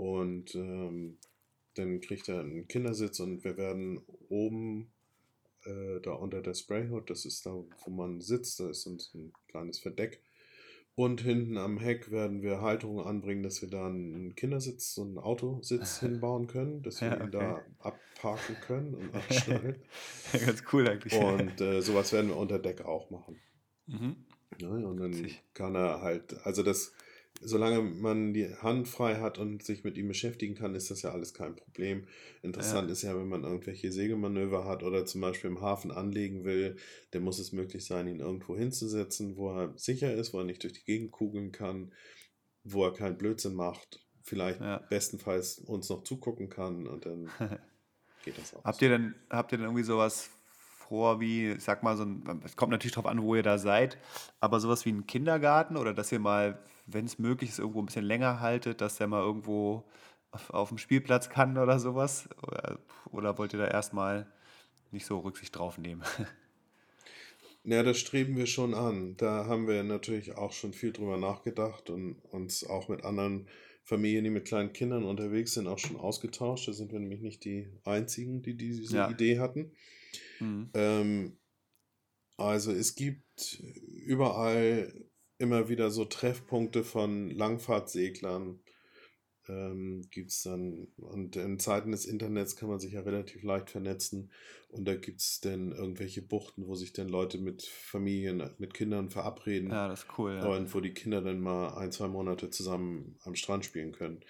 Und 0.00 0.54
ähm, 0.54 1.18
dann 1.74 2.00
kriegt 2.00 2.26
er 2.30 2.40
einen 2.40 2.66
Kindersitz 2.68 3.20
und 3.20 3.44
wir 3.44 3.58
werden 3.58 4.00
oben 4.30 4.90
äh, 5.66 6.00
da 6.00 6.12
unter 6.12 6.40
der 6.40 6.54
Sprayhood, 6.54 7.10
das 7.10 7.26
ist 7.26 7.44
da, 7.44 7.50
wo 7.50 7.90
man 7.90 8.22
sitzt, 8.22 8.60
da 8.60 8.70
ist 8.70 8.86
ein, 8.86 8.98
ein 9.14 9.32
kleines 9.48 9.78
Verdeck. 9.78 10.22
Und 10.94 11.20
hinten 11.20 11.58
am 11.58 11.76
Heck 11.76 12.10
werden 12.10 12.40
wir 12.40 12.62
Halterungen 12.62 13.04
anbringen, 13.04 13.42
dass 13.42 13.60
wir 13.60 13.68
da 13.68 13.88
einen 13.88 14.34
Kindersitz, 14.36 14.94
so 14.94 15.02
einen 15.02 15.18
Autositz 15.18 15.98
hinbauen 16.00 16.46
können, 16.46 16.82
dass 16.82 17.02
wir 17.02 17.08
ja, 17.08 17.14
okay. 17.16 17.24
ihn 17.24 17.30
da 17.32 17.62
abparken 17.80 18.56
können 18.66 18.94
und 18.94 19.14
abschneiden. 19.14 19.82
Ganz 20.32 20.64
cool 20.72 20.88
eigentlich. 20.88 21.12
Und 21.12 21.60
äh, 21.60 21.82
sowas 21.82 22.10
werden 22.14 22.30
wir 22.30 22.38
unter 22.38 22.58
Deck 22.58 22.86
auch 22.86 23.10
machen. 23.10 23.38
Mhm. 23.86 24.16
Ja, 24.58 24.68
und 24.68 24.96
dann 24.96 25.30
kann 25.52 25.74
er 25.74 26.00
halt, 26.00 26.34
also 26.46 26.62
das 26.62 26.94
solange 27.40 27.80
man 27.80 28.34
die 28.34 28.54
Hand 28.54 28.86
frei 28.86 29.16
hat 29.16 29.38
und 29.38 29.62
sich 29.62 29.82
mit 29.82 29.96
ihm 29.96 30.08
beschäftigen 30.08 30.54
kann, 30.54 30.74
ist 30.74 30.90
das 30.90 31.02
ja 31.02 31.10
alles 31.10 31.32
kein 31.32 31.56
Problem. 31.56 32.06
Interessant 32.42 32.88
ja. 32.88 32.92
ist 32.92 33.02
ja, 33.02 33.16
wenn 33.16 33.28
man 33.28 33.44
irgendwelche 33.44 33.90
Segelmanöver 33.90 34.66
hat 34.66 34.82
oder 34.82 35.06
zum 35.06 35.22
Beispiel 35.22 35.50
im 35.50 35.60
Hafen 35.60 35.90
anlegen 35.90 36.44
will, 36.44 36.76
dann 37.12 37.22
muss 37.22 37.38
es 37.38 37.52
möglich 37.52 37.84
sein, 37.86 38.06
ihn 38.06 38.20
irgendwo 38.20 38.56
hinzusetzen, 38.56 39.36
wo 39.36 39.50
er 39.50 39.72
sicher 39.76 40.14
ist, 40.14 40.34
wo 40.34 40.38
er 40.38 40.44
nicht 40.44 40.62
durch 40.62 40.74
die 40.74 40.84
Gegend 40.84 41.12
kugeln 41.12 41.50
kann, 41.50 41.92
wo 42.62 42.84
er 42.84 42.92
keinen 42.92 43.16
Blödsinn 43.16 43.54
macht, 43.54 44.06
vielleicht 44.22 44.60
ja. 44.60 44.78
bestenfalls 44.90 45.58
uns 45.58 45.88
noch 45.88 46.04
zugucken 46.04 46.50
kann 46.50 46.86
und 46.86 47.06
dann 47.06 47.30
geht 48.24 48.36
das 48.36 48.54
auch. 48.54 48.64
Habt 48.64 48.82
ihr 48.82 48.90
denn, 48.90 49.14
habt 49.30 49.52
ihr 49.52 49.58
denn 49.58 49.66
irgendwie 49.66 49.84
sowas 49.84 50.30
vor 50.90 51.20
wie, 51.20 51.58
sag 51.58 51.82
mal, 51.82 51.96
so 51.96 52.04
ein, 52.04 52.42
es 52.44 52.56
kommt 52.56 52.72
natürlich 52.72 52.94
darauf 52.94 53.10
an, 53.10 53.22
wo 53.22 53.34
ihr 53.34 53.42
da 53.42 53.56
seid, 53.56 53.96
aber 54.40 54.60
sowas 54.60 54.84
wie 54.84 54.90
ein 54.90 55.06
Kindergarten 55.06 55.78
oder 55.78 55.94
dass 55.94 56.12
ihr 56.12 56.18
mal 56.18 56.58
wenn 56.92 57.06
es 57.06 57.18
möglich 57.18 57.50
ist, 57.50 57.58
irgendwo 57.58 57.80
ein 57.80 57.86
bisschen 57.86 58.04
länger 58.04 58.40
haltet, 58.40 58.80
dass 58.80 58.96
der 58.96 59.06
mal 59.06 59.22
irgendwo 59.22 59.84
auf, 60.30 60.50
auf 60.50 60.68
dem 60.68 60.78
Spielplatz 60.78 61.28
kann 61.28 61.58
oder 61.58 61.78
sowas? 61.78 62.28
Oder, 62.42 62.78
oder 63.10 63.38
wollt 63.38 63.52
ihr 63.52 63.58
da 63.58 63.68
erstmal 63.68 64.26
nicht 64.90 65.06
so 65.06 65.18
Rücksicht 65.18 65.56
drauf 65.56 65.78
nehmen? 65.78 66.02
Ja, 67.62 67.82
das 67.82 67.98
streben 67.98 68.38
wir 68.38 68.46
schon 68.46 68.72
an. 68.72 69.18
Da 69.18 69.44
haben 69.44 69.68
wir 69.68 69.82
natürlich 69.82 70.34
auch 70.34 70.52
schon 70.52 70.72
viel 70.72 70.92
drüber 70.92 71.18
nachgedacht 71.18 71.90
und 71.90 72.16
uns 72.30 72.64
auch 72.64 72.88
mit 72.88 73.04
anderen 73.04 73.48
Familien, 73.84 74.24
die 74.24 74.30
mit 74.30 74.46
kleinen 74.46 74.72
Kindern 74.72 75.04
unterwegs 75.04 75.52
sind, 75.52 75.66
auch 75.66 75.78
schon 75.78 75.96
ausgetauscht. 75.96 76.68
Da 76.68 76.72
sind 76.72 76.90
wir 76.90 76.98
nämlich 76.98 77.20
nicht 77.20 77.44
die 77.44 77.68
Einzigen, 77.84 78.40
die 78.40 78.56
diese 78.56 78.96
ja. 78.96 79.10
Idee 79.10 79.40
hatten. 79.40 79.72
Mhm. 80.40 80.70
Ähm, 80.74 81.38
also 82.36 82.72
es 82.72 82.94
gibt 82.94 83.62
überall 84.04 84.92
immer 85.38 85.68
wieder 85.68 85.90
so 85.90 86.04
Treffpunkte 86.04 86.84
von 86.84 87.30
Langfahrtseglern. 87.30 88.60
Ähm, 89.48 90.06
gibt 90.10 90.30
es 90.30 90.42
dann, 90.42 90.88
und 90.96 91.34
in 91.36 91.58
Zeiten 91.58 91.92
des 91.92 92.04
Internets 92.06 92.56
kann 92.56 92.68
man 92.68 92.78
sich 92.78 92.92
ja 92.92 93.00
relativ 93.00 93.42
leicht 93.42 93.70
vernetzen. 93.70 94.30
Und 94.68 94.86
da 94.86 94.94
gibt 94.94 95.20
es 95.20 95.40
dann 95.40 95.72
irgendwelche 95.72 96.22
Buchten, 96.22 96.66
wo 96.66 96.74
sich 96.74 96.92
dann 96.92 97.08
Leute 97.08 97.38
mit 97.38 97.62
Familien, 97.62 98.48
mit 98.58 98.74
Kindern 98.74 99.10
verabreden. 99.10 99.70
Ja, 99.70 99.88
das 99.88 100.04
ist 100.04 100.18
cool. 100.18 100.34
Ja. 100.34 100.46
Und 100.46 100.72
wo 100.74 100.80
die 100.80 100.94
Kinder 100.94 101.20
dann 101.22 101.40
mal 101.40 101.74
ein, 101.74 101.90
zwei 101.90 102.08
Monate 102.08 102.50
zusammen 102.50 103.18
am 103.24 103.34
Strand 103.34 103.64
spielen 103.64 103.92
können. 103.92 104.20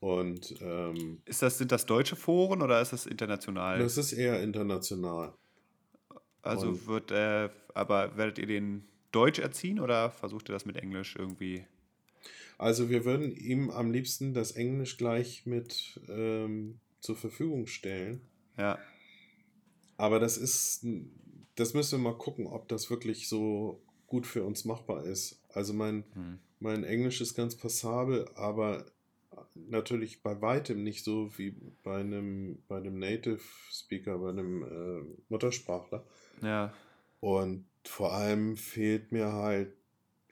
Und 0.00 0.54
ähm, 0.60 1.20
ist 1.24 1.42
das, 1.42 1.58
sind 1.58 1.72
das 1.72 1.86
deutsche 1.86 2.14
Foren 2.14 2.62
oder 2.62 2.80
ist 2.80 2.92
das 2.92 3.06
international? 3.06 3.80
Das 3.80 3.98
ist 3.98 4.12
eher 4.12 4.40
international. 4.42 5.34
Also 6.42 6.68
und 6.68 6.86
wird, 6.86 7.10
äh, 7.10 7.48
aber 7.74 8.16
werdet 8.16 8.38
ihr 8.38 8.46
den 8.46 8.84
Deutsch 9.10 9.40
erziehen 9.40 9.80
oder 9.80 10.10
versucht 10.10 10.48
ihr 10.48 10.52
das 10.52 10.66
mit 10.66 10.76
Englisch 10.76 11.16
irgendwie? 11.16 11.64
Also 12.58 12.90
wir 12.90 13.04
würden 13.04 13.34
ihm 13.34 13.70
am 13.70 13.90
liebsten 13.90 14.34
das 14.34 14.52
Englisch 14.52 14.98
gleich 14.98 15.46
mit 15.46 16.00
ähm, 16.08 16.78
zur 17.00 17.16
Verfügung 17.16 17.66
stellen. 17.66 18.20
Ja. 18.56 18.78
Aber 19.96 20.20
das 20.20 20.36
ist, 20.36 20.86
das 21.56 21.74
müssen 21.74 21.98
wir 21.98 22.10
mal 22.10 22.18
gucken, 22.18 22.46
ob 22.46 22.68
das 22.68 22.88
wirklich 22.90 23.28
so 23.28 23.82
gut 24.06 24.26
für 24.26 24.44
uns 24.44 24.64
machbar 24.64 25.04
ist. 25.04 25.42
Also 25.50 25.72
mein, 25.72 26.04
hm. 26.14 26.38
mein 26.60 26.84
Englisch 26.84 27.20
ist 27.20 27.34
ganz 27.34 27.56
passabel, 27.56 28.28
aber 28.34 28.86
natürlich 29.68 30.22
bei 30.22 30.40
weitem 30.40 30.82
nicht 30.82 31.04
so 31.04 31.36
wie 31.38 31.54
bei 31.82 31.96
einem, 31.96 32.62
bei 32.68 32.76
einem 32.76 32.98
Native 32.98 33.40
Speaker, 33.70 34.18
bei 34.18 34.30
einem 34.30 34.62
äh, 34.62 35.16
Muttersprachler. 35.28 36.04
Ja. 36.42 36.72
Und 37.20 37.66
vor 37.84 38.12
allem 38.12 38.56
fehlt 38.56 39.12
mir 39.12 39.32
halt 39.32 39.72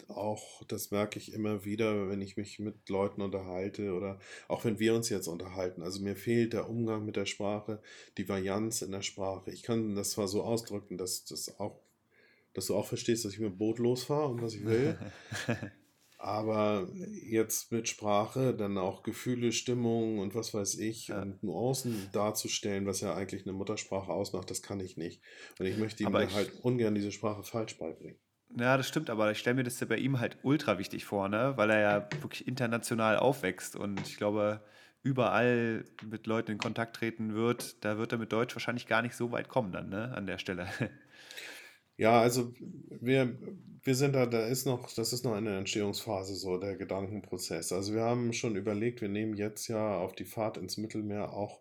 auch, 0.08 0.62
das 0.68 0.90
merke 0.90 1.18
ich 1.18 1.32
immer 1.32 1.64
wieder, 1.64 2.08
wenn 2.08 2.20
ich 2.20 2.36
mich 2.36 2.58
mit 2.58 2.88
Leuten 2.88 3.22
unterhalte 3.22 3.92
oder 3.92 4.18
auch 4.46 4.64
wenn 4.64 4.78
wir 4.78 4.94
uns 4.94 5.08
jetzt 5.08 5.26
unterhalten. 5.26 5.82
Also 5.82 6.00
mir 6.00 6.16
fehlt 6.16 6.52
der 6.52 6.68
Umgang 6.68 7.04
mit 7.04 7.16
der 7.16 7.26
Sprache, 7.26 7.80
die 8.16 8.28
Varianz 8.28 8.82
in 8.82 8.92
der 8.92 9.02
Sprache. 9.02 9.50
Ich 9.50 9.62
kann 9.62 9.94
das 9.94 10.10
zwar 10.10 10.28
so 10.28 10.42
ausdrücken, 10.42 10.96
dass 10.96 11.24
das 11.24 11.58
auch, 11.58 11.80
dass 12.54 12.66
du 12.66 12.76
auch 12.76 12.86
verstehst, 12.86 13.24
dass 13.24 13.32
ich 13.32 13.40
mit 13.40 13.50
dem 13.50 13.58
Boot 13.58 13.78
losfahre 13.78 14.28
und 14.28 14.42
was 14.42 14.54
ich 14.54 14.64
will. 14.64 14.98
Aber 16.18 16.88
jetzt 17.28 17.72
mit 17.72 17.88
Sprache 17.88 18.54
dann 18.54 18.78
auch 18.78 19.02
Gefühle, 19.02 19.52
Stimmung 19.52 20.18
und 20.18 20.34
was 20.34 20.54
weiß 20.54 20.78
ich 20.78 21.08
ja. 21.08 21.20
und 21.20 21.42
Nuancen 21.42 22.08
darzustellen, 22.12 22.86
was 22.86 23.00
ja 23.00 23.14
eigentlich 23.14 23.46
eine 23.46 23.52
Muttersprache 23.52 24.10
ausmacht, 24.10 24.50
das 24.50 24.62
kann 24.62 24.80
ich 24.80 24.96
nicht. 24.96 25.20
Und 25.58 25.66
ich 25.66 25.76
möchte 25.76 26.04
ihm 26.04 26.14
halt 26.14 26.52
ungern 26.62 26.94
diese 26.94 27.12
Sprache 27.12 27.42
falsch 27.42 27.78
beibringen. 27.78 28.18
Ja, 28.58 28.76
das 28.76 28.88
stimmt, 28.88 29.10
aber 29.10 29.30
ich 29.30 29.38
stelle 29.38 29.56
mir 29.56 29.64
das 29.64 29.80
ja 29.80 29.86
bei 29.86 29.98
ihm 29.98 30.20
halt 30.20 30.38
ultra 30.42 30.78
wichtig 30.78 31.04
vor, 31.04 31.28
ne? 31.28 31.52
weil 31.56 31.70
er 31.70 31.80
ja 31.80 32.08
wirklich 32.22 32.46
international 32.46 33.18
aufwächst 33.18 33.76
und 33.76 34.00
ich 34.06 34.16
glaube, 34.16 34.62
überall 35.02 35.84
mit 36.08 36.26
Leuten 36.26 36.52
in 36.52 36.58
Kontakt 36.58 36.96
treten 36.96 37.34
wird, 37.34 37.84
da 37.84 37.98
wird 37.98 38.12
er 38.12 38.18
mit 38.18 38.32
Deutsch 38.32 38.54
wahrscheinlich 38.54 38.86
gar 38.86 39.02
nicht 39.02 39.14
so 39.14 39.32
weit 39.32 39.48
kommen 39.48 39.72
dann, 39.72 39.88
ne? 39.88 40.12
an 40.14 40.26
der 40.26 40.38
Stelle. 40.38 40.68
Ja, 41.96 42.20
also 42.20 42.52
wir, 43.00 43.38
wir 43.82 43.94
sind 43.94 44.14
da, 44.14 44.26
da 44.26 44.46
ist 44.46 44.66
noch, 44.66 44.92
das 44.92 45.12
ist 45.12 45.24
noch 45.24 45.34
eine 45.34 45.56
Entstehungsphase, 45.58 46.34
so 46.34 46.58
der 46.58 46.76
Gedankenprozess. 46.76 47.72
Also 47.72 47.94
wir 47.94 48.02
haben 48.02 48.32
schon 48.32 48.56
überlegt, 48.56 49.00
wir 49.00 49.08
nehmen 49.08 49.34
jetzt 49.34 49.68
ja 49.68 49.98
auf 49.98 50.14
die 50.14 50.24
Fahrt 50.24 50.56
ins 50.56 50.76
Mittelmeer 50.76 51.32
auch 51.32 51.60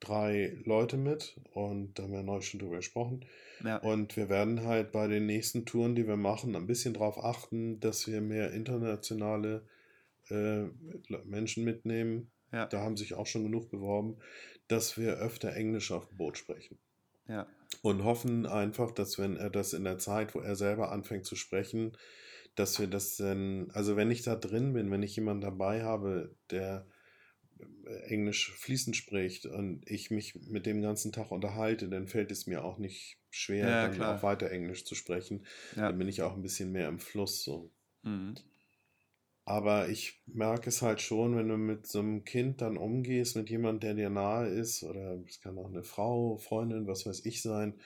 drei 0.00 0.56
Leute 0.64 0.96
mit 0.96 1.40
und 1.52 1.98
da 1.98 2.04
haben 2.04 2.12
wir 2.12 2.22
neu 2.22 2.40
schon 2.40 2.60
drüber 2.60 2.76
gesprochen. 2.76 3.24
Ja. 3.64 3.78
Und 3.78 4.16
wir 4.16 4.28
werden 4.28 4.64
halt 4.64 4.92
bei 4.92 5.08
den 5.08 5.26
nächsten 5.26 5.66
Touren, 5.66 5.94
die 5.94 6.06
wir 6.06 6.16
machen, 6.16 6.54
ein 6.56 6.66
bisschen 6.66 6.94
darauf 6.94 7.22
achten, 7.22 7.80
dass 7.80 8.06
wir 8.06 8.20
mehr 8.20 8.52
internationale 8.52 9.66
äh, 10.30 10.64
Menschen 11.24 11.64
mitnehmen. 11.64 12.30
Ja. 12.52 12.66
Da 12.66 12.80
haben 12.80 12.96
sich 12.96 13.14
auch 13.14 13.26
schon 13.26 13.44
genug 13.44 13.70
beworben, 13.70 14.16
dass 14.68 14.96
wir 14.96 15.14
öfter 15.14 15.54
Englisch 15.54 15.90
auf 15.92 16.08
dem 16.08 16.16
Boot 16.16 16.38
sprechen. 16.38 16.78
Ja. 17.28 17.46
Und 17.82 18.02
hoffen 18.02 18.46
einfach, 18.46 18.90
dass 18.90 19.18
wenn 19.18 19.36
er 19.36 19.50
das 19.50 19.72
in 19.72 19.84
der 19.84 19.98
Zeit, 19.98 20.34
wo 20.34 20.40
er 20.40 20.56
selber 20.56 20.90
anfängt 20.90 21.26
zu 21.26 21.36
sprechen, 21.36 21.96
dass 22.54 22.78
wir 22.80 22.88
das 22.88 23.16
dann, 23.16 23.70
also 23.72 23.96
wenn 23.96 24.10
ich 24.10 24.22
da 24.22 24.34
drin 24.34 24.72
bin, 24.72 24.90
wenn 24.90 25.02
ich 25.02 25.14
jemanden 25.14 25.42
dabei 25.42 25.84
habe, 25.84 26.34
der 26.50 26.86
Englisch 28.06 28.52
fließend 28.52 28.96
spricht 28.96 29.46
und 29.46 29.88
ich 29.88 30.10
mich 30.10 30.34
mit 30.48 30.66
dem 30.66 30.82
ganzen 30.82 31.12
Tag 31.12 31.30
unterhalte, 31.30 31.88
dann 31.88 32.06
fällt 32.06 32.30
es 32.30 32.46
mir 32.46 32.64
auch 32.64 32.78
nicht 32.78 33.18
schwer, 33.30 33.68
ja, 33.68 33.82
dann 33.82 33.94
klar. 33.94 34.16
auch 34.16 34.22
weiter 34.22 34.50
Englisch 34.50 34.84
zu 34.84 34.94
sprechen. 34.94 35.44
Ja. 35.76 35.88
Dann 35.88 35.98
bin 35.98 36.08
ich 36.08 36.22
auch 36.22 36.34
ein 36.34 36.42
bisschen 36.42 36.72
mehr 36.72 36.88
im 36.88 36.98
Fluss 36.98 37.42
so. 37.44 37.70
Mhm. 38.02 38.34
Aber 39.48 39.88
ich 39.88 40.22
merke 40.26 40.68
es 40.68 40.82
halt 40.82 41.00
schon, 41.00 41.34
wenn 41.34 41.48
du 41.48 41.56
mit 41.56 41.86
so 41.86 42.00
einem 42.00 42.22
Kind 42.24 42.60
dann 42.60 42.76
umgehst, 42.76 43.34
mit 43.34 43.48
jemandem, 43.48 43.80
der 43.80 43.94
dir 43.94 44.10
nahe 44.10 44.46
ist, 44.46 44.82
oder 44.82 45.18
es 45.26 45.40
kann 45.40 45.56
auch 45.56 45.70
eine 45.70 45.84
Frau, 45.84 46.36
Freundin, 46.36 46.86
was 46.86 47.06
weiß 47.06 47.24
ich 47.24 47.40
sein, 47.40 47.80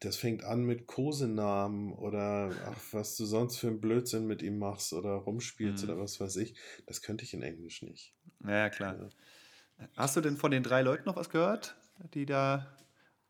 das 0.00 0.16
fängt 0.16 0.44
an 0.44 0.64
mit 0.64 0.86
Kosenamen 0.86 1.94
oder 1.94 2.52
ach, 2.66 2.78
was 2.92 3.16
du 3.16 3.24
sonst 3.24 3.56
für 3.56 3.68
einen 3.68 3.80
Blödsinn 3.80 4.26
mit 4.26 4.42
ihm 4.42 4.58
machst 4.58 4.92
oder 4.92 5.12
rumspielst 5.12 5.84
mhm. 5.84 5.90
oder 5.90 6.02
was 6.02 6.20
weiß 6.20 6.36
ich. 6.36 6.54
Das 6.86 7.00
könnte 7.00 7.24
ich 7.24 7.32
in 7.32 7.42
Englisch 7.42 7.80
nicht. 7.80 8.14
Ja, 8.46 8.68
klar. 8.68 9.10
Ja. 9.78 9.88
Hast 9.96 10.16
du 10.16 10.20
denn 10.20 10.36
von 10.36 10.50
den 10.50 10.62
drei 10.62 10.82
Leuten 10.82 11.04
noch 11.06 11.16
was 11.16 11.30
gehört, 11.30 11.78
die 12.12 12.26
da 12.26 12.76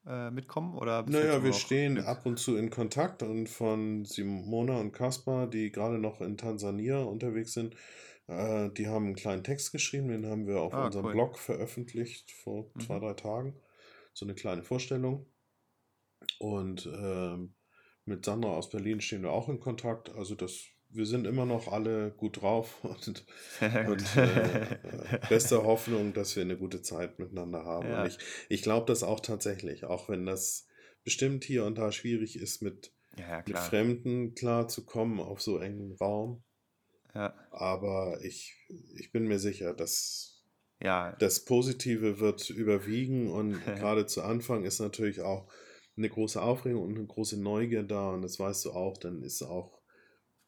äh, 0.07 0.31
mitkommen? 0.31 0.77
Oder 0.77 1.05
naja, 1.09 1.43
wir 1.43 1.53
stehen 1.53 1.95
mit? 1.95 2.05
ab 2.05 2.27
und 2.27 2.39
zu 2.39 2.57
in 2.57 2.71
Kontakt 2.71 3.23
und 3.23 3.49
von 3.49 4.05
Simona 4.05 4.79
und 4.79 4.93
Kaspar, 4.93 5.47
die 5.47 5.71
gerade 5.71 5.99
noch 5.99 6.21
in 6.21 6.37
Tansania 6.37 7.03
unterwegs 7.03 7.53
sind, 7.53 7.77
äh, 8.27 8.71
die 8.71 8.89
haben 8.89 9.07
einen 9.07 9.15
kleinen 9.17 9.45
Text 9.45 9.73
geschrieben, 9.73 10.09
den 10.09 10.27
haben 10.27 10.47
wir 10.47 10.61
auf 10.61 10.73
ah, 10.73 10.87
unserem 10.87 11.07
cool. 11.07 11.13
Blog 11.13 11.39
veröffentlicht 11.39 12.31
vor 12.31 12.71
mhm. 12.75 12.81
zwei, 12.81 12.99
drei 12.99 13.15
Tagen. 13.15 13.55
So 14.13 14.27
eine 14.27 14.35
kleine 14.35 14.63
Vorstellung. 14.63 15.27
Und 16.39 16.87
ähm, 16.87 17.55
mit 18.05 18.25
Sandra 18.25 18.51
aus 18.51 18.71
Berlin 18.71 19.01
stehen 19.01 19.23
wir 19.23 19.33
auch 19.33 19.49
in 19.49 19.61
Kontakt. 19.61 20.11
Also 20.11 20.35
das, 20.35 20.65
wir 20.93 21.07
sind 21.07 21.27
immer 21.27 21.47
noch 21.47 21.69
alle 21.69 22.11
gut 22.11 22.43
drauf 22.43 22.79
und, 22.85 23.25
und 23.89 24.17
äh, 24.17 24.79
beste 25.29 25.63
Hoffnung, 25.63 26.13
dass 26.13 26.37
wir 26.37 26.43
eine 26.43 26.57
gute 26.57 26.83
Zeit 26.83 27.19
miteinander 27.19 27.65
haben. 27.65 27.89
Ja. 27.89 28.03
Und 28.03 28.09
ich, 28.09 28.19
ich 28.49 28.63
glaube 28.63 28.87
das 28.87 29.03
auch 29.03 29.21
tatsächlich, 29.21 29.85
auch 29.85 30.09
wenn 30.09 30.27
das 30.27 30.67
bestimmt 31.05 31.45
hier 31.45 31.65
und 31.65 31.79
da 31.79 31.93
schwierig 31.93 32.37
ist, 32.37 32.63
mit, 32.63 32.93
ja, 33.19 33.43
mit 33.47 33.59
Fremden 33.59 34.35
klarzukommen 34.35 35.21
auf 35.21 35.41
so 35.41 35.59
engen 35.59 35.93
Raum. 35.93 36.43
Ja. 37.15 37.35
Aber 37.51 38.19
ich, 38.23 38.57
ich 38.97 39.11
bin 39.11 39.27
mir 39.27 39.39
sicher, 39.39 39.75
dass 39.75 40.31
das 41.19 41.45
Positive 41.45 42.21
wird 42.21 42.49
überwiegen 42.51 43.31
und 43.31 43.53
gerade 43.65 44.07
zu 44.07 44.23
Anfang 44.23 44.65
ist 44.65 44.81
natürlich 44.81 45.21
auch 45.21 45.51
eine 45.97 46.09
große 46.09 46.41
Aufregung 46.41 46.83
und 46.85 46.97
eine 46.97 47.07
große 47.07 47.41
Neugier 47.41 47.83
da 47.83 48.11
und 48.11 48.23
das 48.23 48.39
weißt 48.39 48.65
du 48.65 48.71
auch, 48.71 48.97
dann 48.97 49.23
ist 49.23 49.43
auch, 49.43 49.80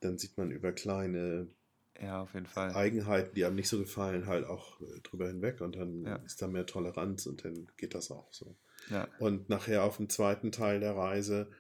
dann 0.04 0.18
sieht 0.18 0.36
man 0.36 0.50
über 0.50 0.72
kleine 0.72 1.48
ja, 2.00 2.22
auf 2.22 2.34
jeden 2.34 2.46
Fall. 2.46 2.74
Eigenheiten, 2.74 3.34
die 3.34 3.44
einem 3.44 3.56
nicht 3.56 3.68
so 3.68 3.78
gefallen, 3.78 4.26
halt 4.26 4.44
auch 4.46 4.80
äh, 4.80 5.00
drüber 5.02 5.28
hinweg 5.28 5.60
und 5.60 5.76
dann 5.76 6.04
ja. 6.04 6.16
ist 6.16 6.42
da 6.42 6.48
mehr 6.48 6.66
Toleranz 6.66 7.26
und 7.26 7.44
dann 7.44 7.68
geht 7.76 7.94
das 7.94 8.10
auch 8.10 8.32
so. 8.32 8.56
Ja. 8.90 9.06
Und 9.18 9.48
nachher 9.48 9.84
auf 9.84 9.98
dem 9.98 10.08
zweiten 10.08 10.50
Teil 10.50 10.80
der 10.80 10.96
Reise 10.96 11.50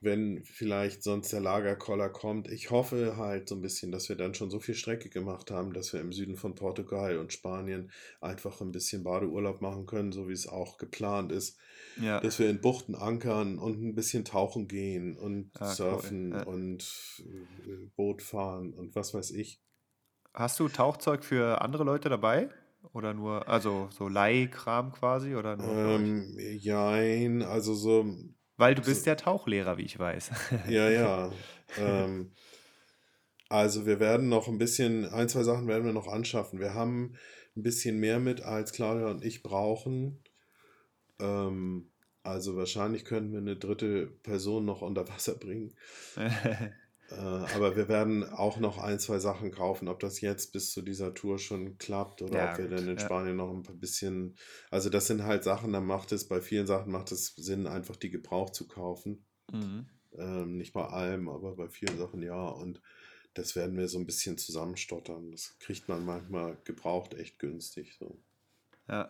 wenn 0.00 0.44
vielleicht 0.44 1.02
sonst 1.02 1.32
der 1.32 1.40
Lagerkoller 1.40 2.10
kommt. 2.10 2.48
Ich 2.50 2.70
hoffe 2.70 3.16
halt 3.16 3.48
so 3.48 3.54
ein 3.54 3.62
bisschen, 3.62 3.90
dass 3.90 4.08
wir 4.08 4.16
dann 4.16 4.34
schon 4.34 4.50
so 4.50 4.60
viel 4.60 4.74
Strecke 4.74 5.08
gemacht 5.08 5.50
haben, 5.50 5.72
dass 5.72 5.92
wir 5.92 6.00
im 6.00 6.12
Süden 6.12 6.36
von 6.36 6.54
Portugal 6.54 7.18
und 7.18 7.32
Spanien 7.32 7.90
einfach 8.20 8.60
ein 8.60 8.72
bisschen 8.72 9.04
Badeurlaub 9.04 9.62
machen 9.62 9.86
können, 9.86 10.12
so 10.12 10.28
wie 10.28 10.32
es 10.32 10.46
auch 10.46 10.76
geplant 10.76 11.32
ist. 11.32 11.58
Ja. 12.00 12.20
Dass 12.20 12.38
wir 12.38 12.50
in 12.50 12.60
Buchten 12.60 12.94
ankern 12.94 13.58
und 13.58 13.82
ein 13.82 13.94
bisschen 13.94 14.24
tauchen 14.24 14.68
gehen 14.68 15.16
und 15.16 15.50
ah, 15.58 15.72
surfen 15.72 16.32
cool. 16.32 16.38
ja. 16.38 16.44
und 16.44 17.24
äh, 17.66 17.86
Boot 17.96 18.20
fahren 18.20 18.74
und 18.74 18.94
was 18.94 19.14
weiß 19.14 19.30
ich. 19.30 19.62
Hast 20.34 20.60
du 20.60 20.68
Tauchzeug 20.68 21.24
für 21.24 21.62
andere 21.62 21.84
Leute 21.84 22.10
dabei? 22.10 22.50
Oder 22.92 23.14
nur, 23.14 23.48
also 23.48 23.88
so 23.90 24.08
Leihkram 24.08 24.92
quasi? 24.92 25.34
Oder 25.34 25.56
nur 25.56 25.74
ähm, 25.74 26.36
jein, 26.38 27.42
also 27.42 27.74
so 27.74 28.14
weil 28.56 28.74
du 28.74 28.82
bist 28.82 29.06
ja 29.06 29.14
Tauchlehrer, 29.14 29.78
wie 29.78 29.82
ich 29.84 29.98
weiß. 29.98 30.30
Ja, 30.68 30.88
ja. 30.88 31.32
ähm, 31.78 32.32
also 33.48 33.86
wir 33.86 34.00
werden 34.00 34.28
noch 34.28 34.48
ein 34.48 34.58
bisschen, 34.58 35.06
ein, 35.06 35.28
zwei 35.28 35.42
Sachen 35.42 35.68
werden 35.68 35.84
wir 35.84 35.92
noch 35.92 36.08
anschaffen. 36.08 36.58
Wir 36.58 36.74
haben 36.74 37.16
ein 37.56 37.62
bisschen 37.62 37.98
mehr 37.98 38.18
mit, 38.18 38.42
als 38.42 38.72
Claudia 38.72 39.08
und 39.08 39.24
ich 39.24 39.42
brauchen. 39.42 40.22
Ähm, 41.20 41.90
also 42.22 42.56
wahrscheinlich 42.56 43.04
könnten 43.04 43.32
wir 43.32 43.38
eine 43.38 43.56
dritte 43.56 44.06
Person 44.06 44.64
noch 44.64 44.82
unter 44.82 45.08
Wasser 45.08 45.34
bringen. 45.34 45.74
Äh, 47.10 47.14
aber 47.14 47.76
wir 47.76 47.88
werden 47.88 48.24
auch 48.24 48.58
noch 48.58 48.78
ein, 48.78 48.98
zwei 48.98 49.18
Sachen 49.18 49.52
kaufen. 49.52 49.88
Ob 49.88 50.00
das 50.00 50.20
jetzt 50.20 50.52
bis 50.52 50.72
zu 50.72 50.82
dieser 50.82 51.14
Tour 51.14 51.38
schon 51.38 51.78
klappt 51.78 52.22
oder 52.22 52.38
ja, 52.38 52.52
ob 52.52 52.58
wir 52.58 52.68
gut, 52.68 52.78
dann 52.78 52.88
in 52.88 52.96
ja. 52.96 53.04
Spanien 53.04 53.36
noch 53.36 53.50
ein 53.50 53.62
bisschen. 53.78 54.36
Also, 54.70 54.90
das 54.90 55.06
sind 55.06 55.22
halt 55.22 55.44
Sachen, 55.44 55.72
da 55.72 55.80
macht 55.80 56.12
es, 56.12 56.26
bei 56.26 56.40
vielen 56.40 56.66
Sachen 56.66 56.90
macht 56.90 57.12
es 57.12 57.34
Sinn, 57.36 57.66
einfach 57.66 57.96
die 57.96 58.10
gebraucht 58.10 58.54
zu 58.54 58.66
kaufen. 58.66 59.24
Mhm. 59.52 59.86
Ähm, 60.18 60.56
nicht 60.56 60.72
bei 60.72 60.84
allem, 60.84 61.28
aber 61.28 61.54
bei 61.54 61.68
vielen 61.68 61.98
Sachen 61.98 62.22
ja. 62.22 62.48
Und 62.48 62.80
das 63.34 63.54
werden 63.54 63.76
wir 63.76 63.86
so 63.86 63.98
ein 63.98 64.06
bisschen 64.06 64.38
zusammenstottern. 64.38 65.30
Das 65.30 65.56
kriegt 65.60 65.88
man 65.88 66.04
manchmal 66.04 66.58
gebraucht 66.64 67.14
echt 67.14 67.38
günstig. 67.38 67.96
So. 67.98 68.18
Ja. 68.88 69.08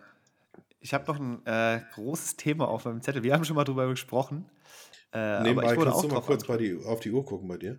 Ich 0.80 0.92
habe 0.92 1.07
noch 1.07 1.18
ein 1.18 1.44
äh, 1.47 1.80
großes 1.94 2.36
Thema 2.36 2.68
auf 2.68 2.84
meinem 2.84 3.01
Zettel. 3.01 3.22
Wir 3.22 3.34
haben 3.34 3.44
schon 3.44 3.57
mal 3.57 3.64
drüber 3.64 3.88
gesprochen. 3.88 4.44
Äh, 5.16 5.42
Nebenbei 5.42 5.74
kannst 5.76 6.04
du 6.04 6.08
mal 6.08 6.20
kurz 6.20 6.46
die, 6.58 6.78
auf 6.84 7.00
die 7.00 7.10
Uhr 7.10 7.24
gucken 7.24 7.48
bei 7.48 7.56
dir. 7.56 7.78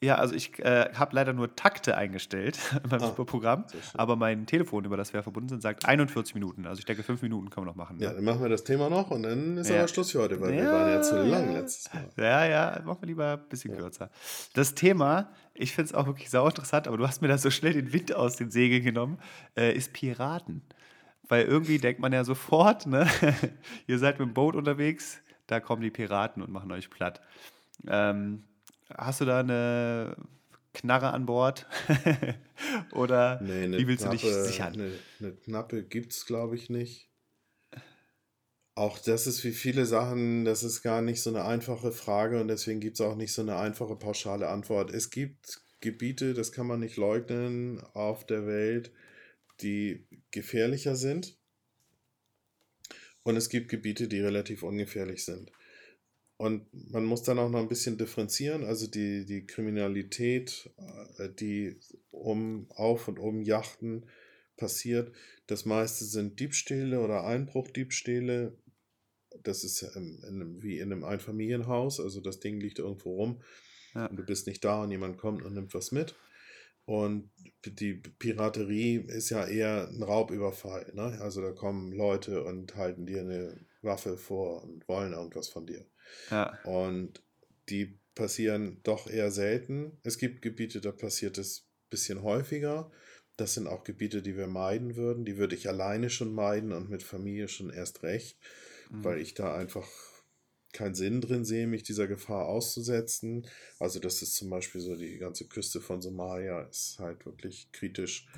Ja, 0.00 0.14
also 0.14 0.36
ich 0.36 0.56
äh, 0.60 0.90
habe 0.94 1.16
leider 1.16 1.32
nur 1.32 1.56
Takte 1.56 1.96
eingestellt 1.96 2.56
in 2.84 2.88
meinem 2.88 3.02
ah, 3.02 3.24
Programm, 3.24 3.64
aber 3.94 4.14
mein 4.14 4.46
Telefon, 4.46 4.84
über 4.84 4.96
das 4.96 5.12
wir 5.12 5.24
verbunden 5.24 5.48
sind, 5.48 5.60
sagt 5.60 5.86
41 5.86 6.34
Minuten. 6.34 6.66
Also 6.66 6.78
ich 6.78 6.84
denke, 6.84 7.02
fünf 7.02 7.20
Minuten 7.20 7.50
kann 7.50 7.64
man 7.64 7.72
noch 7.72 7.76
machen. 7.76 7.96
Ne? 7.96 8.04
Ja, 8.04 8.12
dann 8.12 8.22
machen 8.22 8.40
wir 8.40 8.48
das 8.48 8.62
Thema 8.62 8.88
noch 8.88 9.10
und 9.10 9.24
dann 9.24 9.56
ist 9.56 9.70
ja. 9.70 9.78
aber 9.78 9.88
Schluss 9.88 10.12
für 10.12 10.20
heute, 10.20 10.40
weil 10.40 10.54
ja, 10.54 10.62
wir 10.62 10.72
waren 10.72 10.88
ja 10.88 11.02
zu 11.02 11.20
lang 11.20 11.52
letztes 11.52 11.92
Mal. 11.92 12.08
Ja, 12.16 12.46
ja, 12.46 12.82
machen 12.84 12.98
wir 13.02 13.06
lieber 13.08 13.32
ein 13.32 13.48
bisschen 13.48 13.72
ja. 13.72 13.78
kürzer. 13.78 14.10
Das 14.54 14.76
Thema, 14.76 15.32
ich 15.52 15.72
finde 15.72 15.88
es 15.88 15.94
auch 15.94 16.06
wirklich 16.06 16.30
sau 16.30 16.46
interessant, 16.46 16.86
aber 16.86 16.96
du 16.96 17.08
hast 17.08 17.20
mir 17.20 17.28
da 17.28 17.36
so 17.36 17.50
schnell 17.50 17.72
den 17.72 17.92
Wind 17.92 18.14
aus 18.14 18.36
den 18.36 18.52
Segeln 18.52 18.84
genommen, 18.84 19.18
äh, 19.56 19.74
ist 19.74 19.92
Piraten. 19.92 20.62
Weil 21.28 21.44
irgendwie 21.44 21.78
denkt 21.78 22.00
man 22.00 22.12
ja 22.12 22.22
sofort, 22.22 22.86
ne, 22.86 23.08
ihr 23.88 23.98
seid 23.98 24.20
mit 24.20 24.28
dem 24.28 24.34
Boot 24.34 24.54
unterwegs, 24.54 25.20
da 25.48 25.58
kommen 25.58 25.82
die 25.82 25.90
Piraten 25.90 26.42
und 26.42 26.52
machen 26.52 26.70
euch 26.70 26.88
platt. 26.88 27.20
Ähm, 27.88 28.44
hast 28.96 29.20
du 29.20 29.24
da 29.24 29.40
eine, 29.40 30.16
Knarre 30.78 31.12
an 31.12 31.26
Bord? 31.26 31.66
Oder 32.92 33.40
nee, 33.42 33.68
wie 33.78 33.86
willst 33.88 34.04
Knappe, 34.04 34.18
du 34.18 34.26
dich 34.26 34.34
sichern? 34.34 34.74
Eine, 34.74 34.92
eine 35.20 35.32
Knappe 35.32 35.82
gibt 35.82 36.12
es, 36.12 36.26
glaube 36.26 36.54
ich, 36.54 36.70
nicht. 36.70 37.10
Auch 38.74 38.98
das 38.98 39.26
ist 39.26 39.42
wie 39.42 39.52
viele 39.52 39.86
Sachen, 39.86 40.44
das 40.44 40.62
ist 40.62 40.82
gar 40.82 41.02
nicht 41.02 41.20
so 41.20 41.30
eine 41.30 41.44
einfache 41.44 41.90
Frage 41.90 42.40
und 42.40 42.46
deswegen 42.46 42.78
gibt 42.78 42.94
es 42.94 43.00
auch 43.00 43.16
nicht 43.16 43.32
so 43.32 43.42
eine 43.42 43.56
einfache 43.56 43.96
pauschale 43.96 44.48
Antwort. 44.48 44.92
Es 44.92 45.10
gibt 45.10 45.60
Gebiete, 45.80 46.32
das 46.32 46.52
kann 46.52 46.68
man 46.68 46.78
nicht 46.78 46.96
leugnen, 46.96 47.80
auf 47.94 48.24
der 48.24 48.46
Welt, 48.46 48.92
die 49.62 50.06
gefährlicher 50.30 50.94
sind. 50.94 51.37
Und 53.28 53.36
es 53.36 53.50
gibt 53.50 53.68
Gebiete, 53.68 54.08
die 54.08 54.20
relativ 54.20 54.62
ungefährlich 54.62 55.22
sind. 55.22 55.52
Und 56.38 56.66
man 56.72 57.04
muss 57.04 57.24
dann 57.24 57.38
auch 57.38 57.50
noch 57.50 57.58
ein 57.58 57.68
bisschen 57.68 57.98
differenzieren. 57.98 58.64
Also 58.64 58.86
die, 58.86 59.26
die 59.26 59.44
Kriminalität, 59.44 60.70
äh, 61.18 61.28
die 61.38 61.78
um, 62.10 62.70
auf 62.70 63.06
und 63.06 63.18
um 63.18 63.42
Yachten 63.42 64.06
passiert, 64.56 65.14
das 65.46 65.66
meiste 65.66 66.06
sind 66.06 66.40
Diebstähle 66.40 67.00
oder 67.00 67.26
Einbruchdiebstähle. 67.26 68.56
Das 69.42 69.62
ist 69.62 69.82
in, 69.82 70.22
in, 70.26 70.62
wie 70.62 70.78
in 70.78 70.90
einem 70.90 71.04
Einfamilienhaus. 71.04 72.00
Also 72.00 72.22
das 72.22 72.40
Ding 72.40 72.58
liegt 72.58 72.78
irgendwo 72.78 73.14
rum 73.14 73.42
ja. 73.94 74.06
und 74.06 74.16
du 74.16 74.24
bist 74.24 74.46
nicht 74.46 74.64
da 74.64 74.84
und 74.84 74.90
jemand 74.90 75.18
kommt 75.18 75.42
und 75.42 75.52
nimmt 75.52 75.74
was 75.74 75.92
mit. 75.92 76.16
Und 76.88 77.28
die 77.66 77.92
Piraterie 77.92 78.96
ist 79.08 79.28
ja 79.28 79.46
eher 79.46 79.88
ein 79.88 80.02
Raubüberfall. 80.02 80.90
Ne? 80.94 81.18
Also 81.20 81.42
da 81.42 81.52
kommen 81.52 81.92
Leute 81.92 82.42
und 82.44 82.76
halten 82.76 83.04
dir 83.04 83.20
eine 83.20 83.60
Waffe 83.82 84.16
vor 84.16 84.64
und 84.64 84.88
wollen 84.88 85.12
irgendwas 85.12 85.50
von 85.50 85.66
dir. 85.66 85.84
Ja. 86.30 86.58
Und 86.64 87.22
die 87.68 87.98
passieren 88.14 88.80
doch 88.84 89.06
eher 89.06 89.30
selten. 89.30 89.98
Es 90.02 90.16
gibt 90.16 90.40
Gebiete, 90.40 90.80
da 90.80 90.90
passiert 90.90 91.36
es 91.36 91.60
ein 91.60 91.90
bisschen 91.90 92.22
häufiger. 92.22 92.90
Das 93.36 93.52
sind 93.52 93.66
auch 93.66 93.84
Gebiete, 93.84 94.22
die 94.22 94.38
wir 94.38 94.46
meiden 94.46 94.96
würden. 94.96 95.26
Die 95.26 95.36
würde 95.36 95.56
ich 95.56 95.68
alleine 95.68 96.08
schon 96.08 96.32
meiden 96.32 96.72
und 96.72 96.88
mit 96.88 97.02
Familie 97.02 97.48
schon 97.48 97.68
erst 97.68 98.02
recht, 98.02 98.38
mhm. 98.88 99.04
weil 99.04 99.18
ich 99.18 99.34
da 99.34 99.54
einfach 99.54 99.86
keinen 100.78 100.94
Sinn 100.94 101.20
drin 101.20 101.44
sehe, 101.44 101.66
mich 101.66 101.82
dieser 101.82 102.06
Gefahr 102.06 102.46
auszusetzen. 102.46 103.46
Also 103.80 103.98
das 103.98 104.22
ist 104.22 104.36
zum 104.36 104.48
Beispiel 104.48 104.80
so 104.80 104.94
die 104.94 105.18
ganze 105.18 105.46
Küste 105.46 105.80
von 105.80 106.00
Somalia 106.00 106.62
ist 106.62 106.98
halt 107.00 107.26
wirklich 107.26 107.70
kritisch. 107.72 108.28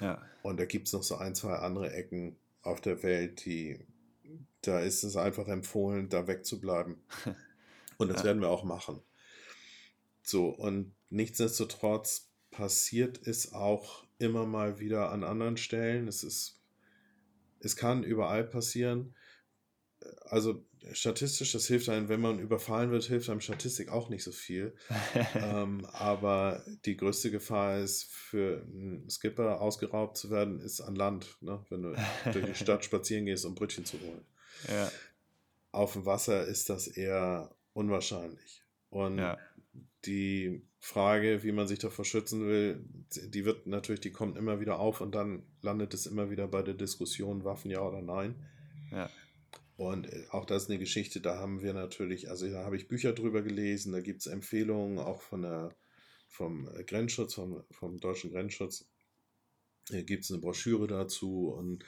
Ja. 0.00 0.20
Und 0.42 0.58
da 0.58 0.64
gibt 0.64 0.88
es 0.88 0.92
noch 0.92 1.04
so 1.04 1.16
ein, 1.16 1.36
zwei 1.36 1.54
andere 1.54 1.92
Ecken 1.92 2.36
auf 2.62 2.80
der 2.80 3.02
Welt, 3.02 3.44
die 3.44 3.78
da 4.62 4.80
ist 4.80 5.04
es 5.04 5.16
einfach 5.16 5.46
empfohlen, 5.46 6.08
da 6.08 6.26
wegzubleiben. 6.26 6.96
Und 7.98 8.08
das 8.08 8.18
ja. 8.18 8.24
werden 8.24 8.40
wir 8.40 8.48
auch 8.48 8.64
machen. 8.64 9.00
So, 10.22 10.48
und 10.48 10.94
nichtsdestotrotz 11.10 12.30
passiert 12.50 13.24
es 13.24 13.52
auch 13.52 14.04
immer 14.18 14.46
mal 14.46 14.80
wieder 14.80 15.12
an 15.12 15.22
anderen 15.22 15.58
Stellen. 15.58 16.08
Es 16.08 16.24
ist, 16.24 16.60
es 17.60 17.76
kann 17.76 18.02
überall 18.02 18.42
passieren 18.42 19.14
also 20.24 20.64
statistisch, 20.92 21.52
das 21.52 21.66
hilft 21.66 21.88
einem, 21.88 22.08
wenn 22.08 22.20
man 22.20 22.38
überfallen 22.38 22.90
wird, 22.90 23.04
hilft 23.04 23.30
einem 23.30 23.40
Statistik 23.40 23.88
auch 23.88 24.08
nicht 24.08 24.22
so 24.22 24.32
viel. 24.32 24.74
ähm, 25.34 25.86
aber 25.92 26.64
die 26.84 26.96
größte 26.96 27.30
Gefahr 27.30 27.78
ist, 27.78 28.04
für 28.04 28.62
einen 28.62 29.08
Skipper 29.08 29.60
ausgeraubt 29.60 30.16
zu 30.16 30.30
werden, 30.30 30.60
ist 30.60 30.80
an 30.80 30.94
Land, 30.94 31.36
ne? 31.40 31.64
wenn 31.70 31.82
du 31.82 31.96
durch 32.32 32.46
die 32.46 32.54
Stadt 32.54 32.84
spazieren 32.84 33.26
gehst, 33.26 33.44
um 33.44 33.54
Brötchen 33.54 33.84
zu 33.84 34.00
holen. 34.00 34.24
Ja. 34.68 34.90
Auf 35.72 35.94
dem 35.94 36.06
Wasser 36.06 36.46
ist 36.46 36.70
das 36.70 36.86
eher 36.86 37.54
unwahrscheinlich. 37.72 38.62
Und 38.90 39.18
ja. 39.18 39.38
die 40.04 40.62
Frage, 40.78 41.42
wie 41.42 41.52
man 41.52 41.66
sich 41.66 41.78
davor 41.78 42.04
schützen 42.04 42.46
will, 42.46 42.84
die 43.14 43.44
wird 43.44 43.66
natürlich, 43.66 44.00
die 44.00 44.12
kommt 44.12 44.36
immer 44.36 44.60
wieder 44.60 44.78
auf 44.78 45.00
und 45.00 45.14
dann 45.14 45.42
landet 45.62 45.94
es 45.94 46.06
immer 46.06 46.30
wieder 46.30 46.46
bei 46.46 46.62
der 46.62 46.74
Diskussion, 46.74 47.44
Waffen 47.44 47.70
ja 47.70 47.80
oder 47.80 48.02
nein. 48.02 48.34
Ja. 48.92 49.10
Und 49.76 50.06
äh, 50.12 50.26
auch 50.30 50.44
das 50.44 50.64
ist 50.64 50.70
eine 50.70 50.78
Geschichte, 50.78 51.20
da 51.20 51.38
haben 51.38 51.62
wir 51.62 51.74
natürlich, 51.74 52.30
also 52.30 52.48
da 52.48 52.64
habe 52.64 52.76
ich 52.76 52.88
Bücher 52.88 53.12
drüber 53.12 53.42
gelesen, 53.42 53.92
da 53.92 54.00
gibt 54.00 54.20
es 54.20 54.26
Empfehlungen 54.26 54.98
auch 54.98 55.20
von 55.22 55.42
der, 55.42 55.74
vom 56.28 56.68
äh, 56.68 56.84
Grenzschutz, 56.84 57.34
vom, 57.34 57.64
vom 57.70 57.98
deutschen 57.98 58.30
Grenzschutz. 58.30 58.86
Gibt 59.90 60.24
es 60.24 60.30
eine 60.30 60.40
Broschüre 60.40 60.86
dazu 60.86 61.50
und 61.50 61.84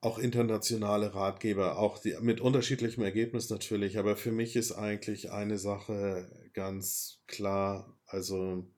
auch 0.00 0.18
internationale 0.18 1.14
Ratgeber, 1.14 1.78
auch 1.78 1.98
die, 1.98 2.16
mit 2.20 2.40
unterschiedlichem 2.40 3.02
Ergebnis 3.02 3.50
natürlich, 3.50 3.98
aber 3.98 4.16
für 4.16 4.32
mich 4.32 4.56
ist 4.56 4.72
eigentlich 4.72 5.30
eine 5.30 5.58
Sache 5.58 6.30
ganz 6.54 7.22
klar, 7.26 7.98
also 8.06 8.70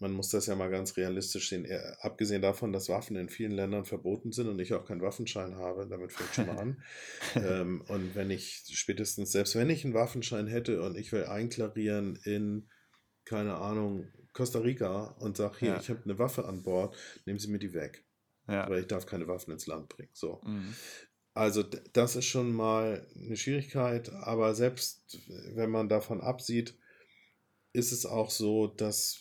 man 0.00 0.12
muss 0.12 0.30
das 0.30 0.46
ja 0.46 0.54
mal 0.54 0.70
ganz 0.70 0.96
realistisch 0.96 1.48
sehen. 1.48 1.66
Abgesehen 2.00 2.42
davon, 2.42 2.72
dass 2.72 2.88
Waffen 2.88 3.16
in 3.16 3.28
vielen 3.28 3.52
Ländern 3.52 3.84
verboten 3.84 4.32
sind 4.32 4.48
und 4.48 4.58
ich 4.60 4.74
auch 4.74 4.86
keinen 4.86 5.02
Waffenschein 5.02 5.56
habe, 5.56 5.86
damit 5.86 6.12
fängt 6.12 6.34
schon 6.34 6.46
mal 6.46 6.58
an. 6.58 6.82
ähm, 7.34 7.82
und 7.88 8.14
wenn 8.14 8.30
ich 8.30 8.64
spätestens, 8.70 9.32
selbst 9.32 9.56
wenn 9.56 9.70
ich 9.70 9.84
einen 9.84 9.94
Waffenschein 9.94 10.46
hätte 10.46 10.82
und 10.82 10.96
ich 10.96 11.12
will 11.12 11.24
einklarieren 11.24 12.16
in, 12.24 12.68
keine 13.24 13.56
Ahnung, 13.56 14.06
Costa 14.32 14.60
Rica 14.60 15.16
und 15.18 15.36
sage, 15.36 15.58
hier, 15.58 15.68
ja. 15.70 15.80
ich 15.80 15.90
habe 15.90 16.02
eine 16.04 16.18
Waffe 16.18 16.46
an 16.46 16.62
Bord, 16.62 16.96
nehmen 17.26 17.38
Sie 17.38 17.48
mir 17.48 17.58
die 17.58 17.74
weg. 17.74 18.04
Ja. 18.46 18.68
Weil 18.68 18.80
ich 18.80 18.86
darf 18.86 19.04
keine 19.04 19.26
Waffen 19.26 19.52
ins 19.52 19.66
Land 19.66 19.88
bringen. 19.88 20.10
So. 20.12 20.40
Mhm. 20.44 20.74
Also 21.34 21.62
das 21.62 22.16
ist 22.16 22.24
schon 22.24 22.52
mal 22.52 23.06
eine 23.14 23.36
Schwierigkeit, 23.36 24.12
aber 24.12 24.54
selbst 24.54 25.20
wenn 25.54 25.70
man 25.70 25.88
davon 25.88 26.20
absieht, 26.20 26.74
ist 27.72 27.92
es 27.92 28.06
auch 28.06 28.30
so, 28.30 28.66
dass 28.66 29.20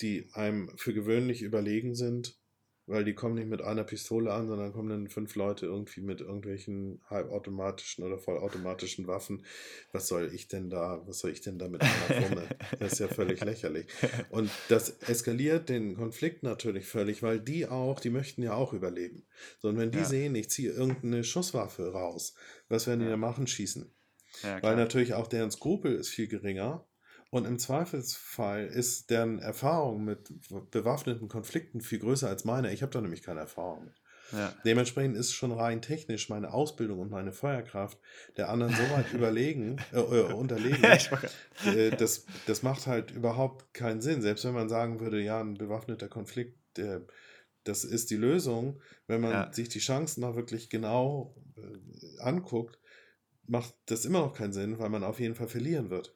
die 0.00 0.28
einem 0.32 0.70
für 0.76 0.92
gewöhnlich 0.92 1.42
überlegen 1.42 1.94
sind, 1.94 2.38
weil 2.86 3.04
die 3.04 3.14
kommen 3.14 3.34
nicht 3.34 3.48
mit 3.48 3.62
einer 3.62 3.84
Pistole 3.84 4.32
an, 4.32 4.46
sondern 4.46 4.72
kommen 4.72 4.90
dann 4.90 5.08
fünf 5.08 5.36
Leute 5.36 5.64
irgendwie 5.66 6.02
mit 6.02 6.20
irgendwelchen 6.20 7.00
halbautomatischen 7.08 8.04
oder 8.04 8.18
vollautomatischen 8.18 9.06
Waffen. 9.06 9.44
Was 9.92 10.08
soll 10.08 10.30
ich 10.34 10.48
denn 10.48 10.68
da, 10.68 11.02
was 11.06 11.20
soll 11.20 11.30
ich 11.30 11.40
denn 11.40 11.58
da 11.58 11.68
mit 11.68 11.80
einer 11.80 12.30
Wumme? 12.30 12.48
Das 12.78 12.94
ist 12.94 12.98
ja 12.98 13.08
völlig 13.08 13.42
lächerlich. 13.42 13.86
Und 14.28 14.50
das 14.68 14.90
eskaliert 15.08 15.70
den 15.70 15.96
Konflikt 15.96 16.42
natürlich 16.42 16.86
völlig, 16.86 17.22
weil 17.22 17.40
die 17.40 17.66
auch, 17.66 18.00
die 18.00 18.10
möchten 18.10 18.42
ja 18.42 18.54
auch 18.54 18.74
überleben. 18.74 19.24
So, 19.60 19.68
und 19.68 19.78
wenn 19.78 19.90
die 19.90 19.98
ja. 19.98 20.04
sehen, 20.04 20.34
ich 20.34 20.50
ziehe 20.50 20.70
irgendeine 20.70 21.24
Schusswaffe 21.24 21.92
raus, 21.92 22.34
was 22.68 22.86
werden 22.86 23.00
die 23.00 23.06
da 23.06 23.16
machen? 23.16 23.46
Schießen. 23.46 23.90
Ja, 24.42 24.62
weil 24.62 24.76
natürlich 24.76 25.14
auch 25.14 25.28
deren 25.28 25.50
Skrupel 25.50 25.94
ist 25.94 26.08
viel 26.08 26.26
geringer 26.26 26.86
und 27.34 27.48
im 27.48 27.58
Zweifelsfall 27.58 28.64
ist 28.64 29.10
deren 29.10 29.40
Erfahrung 29.40 30.04
mit 30.04 30.32
bewaffneten 30.70 31.26
Konflikten 31.26 31.80
viel 31.80 31.98
größer 31.98 32.28
als 32.28 32.44
meine. 32.44 32.72
Ich 32.72 32.80
habe 32.82 32.92
da 32.92 33.00
nämlich 33.00 33.24
keine 33.24 33.40
Erfahrung 33.40 33.86
mit. 33.86 33.94
Ja. 34.30 34.54
Dementsprechend 34.64 35.16
ist 35.16 35.32
schon 35.32 35.50
rein 35.50 35.82
technisch 35.82 36.28
meine 36.28 36.52
Ausbildung 36.52 37.00
und 37.00 37.10
meine 37.10 37.32
Feuerkraft 37.32 37.98
der 38.36 38.50
anderen 38.50 38.72
so 38.72 38.82
weit 38.94 39.12
überlegen, 39.12 39.78
äh, 39.92 39.98
äh, 39.98 40.32
unterlegen. 40.32 40.84
äh, 40.84 41.90
das, 41.90 42.24
das 42.46 42.62
macht 42.62 42.86
halt 42.86 43.10
überhaupt 43.10 43.74
keinen 43.74 44.00
Sinn. 44.00 44.22
Selbst 44.22 44.44
wenn 44.44 44.54
man 44.54 44.68
sagen 44.68 45.00
würde, 45.00 45.20
ja, 45.20 45.40
ein 45.40 45.54
bewaffneter 45.54 46.06
Konflikt, 46.06 46.56
das 47.64 47.82
ist 47.82 48.10
die 48.10 48.16
Lösung, 48.16 48.80
wenn 49.08 49.20
man 49.20 49.32
ja. 49.32 49.52
sich 49.52 49.68
die 49.68 49.80
Chancen 49.80 50.20
mal 50.20 50.36
wirklich 50.36 50.70
genau 50.70 51.34
äh, 51.56 52.20
anguckt, 52.20 52.78
macht 53.48 53.74
das 53.86 54.04
immer 54.04 54.20
noch 54.20 54.34
keinen 54.34 54.52
Sinn, 54.52 54.78
weil 54.78 54.88
man 54.88 55.02
auf 55.02 55.18
jeden 55.18 55.34
Fall 55.34 55.48
verlieren 55.48 55.90
wird. 55.90 56.14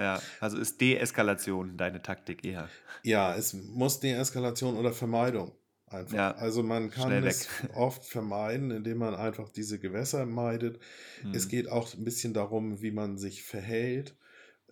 Ja, 0.00 0.22
also 0.40 0.58
ist 0.58 0.80
Deeskalation 0.80 1.76
deine 1.76 2.02
Taktik 2.02 2.44
eher. 2.44 2.68
Ja, 3.02 3.34
es 3.34 3.52
muss 3.52 4.00
Deeskalation 4.00 4.76
oder 4.76 4.92
Vermeidung 4.92 5.52
einfach. 5.86 6.14
Ja, 6.14 6.32
also 6.32 6.62
man 6.62 6.90
kann 6.90 7.12
es 7.24 7.48
oft 7.74 8.04
vermeiden, 8.04 8.70
indem 8.70 8.98
man 8.98 9.14
einfach 9.14 9.48
diese 9.48 9.78
Gewässer 9.78 10.26
meidet. 10.26 10.80
Hm. 11.22 11.32
Es 11.32 11.48
geht 11.48 11.68
auch 11.68 11.92
ein 11.94 12.04
bisschen 12.04 12.32
darum, 12.32 12.80
wie 12.80 12.90
man 12.92 13.18
sich 13.18 13.42
verhält. 13.42 14.16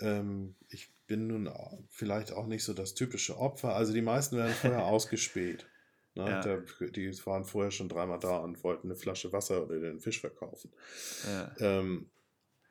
Ähm, 0.00 0.54
ich 0.68 0.92
bin 1.06 1.26
nun 1.26 1.50
vielleicht 1.88 2.32
auch 2.32 2.46
nicht 2.46 2.64
so 2.64 2.74
das 2.74 2.94
typische 2.94 3.38
Opfer. 3.38 3.74
Also 3.74 3.92
die 3.92 4.02
meisten 4.02 4.36
werden 4.36 4.54
vorher 4.60 4.86
ausgespäht. 4.86 5.66
Ne? 6.14 6.30
Ja. 6.30 6.40
Der, 6.40 6.62
die 6.90 7.26
waren 7.26 7.44
vorher 7.44 7.70
schon 7.70 7.88
dreimal 7.88 8.18
da 8.18 8.38
und 8.38 8.62
wollten 8.64 8.88
eine 8.88 8.96
Flasche 8.96 9.32
Wasser 9.32 9.64
oder 9.64 9.78
den 9.78 10.00
Fisch 10.00 10.20
verkaufen. 10.20 10.72
Ja. 11.26 11.54
Ähm, 11.60 12.10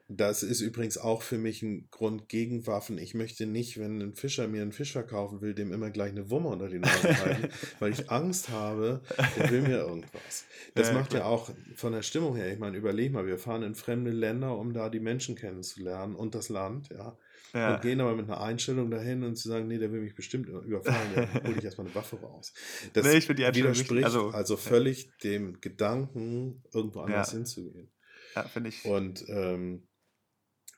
das 0.10 0.42
ist 0.42 0.62
übrigens 0.62 0.98
auch 0.98 1.22
für 1.22 1.38
mich 1.38 1.62
ein 1.64 1.90
Grund 1.92 2.30
gegen 2.30 2.66
Waffen. 2.66 2.98
Ich 2.98 3.14
möchte 3.14 3.46
nicht, 3.46 3.78
wenn 3.78 4.02
ein 4.02 4.16
Fischer 4.16 4.48
mir 4.48 4.62
einen 4.62 4.72
Fisch 4.72 4.94
verkaufen 4.94 5.42
will, 5.42 5.54
dem 5.54 5.74
immer 5.74 5.90
gleich 5.90 6.12
eine 6.12 6.30
Wumme 6.30 6.48
unter 6.48 6.70
die 6.70 6.80
Nase 6.80 7.18
halten, 7.20 7.50
weil 7.80 7.92
ich 7.92 8.10
Angst 8.10 8.48
habe, 8.50 9.02
der 9.36 9.52
will 9.52 9.64
mir 9.64 9.80
irgendwas. 9.80 10.46
Das 10.76 10.90
ja, 10.90 10.94
macht 10.94 11.10
klar. 11.10 11.24
ja 11.24 11.28
auch 11.28 11.50
von 11.76 11.92
der 11.92 12.04
Stimmung 12.04 12.38
her, 12.38 12.52
ich 12.52 12.58
meine, 12.58 12.78
überleg 12.78 13.12
mal, 13.12 13.28
wir 13.28 13.38
fahren 13.38 13.64
in 13.64 13.76
fremde 13.76 14.12
Länder, 14.12 14.58
um 14.58 14.72
da 14.72 14.90
die 14.90 15.02
Menschen 15.02 15.36
kennenzulernen 15.36 16.16
und 16.16 16.36
das 16.36 16.48
Land, 16.50 16.90
ja. 16.90 17.18
Ja. 17.54 17.76
Und 17.76 17.82
gehen 17.82 18.02
aber 18.02 18.14
mit 18.14 18.26
einer 18.26 18.42
Einstellung 18.42 18.92
dahin 18.92 19.24
und 19.24 19.38
zu 19.38 19.48
sagen, 19.48 19.68
nee, 19.68 19.78
der 19.78 19.92
will 19.92 20.02
mich 20.02 20.16
bestimmt 20.16 20.50
überfallen, 20.50 21.16
dann 21.16 21.44
hole 21.44 21.56
ich 21.58 21.64
erstmal 21.64 21.88
eine 21.88 21.96
Waffe 21.96 22.18
raus. 22.18 22.54
Das 22.92 23.06
nee, 23.06 23.22
widerspricht 23.38 24.04
also, 24.04 24.30
also 24.30 24.58
völlig 24.58 25.10
dem 25.24 25.60
Gedanken, 25.62 26.62
irgendwo 26.74 27.00
anders 27.00 27.32
ja. 27.32 27.38
hinzugehen. 27.38 27.90
Ja, 28.36 28.44
finde 28.44 28.70
ich. 28.70 28.84
Und 28.84 29.26
ähm, 29.30 29.87
Äh, 29.87 29.87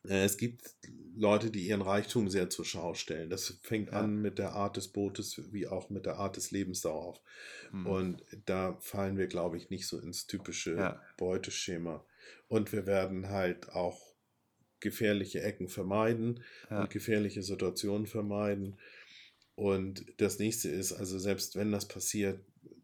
es 0.03 0.37
gibt 0.37 0.75
Leute, 1.15 1.51
die 1.51 1.67
ihren 1.67 1.81
Reichtum 1.81 2.29
sehr 2.29 2.49
zur 2.49 2.63
Schau 2.63 2.93
stellen. 2.93 3.29
Das 3.29 3.59
fängt 3.61 3.91
ja. 3.91 3.99
an 3.99 4.21
mit 4.21 4.39
der 4.39 4.53
Art 4.53 4.77
des 4.77 4.87
Bootes 4.87 5.41
wie 5.51 5.67
auch 5.67 5.89
mit 5.89 6.05
der 6.05 6.15
Art 6.15 6.37
des 6.37 6.51
Lebens 6.51 6.81
darauf. 6.81 7.19
Mhm. 7.71 7.85
Und 7.85 8.23
da 8.45 8.77
fallen 8.79 9.17
wir, 9.17 9.27
glaube 9.27 9.57
ich, 9.57 9.69
nicht 9.69 9.87
so 9.87 9.99
ins 9.99 10.27
typische 10.27 10.75
ja. 10.75 11.01
Beuteschema. 11.17 12.05
Und 12.47 12.71
wir 12.71 12.85
werden 12.85 13.29
halt 13.29 13.69
auch 13.69 13.99
gefährliche 14.79 15.41
Ecken 15.41 15.67
vermeiden 15.67 16.41
ja. 16.69 16.81
und 16.81 16.89
gefährliche 16.89 17.43
Situationen 17.43 18.07
vermeiden. 18.07 18.77
Und 19.55 20.05
das 20.17 20.39
nächste 20.39 20.69
ist, 20.69 20.93
also 20.93 21.19
selbst 21.19 21.57
wenn 21.57 21.71
das 21.71 21.85
passiert, 21.85 22.39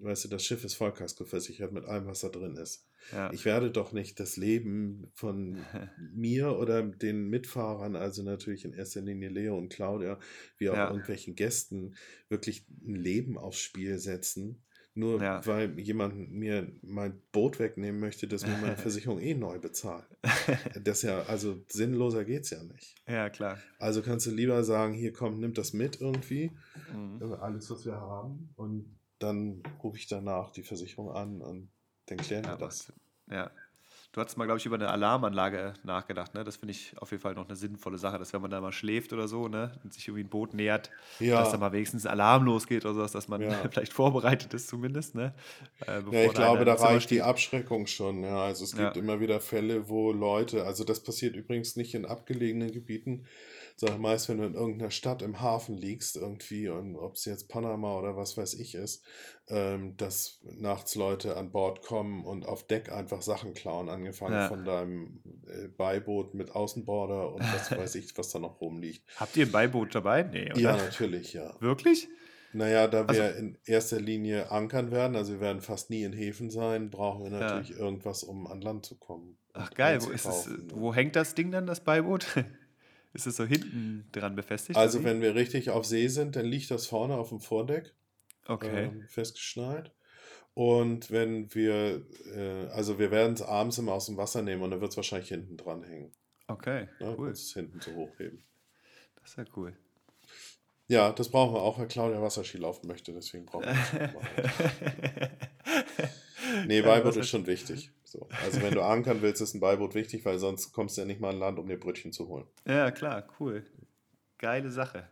weißt 0.06 0.26
du, 0.26 0.30
das 0.30 0.45
Schiff 0.45 0.64
ist 0.64 0.76
Vollkasko 0.76 1.26
versichert 1.26 1.72
mit 1.72 1.86
allem, 1.86 2.06
was 2.06 2.22
da 2.22 2.30
drin 2.30 2.56
ist. 2.56 2.88
Ja. 3.12 3.32
Ich 3.34 3.45
werde 3.45 3.72
doch 3.72 3.91
nicht 3.91 4.20
das 4.20 4.38
Leben 4.38 5.12
von 5.14 5.58
mir 6.14 6.58
oder 6.58 6.84
den 6.84 7.28
Mitfahrern, 7.28 7.95
also 7.95 8.24
natürlich 8.24 8.66
in 8.66 8.74
erster 8.74 9.01
Linie 9.01 9.30
Leo 9.30 9.58
und 9.58 9.70
Claudia, 9.70 10.20
wie 10.58 10.70
auch 10.70 10.76
ja. 10.76 10.88
irgendwelchen 10.88 11.36
Gästen, 11.36 11.95
wirklich 12.30 12.68
ein 12.70 12.95
Leben 12.95 13.38
aufs 13.38 13.60
Spiel 13.60 13.99
setzen. 13.99 14.62
Nur 14.97 15.22
ja. 15.22 15.45
weil 15.45 15.78
jemand 15.78 16.32
mir 16.32 16.72
mein 16.82 17.22
Boot 17.34 17.60
wegnehmen 17.60 17.99
möchte, 17.99 18.30
dass 18.30 18.47
mir 18.47 18.58
meine 18.62 18.78
Versicherung 18.78 19.20
eh 19.20 19.34
neu 19.34 19.60
bezahlt. 19.60 20.08
Das 20.84 21.01
ja, 21.01 21.24
also 21.24 21.64
sinnloser 21.68 22.24
geht 22.24 22.43
es 22.43 22.51
ja 22.51 22.64
nicht. 22.64 22.95
Ja, 23.08 23.30
klar. 23.30 23.58
Also 23.78 24.01
kannst 24.01 24.26
du 24.26 24.32
lieber 24.32 24.64
sagen, 24.64 24.93
hier 24.93 25.12
komm, 25.12 25.39
nimm 25.39 25.53
das 25.53 25.74
mit 25.74 25.99
irgendwie. 25.99 26.51
Mhm. 26.93 27.18
Also 27.22 27.36
alles, 27.36 27.70
was 27.70 27.86
wir 27.86 27.95
haben. 27.95 28.49
Und 28.56 28.95
dann 29.20 29.63
rufe 29.84 29.97
ich 29.97 30.07
danach 30.07 30.51
die 30.51 30.63
Versicherung 30.63 31.11
an 31.11 31.41
und 31.41 31.70
dann 32.07 32.18
klären 32.18 32.43
ja, 32.43 32.51
wir 32.51 32.57
das. 32.57 32.93
Ja. 33.30 33.51
Du 34.16 34.22
hast 34.22 34.38
mal, 34.38 34.45
glaube 34.45 34.59
ich, 34.59 34.66
über 34.66 34.76
eine 34.76 34.88
Alarmanlage 34.88 35.74
nachgedacht. 35.84 36.36
Ne? 36.36 36.45
Das 36.45 36.55
finde 36.55 36.72
ich 36.72 36.97
auf 36.99 37.11
jeden 37.11 37.22
Fall 37.22 37.34
noch 37.34 37.49
eine 37.49 37.57
sinnvolle 37.57 37.97
Sache, 37.97 38.18
dass 38.18 38.32
wenn 38.32 38.39
man 38.39 38.49
da 38.49 38.61
mal 38.61 38.72
schläft 38.72 39.11
oder 39.11 39.28
so 39.28 39.49
ne, 39.49 39.78
und 39.84 39.93
sich 39.93 40.07
irgendwie 40.07 40.24
ein 40.24 40.30
Boot 40.30 40.53
nähert, 40.53 40.89
ja. 41.20 41.41
dass 41.41 41.51
da 41.51 41.57
mal 41.57 41.74
wenigstens 41.74 42.05
ein 42.05 42.13
Alarm 42.13 42.45
losgeht 42.45 42.86
oder 42.86 42.93
sowas, 42.93 43.11
dass 43.11 43.28
man 43.28 43.41
ja. 43.41 43.51
vielleicht 43.70 43.91
vorbereitet 43.91 44.53
ist 44.53 44.70
zumindest. 44.70 45.16
Ne? 45.16 45.34
Äh, 45.86 46.01
ja, 46.11 46.28
ich 46.28 46.34
glaube, 46.34 46.63
da 46.63 46.76
reicht 46.76 47.11
die 47.11 47.24
Abschreckung 47.24 47.88
schon. 47.88 48.24
Ja. 48.24 48.45
Also 48.45 48.63
es 48.63 48.78
gibt 48.78 48.95
immer 48.95 49.20
wieder 49.20 49.41
Fälle, 49.41 49.89
wo 49.89 50.13
Leute, 50.13 50.63
also 50.63 50.86
das 50.86 51.03
passiert 51.03 51.36
übrigens 51.36 51.76
nicht 51.76 51.93
in 51.93 52.05
abgelegenen 52.05 52.72
Gebieten, 52.72 53.26
sondern 53.76 54.01
meist, 54.01 54.30
wenn 54.30 54.38
du 54.38 54.45
in 54.45 54.53
irgendeiner 54.53 54.91
Stadt 54.91 55.21
im 55.21 55.41
Hafen 55.41 55.76
liegst, 55.76 56.15
irgendwie, 56.15 56.69
und 56.69 56.95
ob 56.95 57.15
es 57.15 57.26
jetzt 57.26 57.49
Panama 57.49 57.97
oder 57.97 58.15
was 58.15 58.38
weiß 58.38 58.53
ich 58.55 58.76
ist, 58.76 59.03
ähm, 59.47 59.97
dass 59.97 60.39
nachts 60.43 60.95
Leute 60.95 61.36
an 61.36 61.51
Bord 61.51 61.82
kommen 61.82 62.23
und 62.23 62.45
auf 62.45 62.65
Deck 62.65 62.91
einfach 62.91 63.21
Sachen 63.21 63.53
klauen, 63.53 63.89
angefangen 63.89 64.36
ja. 64.36 64.47
von 64.47 64.63
deinem 64.63 65.21
äh, 65.47 65.67
Beiboot 65.67 66.34
mit 66.34 66.55
Außenborder 66.55 67.34
und 67.34 67.41
was 67.41 67.71
weiß 67.71 67.95
ich, 67.95 68.17
was 68.17 68.30
da 68.30 68.39
noch 68.39 68.61
rumliegt. 68.61 69.03
Habt 69.17 69.36
ihr 69.36 69.45
ein 69.45 69.51
Beiboot 69.51 69.93
dabei? 69.93 70.23
Nee, 70.23 70.51
oder? 70.51 70.59
Ja, 70.59 70.78
natürlich, 70.78 71.34
ja. 71.34 71.55
Wirklich? 71.59 72.07
Naja, 72.53 72.88
da 72.88 73.09
wir 73.09 73.23
also, 73.23 73.38
in 73.38 73.57
erster 73.65 73.99
Linie 73.99 74.49
ankern 74.49 74.89
werden, 74.89 75.17
also 75.17 75.34
wir 75.34 75.41
werden 75.41 75.61
fast 75.61 75.89
nie 75.89 76.03
in 76.03 76.13
Häfen 76.13 76.49
sein, 76.49 76.89
brauchen 76.89 77.26
wir 77.26 77.32
natürlich 77.32 77.71
ja. 77.71 77.78
irgendwas, 77.78 78.23
um 78.23 78.47
an 78.47 78.61
Land 78.61 78.86
zu 78.86 78.95
kommen. 78.95 79.38
Ach 79.51 79.71
geil, 79.71 79.99
wo, 80.01 80.09
ist 80.09 80.26
es, 80.26 80.49
wo 80.73 80.93
hängt 80.93 81.17
das 81.17 81.36
Ding 81.36 81.51
dann, 81.51 81.67
das 81.67 81.82
Beiboot? 81.82 82.26
Ist 83.16 83.28
es 83.28 83.38
so 83.38 83.45
hinten 83.45 84.05
dran 84.11 84.36
befestigt? 84.36 84.78
Also, 84.78 85.05
wenn 85.05 85.22
wir 85.22 85.36
richtig 85.36 85.70
auf 85.70 85.86
See 85.86 86.09
sind, 86.09 86.36
dann 86.36 86.45
liegt 86.45 86.70
das 86.70 86.86
vorne 86.86 87.16
auf 87.16 87.30
dem 87.30 87.39
Vordeck. 87.39 87.95
Okay. 88.45 88.88
Ähm, 88.88 89.05
festgeschnallt. 89.07 89.93
Und 90.53 91.11
wenn 91.11 91.53
wir, 91.55 92.05
äh, 92.34 92.68
also 92.68 92.99
wir 92.99 93.11
werden 93.11 93.34
es 93.34 93.41
abends 93.41 93.78
immer 93.78 93.93
aus 93.93 94.07
dem 94.07 94.18
Wasser 94.18 94.41
nehmen 94.41 94.63
und 94.63 94.72
dann 94.72 94.82
wird 94.82 94.91
es 94.91 94.97
wahrscheinlich 94.97 95.30
hinten 95.30 95.55
dran 95.55 95.84
hängen. 95.84 96.11
Okay. 96.47 96.89
Ja, 96.99 97.16
cool. 97.18 97.30
Es 97.30 97.53
hinten 97.53 97.80
so 97.80 97.95
hochheben. 97.95 98.43
Das 99.22 99.32
ist 99.32 99.38
ja 99.38 99.45
cool. 99.55 99.74
Ja, 100.88 101.13
das 101.13 101.30
brauchen 101.30 101.55
wir 101.55 101.61
auch, 101.61 101.80
weil 101.80 101.88
Claudia 101.88 102.22
Wasserski 102.22 102.57
laufen 102.57 102.88
möchte, 102.88 103.13
deswegen 103.13 103.45
brauchen 103.45 103.66
wir 103.66 104.07
das. 104.07 105.30
nee, 106.68 106.82
Beiboot 106.82 107.16
ist 107.16 107.30
schon 107.30 107.47
wichtig. 107.47 107.91
So. 108.03 108.28
Also 108.43 108.62
wenn 108.62 108.74
du 108.74 108.82
ankern 108.82 109.22
willst, 109.22 109.41
ist 109.41 109.53
ein 109.53 109.60
Beiboot 109.60 109.95
wichtig, 109.95 110.26
weil 110.26 110.39
sonst 110.39 110.72
kommst 110.72 110.97
du 110.97 111.01
ja 111.01 111.08
nicht 111.08 111.20
mal 111.20 111.30
an 111.30 111.39
Land, 111.39 111.60
um 111.60 111.68
dir 111.68 111.80
Brötchen 111.80 112.12
zu 112.12 112.28
holen. 112.28 112.45
Ja, 112.66 112.91
klar, 112.91 113.28
cool. 113.39 113.66
Geile 114.38 114.72
Sache. 114.72 115.08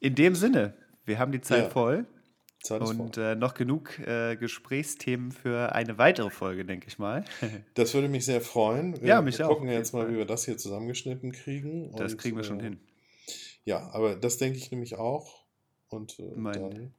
In 0.00 0.14
dem 0.14 0.34
Sinne, 0.34 0.74
wir 1.04 1.18
haben 1.18 1.32
die 1.32 1.40
Zeit 1.40 1.64
ja. 1.64 1.70
voll. 1.70 2.06
Zeit 2.62 2.82
und 2.82 3.16
äh, 3.16 3.36
noch 3.36 3.54
genug 3.54 3.98
äh, 4.00 4.36
Gesprächsthemen 4.36 5.30
für 5.30 5.72
eine 5.74 5.96
weitere 5.96 6.28
Folge, 6.28 6.64
denke 6.64 6.88
ich 6.88 6.98
mal. 6.98 7.24
das 7.74 7.94
würde 7.94 8.08
mich 8.08 8.24
sehr 8.24 8.40
freuen. 8.40 9.00
Wir 9.00 9.08
ja, 9.08 9.22
mich 9.22 9.36
gucken 9.36 9.46
auch. 9.46 9.54
gucken 9.58 9.68
jetzt 9.70 9.94
mal, 9.94 10.10
wie 10.10 10.16
wir 10.16 10.24
das 10.24 10.44
hier 10.44 10.58
zusammengeschnitten 10.58 11.32
kriegen. 11.32 11.92
Das 11.96 12.12
und, 12.12 12.18
kriegen 12.18 12.36
wir 12.36 12.44
schon 12.44 12.60
äh, 12.60 12.64
hin. 12.64 12.80
Ja, 13.64 13.90
aber 13.92 14.16
das 14.16 14.38
denke 14.38 14.58
ich 14.58 14.70
nämlich 14.70 14.96
auch. 14.96 15.44
Und 15.88 16.18
äh, 16.18 16.32
mein, 16.34 16.52
dann 16.54 16.94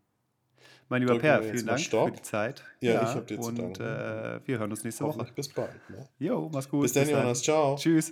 mein 0.90 1.02
lieber 1.02 1.18
Per, 1.18 1.44
vielen 1.44 1.66
Dank 1.66 1.80
für 1.80 2.12
die 2.12 2.22
Zeit. 2.22 2.64
Ja, 2.82 2.94
ja 2.94 3.04
ich 3.04 3.10
habe 3.10 3.26
dir 3.26 3.40
zu. 3.40 3.50
Und 3.50 3.80
äh, 3.80 4.40
wir 4.46 4.60
hören 4.60 4.72
uns 4.72 4.84
nächste 4.84 5.06
Woche. 5.06 5.26
Bis 5.36 5.50
bald. 5.50 5.70
Ne? 5.90 6.08
Jo, 6.20 6.50
mach's 6.52 6.70
gut. 6.70 6.84
Bis 6.84 6.94
dann, 6.94 7.10
Jonas. 7.10 7.42
Ciao. 7.42 7.76
Tschüss. 7.76 8.12